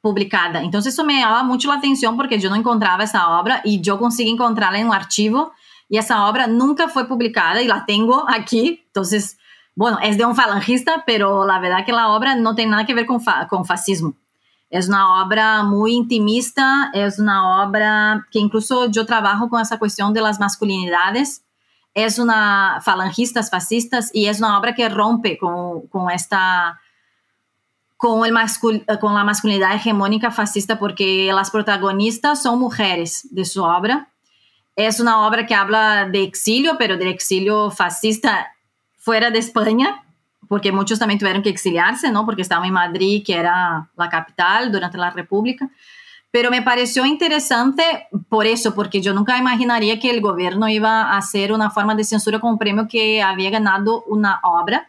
publicada. 0.00 0.62
Entonces 0.62 0.92
eso 0.92 1.04
me 1.04 1.18
llamaba 1.18 1.42
mucho 1.44 1.68
la 1.68 1.76
atención 1.78 2.16
porque 2.16 2.38
yo 2.38 2.50
no 2.50 2.56
encontraba 2.56 3.04
esa 3.04 3.38
obra 3.38 3.60
y 3.64 3.80
yo 3.80 3.98
conseguí 3.98 4.30
encontrarla 4.30 4.80
en 4.80 4.88
un 4.88 4.94
archivo 4.94 5.52
y 5.92 5.98
esa 5.98 6.26
obra 6.26 6.46
nunca 6.46 6.88
fue 6.88 7.06
publicada 7.06 7.60
y 7.60 7.68
la 7.68 7.84
tengo 7.84 8.24
aquí. 8.26 8.82
Entonces, 8.86 9.36
bueno, 9.74 9.98
es 10.02 10.16
de 10.16 10.24
un 10.24 10.34
falangista, 10.34 11.04
pero 11.06 11.44
la 11.44 11.58
verdad 11.58 11.84
que 11.84 11.92
la 11.92 12.08
obra 12.08 12.34
no 12.34 12.54
tiene 12.54 12.70
nada 12.70 12.86
que 12.86 12.94
ver 12.94 13.04
con, 13.04 13.20
con 13.50 13.66
fascismo. 13.66 14.14
Es 14.70 14.88
una 14.88 15.22
obra 15.22 15.64
muy 15.64 15.92
intimista, 15.92 16.90
es 16.94 17.18
una 17.18 17.62
obra 17.62 18.26
que 18.30 18.38
incluso 18.38 18.90
yo 18.90 19.04
trabajo 19.04 19.50
con 19.50 19.60
esa 19.60 19.78
cuestión 19.78 20.14
de 20.14 20.22
las 20.22 20.40
masculinidades. 20.40 21.44
Es 21.92 22.18
una 22.18 22.80
falangistas 22.82 23.50
fascistas 23.50 24.08
y 24.14 24.28
es 24.28 24.38
una 24.38 24.58
obra 24.58 24.74
que 24.74 24.88
rompe 24.88 25.36
con, 25.36 25.88
con 25.88 26.10
esta 26.10 26.80
con, 27.98 28.24
el 28.24 28.34
con 28.98 29.14
la 29.14 29.24
masculinidad 29.24 29.74
hegemónica 29.74 30.30
fascista 30.30 30.78
porque 30.78 31.30
las 31.34 31.50
protagonistas 31.50 32.42
son 32.42 32.60
mujeres 32.60 33.28
de 33.30 33.44
su 33.44 33.62
obra 33.62 34.08
es 34.76 35.00
una 35.00 35.26
obra 35.26 35.46
que 35.46 35.54
habla 35.54 36.08
de 36.08 36.22
exilio, 36.22 36.76
pero 36.78 36.96
del 36.96 37.08
exilio 37.08 37.70
fascista 37.70 38.52
fuera 38.96 39.30
de 39.30 39.38
España, 39.38 40.04
porque 40.48 40.72
muchos 40.72 40.98
también 40.98 41.18
tuvieron 41.18 41.42
que 41.42 41.48
exiliarse, 41.48 42.10
¿no? 42.10 42.24
Porque 42.24 42.42
estaban 42.42 42.66
en 42.66 42.72
Madrid, 42.72 43.22
que 43.24 43.34
era 43.34 43.90
la 43.96 44.08
capital 44.08 44.70
durante 44.70 44.98
la 44.98 45.10
República. 45.10 45.70
Pero 46.30 46.50
me 46.50 46.62
pareció 46.62 47.04
interesante 47.04 47.82
por 48.28 48.46
eso, 48.46 48.74
porque 48.74 49.02
yo 49.02 49.12
nunca 49.12 49.36
imaginaría 49.36 50.00
que 50.00 50.10
el 50.10 50.22
gobierno 50.22 50.68
iba 50.68 51.02
a 51.02 51.18
hacer 51.18 51.52
una 51.52 51.70
forma 51.70 51.94
de 51.94 52.04
censura 52.04 52.40
con 52.40 52.52
un 52.52 52.58
premio 52.58 52.88
que 52.88 53.22
había 53.22 53.50
ganado 53.50 54.02
una 54.04 54.40
obra 54.42 54.88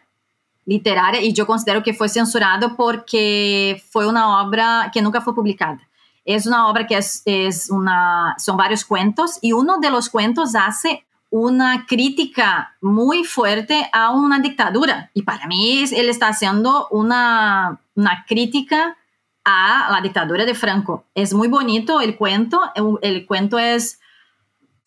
literaria 0.64 1.20
y 1.20 1.34
yo 1.34 1.46
considero 1.46 1.82
que 1.82 1.92
fue 1.92 2.08
censurado 2.08 2.76
porque 2.76 3.82
fue 3.90 4.06
una 4.06 4.40
obra 4.42 4.90
que 4.92 5.02
nunca 5.02 5.20
fue 5.20 5.34
publicada. 5.34 5.80
Es 6.24 6.46
una 6.46 6.68
obra 6.68 6.86
que 6.86 6.96
es, 6.96 7.22
es 7.24 7.70
una, 7.70 8.34
son 8.38 8.56
varios 8.56 8.84
cuentos 8.84 9.38
y 9.42 9.52
uno 9.52 9.78
de 9.78 9.90
los 9.90 10.08
cuentos 10.08 10.54
hace 10.54 11.04
una 11.34 11.84
crítica 11.86 12.76
muy 12.80 13.24
fuerte 13.24 13.90
a 13.92 14.12
una 14.12 14.38
dictadura. 14.38 15.10
Y 15.14 15.22
para 15.22 15.48
mí 15.48 15.84
él 15.92 16.08
está 16.08 16.28
haciendo 16.28 16.86
una, 16.92 17.80
una 17.96 18.24
crítica 18.28 18.96
a 19.44 19.88
la 19.90 20.00
dictadura 20.00 20.44
de 20.44 20.54
Franco. 20.54 21.06
Es 21.12 21.34
muy 21.34 21.48
bonito 21.48 22.00
el 22.00 22.16
cuento. 22.16 22.60
El, 23.02 23.26
cuento 23.26 23.58
es 23.58 23.98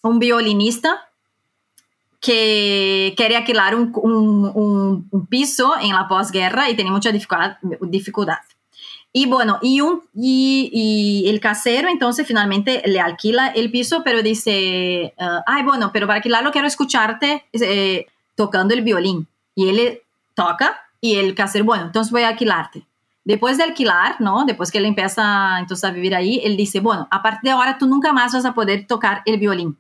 un 0.02 0.20
violinista 0.20 1.10
que 2.22 3.14
quiere 3.18 3.36
alquilar 3.36 3.76
un, 3.76 3.92
un, 3.96 5.08
un 5.12 5.28
piso 5.28 5.76
en 5.80 5.94
la 5.94 6.08
posguerra 6.08 6.70
y 6.70 6.76
tiene 6.76 6.92
mucha 6.92 7.12
dificultad. 7.12 8.38
Y 9.14 9.26
bueno, 9.26 9.58
y, 9.62 9.82
un, 9.82 10.04
y, 10.14 11.26
el 11.28 11.40
casero 11.40 11.90
entonces 11.90 12.28
finalmente 12.28 12.84
le 12.86 13.00
alquila 13.00 13.48
el 13.48 13.72
piso, 13.72 14.04
pero 14.04 14.22
dice, 14.22 15.14
uh, 15.18 15.42
ay, 15.46 15.64
bueno, 15.64 15.92
pero 15.92 16.06
para 16.06 16.18
alquilarlo 16.18 16.52
quiero 16.52 16.68
escucharte 16.68 17.46
eh, 17.54 18.06
tocando 18.36 18.74
el 18.74 18.82
violín. 18.82 19.28
Y 19.56 19.70
él 19.70 20.02
toca 20.36 20.80
y 21.02 21.16
el 21.16 21.34
casero, 21.34 21.66
bueno, 21.66 21.86
entonces 21.86 22.12
voy 22.12 22.24
a 22.24 22.30
alquilarte. 22.30 22.86
Después 23.24 23.58
de 23.58 23.64
alquilar, 23.64 24.22
¿no? 24.22 24.46
Después 24.46 24.72
que 24.72 24.78
él 24.78 24.86
empieza 24.86 25.60
entonces 25.60 25.84
a 25.84 25.92
vivir 25.92 26.16
ahí, 26.16 26.40
él 26.44 26.56
dice, 26.56 26.80
bueno, 26.80 27.08
a 27.12 27.22
partir 27.22 27.50
de 27.50 27.52
ahora 27.52 27.78
tú 27.78 27.88
nunca 27.88 28.14
más 28.14 28.34
vas 28.34 28.46
a 28.46 28.54
poder 28.54 28.88
tocar 28.88 29.22
el 29.26 29.38
violín, 29.38 29.78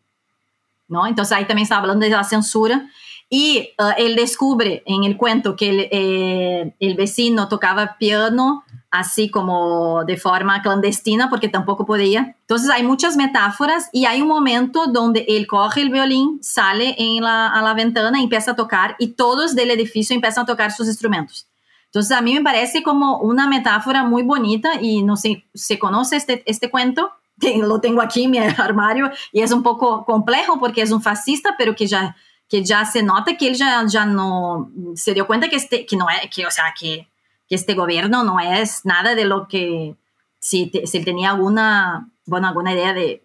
¿no? 0.88 1.07
Entonces 1.07 1.38
ahí 1.38 1.45
también 1.45 1.63
está 1.63 1.78
hablando 1.78 2.05
de 2.05 2.11
la 2.11 2.23
censura 2.23 2.89
y 3.30 3.69
uh, 3.80 3.91
él 3.97 4.15
descubre 4.15 4.84
en 4.86 5.03
el 5.03 5.17
cuento 5.17 5.55
que 5.55 5.69
el, 5.69 5.80
eh, 5.91 6.73
el, 6.80 6.95
vecino 6.95 7.49
tocaba 7.49 7.97
piano 7.97 8.63
así 8.92 9.30
como 9.30 10.04
de 10.06 10.18
forma 10.18 10.62
clandestina 10.62 11.30
porque 11.30 11.50
tampoco 11.50 11.86
podía. 11.86 12.36
Entonces 12.42 12.70
hay 12.70 12.84
muchas 12.84 13.18
metáforas 13.18 13.90
y 13.92 14.06
hay 14.06 14.22
un 14.22 14.28
momento 14.28 14.88
donde 14.88 15.26
él 15.28 15.48
coge 15.48 15.82
el 15.82 15.90
violín, 15.90 16.40
sale 16.42 16.96
en 16.98 17.22
la, 17.22 17.48
a 17.48 17.62
la 17.62 17.74
ventana 17.74 18.22
empieza 18.22 18.52
a 18.52 18.56
tocar 18.56 18.96
y 19.00 19.10
todos 19.10 19.56
del 19.56 19.72
edificio 19.72 20.16
empiezan 20.16 20.44
a 20.44 20.48
tocar 20.48 20.72
sus 20.72 20.88
instrumentos. 20.88 21.48
Entonces 21.86 22.16
a 22.16 22.22
mí 22.22 22.34
me 22.34 22.42
parece 22.42 22.84
como 22.84 23.18
una 23.20 23.48
metáfora 23.48 24.04
muy 24.04 24.24
bonita 24.24 24.82
y 24.82 25.04
no 25.04 25.16
sé, 25.16 25.46
¿se 25.54 25.80
conoce 25.80 26.16
este, 26.16 26.44
este 26.46 26.70
cuento? 26.70 27.12
Lo 27.62 27.80
tengo 27.82 28.02
aquí 28.02 28.24
en 28.24 28.32
mi 28.32 28.40
armario 28.40 29.12
y 29.32 29.42
es 29.42 29.52
un 29.52 29.64
poco 29.64 30.06
complejo 30.06 30.60
porque 30.60 30.82
es 30.82 30.92
un 30.92 31.02
fascista, 31.02 31.56
pero 31.58 31.76
que 31.76 31.88
ya, 31.88 32.16
que 32.48 32.64
ya 32.64 32.86
se 32.86 33.04
nota 33.04 33.38
que 33.38 33.48
él 33.48 33.56
ya, 33.56 33.86
ya 33.88 34.06
no 34.06 34.72
se 34.96 35.14
dio 35.14 35.28
cuenta 35.28 35.50
que, 35.50 35.58
este, 35.58 35.86
que 35.86 35.96
no 35.96 36.08
es, 36.10 36.30
que, 36.34 36.46
o 36.46 36.52
sea, 36.52 36.74
que, 36.78 37.08
que 37.48 37.56
este 37.56 37.74
gobierno 37.74 38.24
no 38.24 38.39
es 38.39 38.86
nada 38.86 39.16
de 39.16 39.26
lo 39.26 39.48
que 39.48 39.95
si, 40.39 40.72
si 40.86 40.98
él 40.98 41.06
tenía 41.06 41.32
alguna, 41.32 42.10
bueno, 42.26 42.48
alguna 42.48 42.74
idea 42.74 42.93
de 42.93 43.22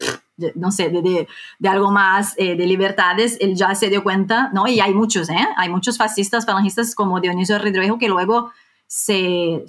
no 0.55 0.73
sé, 0.73 0.89
de, 0.89 1.29
de, 1.59 1.69
algo 1.69 1.91
más 1.91 2.35
eh, 2.37 2.57
de 2.57 2.67
libertades, 2.67 3.37
él 3.41 3.55
ya 3.55 3.75
se 3.75 3.89
dio 3.89 4.03
cuenta, 4.03 4.51
¿no? 4.53 4.67
Y 4.67 4.81
hay 4.81 4.95
muchos, 4.95 5.29
¿eh? 5.29 5.49
Hay 5.57 5.69
muchos 5.69 5.99
fascistas, 5.99 6.47
falangistas 6.47 6.95
como 6.95 7.21
Dionisio 7.21 7.59
Ridruejo 7.59 7.99
que 7.99 8.09
luego 8.09 8.51
se, 8.87 9.65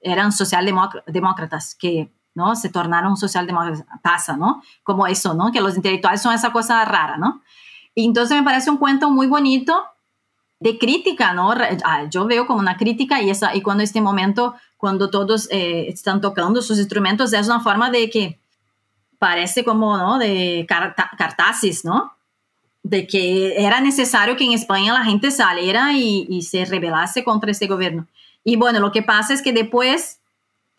eran 0.00 0.32
socialdemócratas, 0.32 1.74
que, 1.74 2.10
¿no? 2.34 2.56
Se 2.56 2.68
tornaron 2.68 3.16
socialdemócratas, 3.16 3.84
pasa, 4.02 4.36
¿no? 4.36 4.62
Como 4.82 5.06
eso, 5.06 5.34
¿no? 5.34 5.52
Que 5.52 5.60
los 5.60 5.76
intelectuales 5.76 6.22
son 6.22 6.34
esa 6.34 6.52
cosa 6.52 6.84
rara, 6.84 7.16
¿no? 7.16 7.42
Y 7.94 8.06
entonces 8.06 8.36
me 8.36 8.44
parece 8.44 8.70
un 8.70 8.78
cuento 8.78 9.10
muy 9.10 9.26
bonito 9.26 9.84
de 10.60 10.78
crítica, 10.78 11.32
¿no? 11.32 11.52
Ah, 11.84 12.04
yo 12.08 12.26
veo 12.26 12.46
como 12.46 12.60
una 12.60 12.76
crítica 12.76 13.20
y, 13.22 13.30
esa, 13.30 13.56
y 13.56 13.62
cuando 13.62 13.82
este 13.82 14.02
momento, 14.02 14.54
cuando 14.76 15.08
todos 15.08 15.48
eh, 15.50 15.86
están 15.88 16.20
tocando 16.20 16.60
sus 16.60 16.78
instrumentos, 16.78 17.32
es 17.32 17.46
una 17.46 17.60
forma 17.60 17.90
de 17.90 18.10
que 18.10 18.38
parece 19.18 19.64
como, 19.64 19.96
¿no? 19.96 20.18
De 20.18 20.66
cartazis, 20.68 21.84
¿no? 21.84 22.12
De 22.82 23.06
que 23.06 23.64
era 23.64 23.80
necesario 23.80 24.36
que 24.36 24.44
en 24.44 24.52
España 24.52 24.92
la 24.92 25.04
gente 25.04 25.30
saliera 25.30 25.94
y, 25.94 26.42
se 26.42 26.66
rebelase 26.66 27.24
contra 27.24 27.50
este 27.50 27.66
gobierno. 27.66 28.06
Y 28.44 28.56
bueno, 28.56 28.80
lo 28.80 28.92
que 28.92 29.02
pasa 29.02 29.32
es 29.32 29.40
que 29.42 29.52
después 29.52 30.20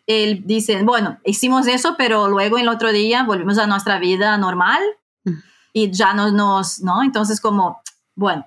él 0.06 0.42
dice, 0.44 0.82
bueno, 0.84 1.18
hicimos 1.24 1.66
eso, 1.66 1.96
pero 1.98 2.28
luego 2.28 2.58
el 2.58 2.68
otro 2.68 2.92
día 2.92 3.24
volvimos 3.24 3.58
a 3.58 3.66
nuestra 3.66 3.98
vida 3.98 4.36
normal 4.36 4.80
mm. 5.24 5.32
y 5.72 5.90
ya 5.90 6.14
no 6.14 6.30
nos, 6.30 6.80
¿no? 6.80 7.02
Entonces 7.02 7.40
como, 7.40 7.80
bueno, 8.16 8.44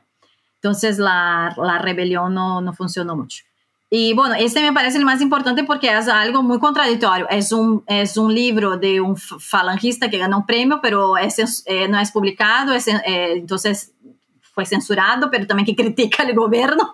entonces 0.56 0.98
la, 0.98 1.54
la 1.58 1.78
rebelión 1.80 2.34
no, 2.34 2.62
no 2.62 2.74
funcionó 2.74 3.16
mucho. 3.16 3.44
Y 3.90 4.14
bueno, 4.14 4.36
este 4.36 4.62
me 4.62 4.74
parece 4.74 4.98
el 4.98 5.06
más 5.06 5.22
importante 5.22 5.64
porque 5.64 5.96
es 5.96 6.08
algo 6.08 6.42
muy 6.42 6.60
contradictorio. 6.60 7.30
Es 7.30 7.52
un, 7.52 7.84
es 7.88 8.18
un 8.18 8.34
libro 8.34 8.78
de 8.78 9.00
un 9.00 9.16
falangista 9.16 10.10
que 10.10 10.18
ganó 10.18 10.40
un 10.40 10.46
premio, 10.46 10.80
pero 10.82 11.18
es, 11.18 11.64
eh, 11.66 11.88
no 11.88 12.00
es 12.00 12.12
publicado, 12.12 12.74
es, 12.74 12.88
eh, 12.88 13.02
entonces 13.06 13.94
fue 14.42 14.66
censurado, 14.66 15.30
pero 15.30 15.46
también 15.46 15.66
que 15.66 15.76
critica 15.82 16.24
el 16.24 16.36
gobierno. 16.36 16.94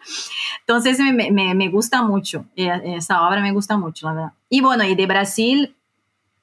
Entonces 0.59 0.99
me, 0.99 1.32
me, 1.32 1.70
gusta 1.70 2.03
mucho, 2.03 2.45
eh, 2.55 2.70
esa 2.97 3.28
obra 3.28 3.41
me 3.41 3.51
gusta 3.51 3.78
mucho, 3.78 4.07
la 4.07 4.14
verdad. 4.14 4.34
Y 4.49 4.62
bueno, 4.62 4.84
y 4.84 4.93
de 4.93 5.05
Brasil 5.07 5.76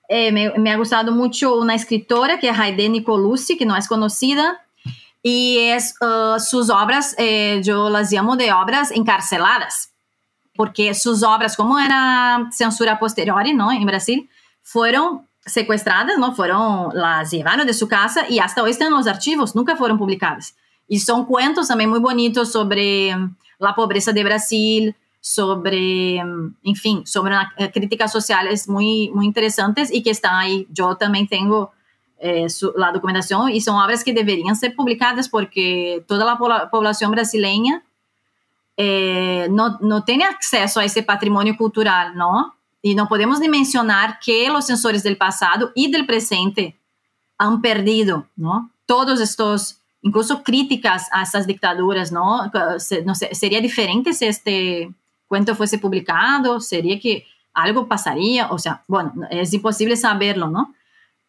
me, 0.08 0.52
me, 0.56 0.72
ha 0.72 0.76
gustado 0.76 1.12
mucho 1.12 1.56
una 1.56 1.74
escritora 1.74 2.40
que 2.40 2.48
es 2.48 2.58
Haide 2.58 2.88
Nicolucci, 2.88 3.58
que 3.58 3.66
no 3.66 3.76
es 3.76 3.86
conocida, 3.86 4.66
y 5.22 5.58
es 5.58 5.94
uh, 6.00 6.72
obras, 6.72 7.16
yo 7.62 7.90
las 7.90 8.12
llamo 8.12 8.36
de 8.36 8.52
obras 8.52 8.90
encarceladas 8.90 9.92
porque 10.58 10.92
sus 10.92 11.22
obras, 11.22 11.56
como 11.56 11.78
era 11.78 12.48
censura 12.50 12.98
posterior. 12.98 13.46
En 13.46 13.86
Brasil, 13.86 14.28
fueron 14.60 15.24
secuestradas, 15.46 16.18
¿no? 16.18 16.34
Fueron, 16.34 16.88
las 16.94 17.30
llevaron 17.30 17.64
de 17.64 17.72
su 17.72 17.86
casa 17.86 18.28
y 18.28 18.40
hasta 18.40 18.64
hoy 18.64 18.72
están 18.72 18.88
en 18.88 18.94
los 18.94 19.06
archivos, 19.06 19.54
nunca 19.54 19.76
fueron 19.76 19.98
publicadas. 19.98 20.56
Y 20.88 20.98
son 20.98 21.26
cuentos 21.26 21.68
también 21.68 21.90
muy 21.90 22.00
bonitos 22.00 22.50
sobre 22.50 23.14
mm, 23.14 23.36
la 23.60 23.76
pobreza 23.76 24.12
de 24.12 24.24
Brasil, 24.24 24.96
sobre, 25.20 26.24
mm, 26.24 26.56
en 26.64 26.74
fin, 26.74 27.06
sobre 27.06 27.36
eh, 27.56 27.70
críticas 27.70 28.10
sociales 28.10 28.68
muy, 28.68 29.12
muy 29.14 29.26
interesantes 29.26 29.94
y 29.94 30.02
que 30.02 30.10
están 30.10 30.34
ahí. 30.34 30.66
Yo 30.72 30.96
también 30.96 31.28
tengo 31.28 31.70
eh, 32.20 32.46
la 32.76 32.92
documentación 32.92 33.50
y 33.50 33.60
son 33.60 33.76
obras 33.76 34.02
que 34.02 34.12
deberían 34.12 34.56
ser 34.56 34.74
publicadas 34.74 35.28
porque 35.28 36.04
toda 36.08 36.24
la 36.24 36.68
población 36.70 37.12
brasileña 37.12 37.84
eh, 38.76 39.48
no, 39.50 39.78
no 39.80 40.04
tiene 40.04 40.24
acceso 40.24 40.80
a 40.80 40.84
ese 40.84 41.02
patrimonio 41.02 41.56
cultural, 41.56 42.16
¿no? 42.16 42.54
Y 42.82 42.94
no 42.94 43.08
podemos 43.08 43.40
ni 43.40 43.48
mencionar 43.48 44.18
que 44.24 44.48
los 44.48 44.66
censores 44.66 45.02
del 45.02 45.16
pasado 45.16 45.72
y 45.74 45.90
del 45.90 46.06
presente 46.06 46.78
han 47.38 47.60
perdido, 47.60 48.26
¿no? 48.36 48.70
Todos 48.86 49.20
estos, 49.20 49.80
incluso 50.02 50.42
críticas 50.42 51.08
a 51.12 51.22
estas 51.22 51.46
dictaduras, 51.46 52.10
¿no? 52.10 52.50
no 53.04 53.14
sé, 53.14 53.34
sería 53.34 53.60
diferente 53.60 54.12
si 54.12 54.26
este 54.26 54.92
cuento 55.26 55.54
fuese 55.54 55.78
publicado, 55.78 56.60
sería 56.60 56.98
que 56.98 57.26
algo 57.52 57.86
pasaría, 57.86 58.50
o 58.50 58.58
sea, 58.58 58.82
bueno, 58.88 59.12
es 59.30 59.52
imposible 59.52 59.96
saberlo, 59.96 60.48
¿no? 60.48 60.74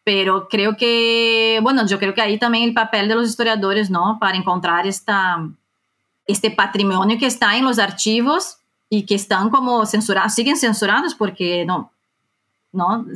Pero 0.04 0.48
creo 0.48 0.76
que, 0.76 1.60
bueno, 1.62 1.86
yo 1.86 1.98
creo 1.98 2.14
que 2.14 2.22
ahí 2.22 2.38
también 2.38 2.64
el 2.64 2.74
papel 2.74 3.08
de 3.08 3.14
los 3.14 3.28
historiadores, 3.28 3.90
¿no? 3.90 4.18
Para 4.20 4.36
encontrar 4.36 4.86
esta, 4.86 5.46
este 6.26 6.50
patrimonio 6.50 7.18
que 7.18 7.26
está 7.26 7.56
en 7.56 7.64
los 7.64 7.78
archivos 7.78 8.58
y 8.88 9.04
que 9.06 9.14
están 9.14 9.50
como 9.50 9.84
censurados, 9.86 10.34
siguen 10.34 10.56
censurados 10.56 11.14
porque 11.14 11.64
no, 11.64 11.92
¿no? 12.72 13.06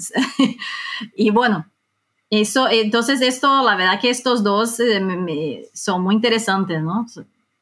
y 1.16 1.30
bueno, 1.30 1.66
eso, 2.30 2.68
entonces 2.68 3.20
esto, 3.20 3.62
la 3.62 3.76
verdad 3.76 4.01
que 4.01 4.11
estos 4.11 4.43
dos 4.43 4.80
eh, 4.80 5.70
son 5.72 6.03
muy 6.03 6.14
interesantes, 6.14 6.82
¿no? 6.82 7.07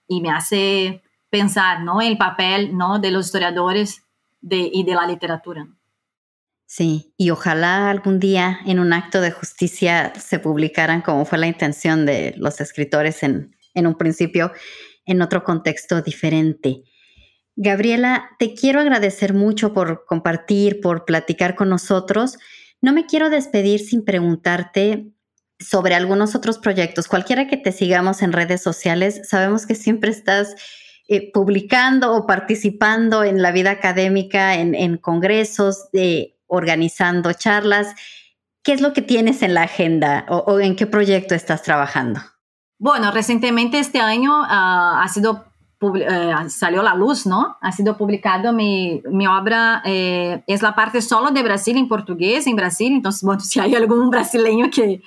Y 0.09 0.21
me 0.21 0.31
hace 0.31 1.03
pensar, 1.31 1.83
¿no? 1.83 2.01
El 2.01 2.19
papel, 2.19 2.77
¿no? 2.77 2.99
De 2.99 3.11
los 3.11 3.27
historiadores 3.27 4.05
de, 4.41 4.71
y 4.73 4.85
de 4.85 4.95
la 4.95 5.07
literatura. 5.07 5.67
Sí, 6.75 7.13
y 7.19 7.29
ojalá 7.29 7.91
algún 7.91 8.19
día 8.19 8.61
en 8.65 8.79
un 8.79 8.95
acto 8.95 9.21
de 9.21 9.31
justicia 9.31 10.11
se 10.19 10.39
publicaran 10.39 11.03
como 11.03 11.27
fue 11.27 11.37
la 11.37 11.47
intención 11.47 12.07
de 12.07 12.33
los 12.39 12.63
escritores 12.63 13.23
en, 13.23 13.55
en 13.75 13.87
un 13.87 13.99
principio 13.99 14.53
en 15.05 15.21
otro 15.21 15.45
contexto 15.45 16.01
diferente. 16.01 16.83
Gabriela, 17.57 18.31
te 18.39 18.55
quiero 18.55 18.81
agradecer 18.81 19.35
mucho 19.35 19.75
por 19.75 20.07
compartir, 20.07 20.81
por 20.81 21.05
platicar 21.05 21.57
con 21.57 21.69
nosotros. 21.69 22.39
No 22.81 22.95
me 22.95 23.05
quiero 23.05 23.29
despedir 23.29 23.81
sin 23.81 24.03
preguntarte 24.03 25.13
sobre 25.59 25.95
algunos 25.95 26.35
otros 26.35 26.57
proyectos. 26.57 27.07
Cualquiera 27.07 27.49
que 27.49 27.59
te 27.59 27.73
sigamos 27.73 28.23
en 28.23 28.33
redes 28.33 28.63
sociales, 28.63 29.21
sabemos 29.29 29.67
que 29.67 29.75
siempre 29.75 30.11
estás 30.11 30.55
eh, 31.07 31.31
publicando 31.35 32.15
o 32.15 32.27
participando 32.27 33.25
en 33.25 33.43
la 33.43 33.53
vida 33.53 33.73
académica, 33.73 34.55
en, 34.55 34.97
congresos, 34.97 35.91
organizando 36.53 37.33
charlas. 37.33 37.95
¿Qué 38.63 38.73
es 38.73 38.81
lo 38.81 38.93
que 38.93 39.03
tienes 39.03 39.43
en 39.43 39.55
la 39.55 39.63
agenda 39.63 40.25
o 40.29 40.61
en 40.61 40.77
qué 40.77 40.87
proyecto 40.87 41.35
estás 41.35 41.63
trabajando? 41.63 42.21
Bueno, 42.83 43.13
recientemente 43.13 43.79
este 43.79 44.01
año 44.01 44.41
uh, 44.41 44.45
ha 44.49 45.07
sido 45.07 45.45
uh, 45.83 46.49
salió 46.49 46.83
la 46.83 46.97
luz, 46.97 47.27
¿no? 47.27 47.57
Ha 47.61 47.71
sido 47.71 47.97
publicado 47.97 48.53
mi, 48.53 49.01
mi 49.09 49.25
obra, 49.29 49.83
eh, 49.85 50.43
es 50.49 50.63
la 50.63 50.75
parte 50.75 51.01
solo 51.01 51.31
de 51.31 51.45
Brasil 51.45 51.77
en 51.77 51.87
portugués 51.87 52.45
en 52.49 52.57
Brasil, 52.57 52.93
entonces, 52.93 53.23
bueno, 53.23 53.41
si 53.45 53.61
hay 53.61 53.77
algún 53.77 54.11
brasileño 54.11 54.69
que 54.69 55.01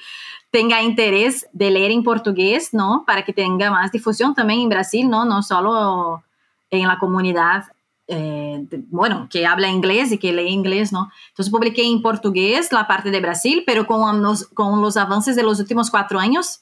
tenga 0.52 0.82
interés 0.82 1.50
de 1.52 1.70
leer 1.70 1.91
en 1.91 2.02
portugués, 2.02 2.74
¿no? 2.74 3.04
Para 3.06 3.26
que 3.26 3.34
tenga 3.34 3.70
más 3.70 3.91
difusión 3.91 4.34
también 4.34 4.62
en 4.62 4.70
Brasil, 4.70 5.10
¿no? 5.10 5.26
No 5.26 5.43
solo 5.43 6.24
en 6.70 6.88
la 6.88 6.98
comunidad, 6.98 7.66
eh, 8.08 8.66
bueno, 8.89 9.28
que 9.32 9.47
habla 9.47 9.68
inglés 9.68 10.12
y 10.12 10.18
que 10.18 10.32
lee 10.32 10.49
inglés, 10.49 10.91
¿no? 10.91 11.10
Entonces 11.30 11.51
publiqué 11.51 11.84
en 11.84 12.01
portugués 12.01 12.72
la 12.72 12.88
parte 12.88 13.10
de 13.10 13.20
Brasil, 13.20 13.64
pero 13.66 13.88
con 13.88 14.22
los, 14.22 14.45
con 14.47 14.82
los 14.82 14.95
avances 14.97 15.36
de 15.36 15.43
los 15.43 15.60
últimos 15.60 15.89
cuatro 15.89 16.20
años, 16.20 16.62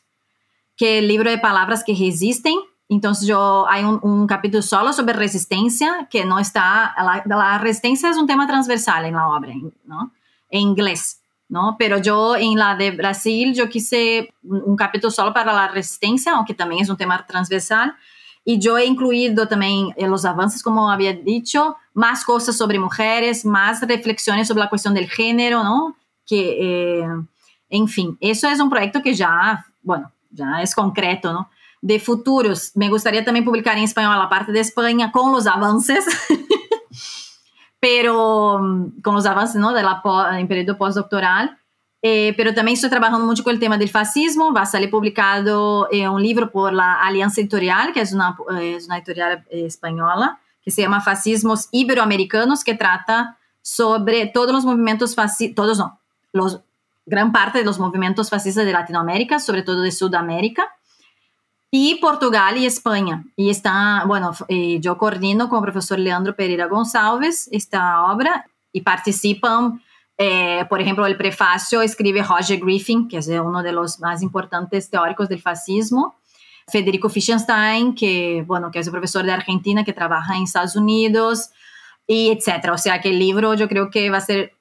que 0.78 1.00
el 1.00 1.08
libro 1.08 1.30
de 1.30 1.38
palabras 1.38 1.84
que 1.84 1.96
resisten. 1.96 2.56
Entonces 2.89 3.28
yo 3.28 3.66
hay 3.70 3.84
un, 3.84 4.00
un, 4.04 4.28
capítulo 4.28 4.62
solo 4.62 4.94
sobre 4.94 5.14
resistencia 5.14 6.08
que 6.10 6.26
no 6.26 6.39
está, 6.39 6.94
la, 6.98 7.24
la, 7.26 7.58
resistencia 7.58 8.10
es 8.10 8.18
un 8.18 8.28
tema 8.28 8.46
transversal 8.46 9.06
en 9.06 9.16
la 9.16 9.28
obra, 9.28 9.54
¿no? 9.86 10.12
En 10.50 10.62
inglés, 10.62 11.22
¿no? 11.50 11.76
Pero 11.80 11.98
yo 11.98 12.36
en 12.36 12.58
la 12.58 12.76
de 12.76 12.91
Brasil 12.91 13.54
yo 13.54 13.68
quise 13.70 14.34
un, 14.44 14.62
un 14.66 14.76
capítulo 14.76 15.12
solo 15.12 15.34
para 15.34 15.54
la 15.54 15.68
resistencia, 15.70 16.34
aunque 16.34 16.54
también 16.54 16.84
es 16.84 16.89
un 16.89 16.98
tema 16.98 17.26
transversal. 17.26 17.96
Y 18.46 18.60
yo 18.60 18.78
he 18.78 18.86
incluido 18.86 19.48
también 19.48 19.94
en 19.96 20.12
los 20.12 20.26
avances, 20.26 20.62
como 20.62 20.89
había 20.89 21.14
dicho, 21.14 21.78
más 21.94 22.26
cosas 22.26 22.58
sobre 22.58 22.78
mujeres, 22.78 23.46
más 23.46 23.82
reflexiones 23.82 24.48
sobre 24.48 24.64
la 24.64 24.70
cuestión 24.70 24.94
del 24.94 25.10
género, 25.10 25.64
¿no? 25.64 25.96
Que, 26.26 27.00
eh, 27.02 27.08
en 27.70 27.88
fin, 27.88 28.18
eso 28.20 28.50
es 28.50 28.60
un 28.60 28.70
proyecto 28.70 29.02
que 29.02 29.14
ya, 29.14 29.66
bueno, 29.82 30.12
ya 30.30 30.62
es 30.62 30.76
concreto, 30.76 31.32
¿no? 31.32 31.50
De 31.82 32.00
futuros, 32.00 32.72
me 32.76 32.89
gustaría 32.89 33.24
también 33.24 33.46
publicar 33.46 33.78
en 33.78 33.84
español 33.84 34.18
la 34.18 34.30
parte 34.30 34.52
de 34.52 34.60
España 34.60 35.12
con 35.12 35.32
los 35.32 35.48
avances, 35.48 36.06
pero 37.80 38.60
mm, 38.60 39.02
con 39.02 39.16
los 39.16 39.26
avances, 39.26 39.56
¿no? 39.56 39.74
De 39.74 39.84
la, 39.84 40.02
en 40.38 40.48
periodo 40.48 40.78
postdoctoral. 40.78 41.58
Eh, 42.06 42.34
pero 42.36 42.54
también 42.54 42.74
estoy 42.74 42.89
trabajando 42.89 43.26
mucho 43.26 43.45
con 43.45 43.54
el 43.54 43.62
tema 43.62 43.78
del 43.78 43.88
fascismo. 43.88 44.51
Va 44.54 44.64
a 44.64 44.66
salir 44.66 44.91
publicado 44.91 45.88
eh, 45.89 46.08
un 46.10 46.22
libro 46.22 46.51
por 46.51 46.74
la 46.74 47.01
Alianza 47.01 47.39
Editorial, 47.39 47.93
que 47.93 48.01
es 48.01 48.12
una, 48.12 48.36
eh, 48.60 48.76
es 48.76 48.88
una 48.88 48.97
editorial 48.97 49.45
española, 49.49 50.38
que 50.62 50.70
se 50.70 50.82
llama 50.82 50.99
Fascismos 50.99 51.70
Iberoamericanos, 51.72 52.66
que 52.66 52.74
trata 52.76 53.38
sobre 53.62 54.26
todos 54.26 54.51
los 54.51 54.66
movimientos 54.66 55.16
fascistas, 55.16 55.56
todos 55.56 55.78
no, 55.78 55.97
los, 56.34 56.60
gran 57.06 57.32
parte 57.32 57.60
de 57.60 57.66
los 57.66 57.80
movimientos 57.80 58.30
fascistas 58.30 58.66
de 58.66 58.74
Latinoamérica, 58.74 59.39
sobre 59.39 59.64
todo 59.64 59.80
de 59.80 59.93
Sudamérica, 59.93 60.68
y 61.72 61.95
Portugal 61.95 62.58
y 62.58 62.66
España. 62.66 63.24
Y 63.38 63.49
está, 63.49 64.04
bueno, 64.06 64.34
yo 64.80 64.97
coordino 64.97 65.47
con 65.47 65.60
el 65.60 65.72
profesor 65.72 65.99
Leandro 65.99 66.36
Pereira 66.36 66.68
Gonçalves 66.68 67.47
esta 67.51 68.04
obra 68.04 68.45
y 68.74 68.82
participan 68.82 69.82
eh, 70.18 70.66
por 70.70 70.82
ejemplo, 70.82 71.05
el 71.05 71.18
prefacio 71.18 71.82
escribe 71.82 72.24
Roger 72.24 72.59
Griffin, 72.59 73.07
que 73.07 73.18
es 73.18 73.28
uno 73.28 73.64
de 73.64 73.72
los 73.72 73.99
más 73.99 74.22
importantes 74.22 74.89
teóricos 74.89 75.30
del 75.30 75.41
fascismo. 75.41 76.16
Federico 76.68 77.09
Fischenstein, 77.09 77.93
que, 77.93 78.43
bueno, 78.47 78.72
que 78.72 78.80
es 78.80 78.88
un 78.88 78.93
profesor 78.93 79.26
de 79.26 79.32
Argentina 79.32 79.84
que 79.84 79.91
trabaja 79.91 80.38
en 80.38 80.43
Estados 80.43 80.76
Unidos, 80.76 81.49
y 82.07 82.30
etcétera. 82.30 82.74
O 82.74 82.78
sea 82.78 83.01
que 83.01 83.09
el 83.09 83.20
libro 83.20 83.53
yo 83.53 83.68
creo 83.68 83.89
que 83.89 84.09
va 84.09 84.18
a 84.18 84.22
ser 84.22 84.53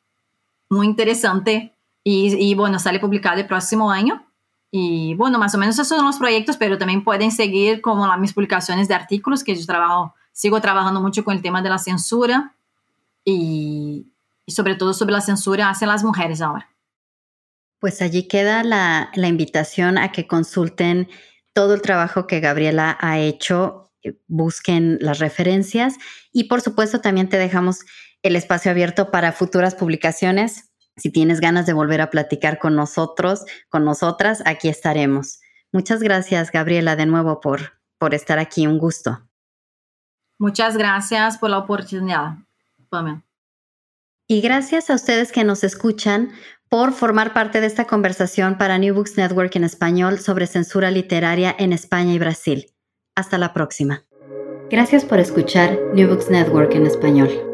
muy 0.68 0.86
interesante 0.86 1.74
y, 2.05 2.34
y, 2.34 2.55
bueno, 2.55 2.78
sale 2.78 2.98
publicado 2.98 3.38
el 3.38 3.46
próximo 3.46 3.90
año. 3.90 4.26
Y 4.70 5.14
bueno, 5.14 5.38
más 5.38 5.55
o 5.55 5.59
menos 5.59 5.74
esos 5.74 5.88
son 5.88 6.05
los 6.05 6.16
proyectos, 6.16 6.57
pero 6.57 6.78
también 6.78 7.05
pueden 7.05 7.30
seguir 7.30 7.80
como 7.82 8.16
mis 8.16 8.32
publicaciones 8.32 8.88
de 8.88 8.94
artículos, 8.94 9.44
que 9.44 9.55
yo 9.55 9.66
trabajo, 9.66 10.14
sigo 10.32 10.61
trabajando 10.61 11.00
mucho 11.00 11.24
con 11.24 11.36
el 11.36 11.42
tema 11.42 11.61
de 11.61 11.68
la 11.68 11.78
censura 11.78 12.55
y, 13.24 14.07
y 14.47 14.53
sobre 14.53 14.74
todo 14.74 14.95
sobre 14.95 15.12
la 15.12 15.20
censura 15.20 15.70
hacia 15.70 15.86
las 15.86 16.05
mujeres 16.05 16.40
ahora. 16.40 16.68
Pues 17.80 18.01
allí 18.03 18.28
queda 18.28 18.62
la, 18.62 19.11
la 19.14 19.28
invitación 19.28 19.99
a 19.99 20.12
que 20.12 20.26
consulten 20.26 21.09
todo 21.53 21.74
el 21.74 21.82
trabajo 21.82 22.26
que 22.26 22.40
Gabriela 22.40 22.97
ha 23.01 23.18
hecho, 23.18 23.93
eh, 24.03 24.18
busquen 24.28 24.99
las 25.01 25.18
referencias 25.18 25.97
y 26.32 26.45
por 26.45 26.61
supuesto 26.61 27.01
también 27.01 27.28
te 27.28 27.38
dejamos 27.38 27.80
el 28.22 28.36
espacio 28.36 28.70
abierto 28.70 29.11
para 29.11 29.32
futuras 29.32 29.74
publicaciones. 29.74 30.72
Si 30.97 31.11
tienes 31.11 31.40
ganas 31.40 31.66
de 31.66 31.72
volver 31.72 32.01
a 32.01 32.11
platicar 32.11 32.59
con 32.59 32.76
nosotros, 32.76 33.45
con 33.68 33.84
nosotras, 33.84 34.43
aquí 34.45 34.68
estaremos. 34.68 35.40
Muchas 35.72 36.03
gracias, 36.03 36.53
Gabriela, 36.53 36.97
de 36.97 37.07
nuevo 37.07 37.40
por, 37.40 37.80
por 37.99 38.14
estar 38.14 38.38
aquí. 38.38 38.66
Un 38.66 38.78
gusto. 38.78 39.26
Muchas 40.38 40.76
gracias 40.76 41.38
por 41.38 41.51
la 41.51 41.59
oportunidad. 41.59 42.36
Y 44.33 44.41
gracias 44.41 44.89
a 44.89 44.95
ustedes 44.95 45.30
que 45.30 45.45
nos 45.45 45.62
escuchan 45.62 46.30
por 46.70 46.95
formar 46.95 47.35
parte 47.35 47.61
de 47.61 47.66
esta 47.66 47.85
conversación 47.85 48.57
para 48.57 48.78
New 48.78 48.95
Books 48.95 49.18
Network 49.18 49.55
en 49.57 49.64
español 49.64 50.20
sobre 50.20 50.47
censura 50.47 50.91
literaria 50.91 51.55
en 51.59 51.74
España 51.74 52.14
y 52.14 52.18
Brasil. 52.18 52.72
Hasta 53.14 53.37
la 53.37 53.53
próxima. 53.53 54.07
Gracias 54.70 55.05
por 55.05 55.18
escuchar 55.18 55.78
New 55.93 56.09
Books 56.09 56.30
Network 56.30 56.74
en 56.74 56.87
español. 56.87 57.51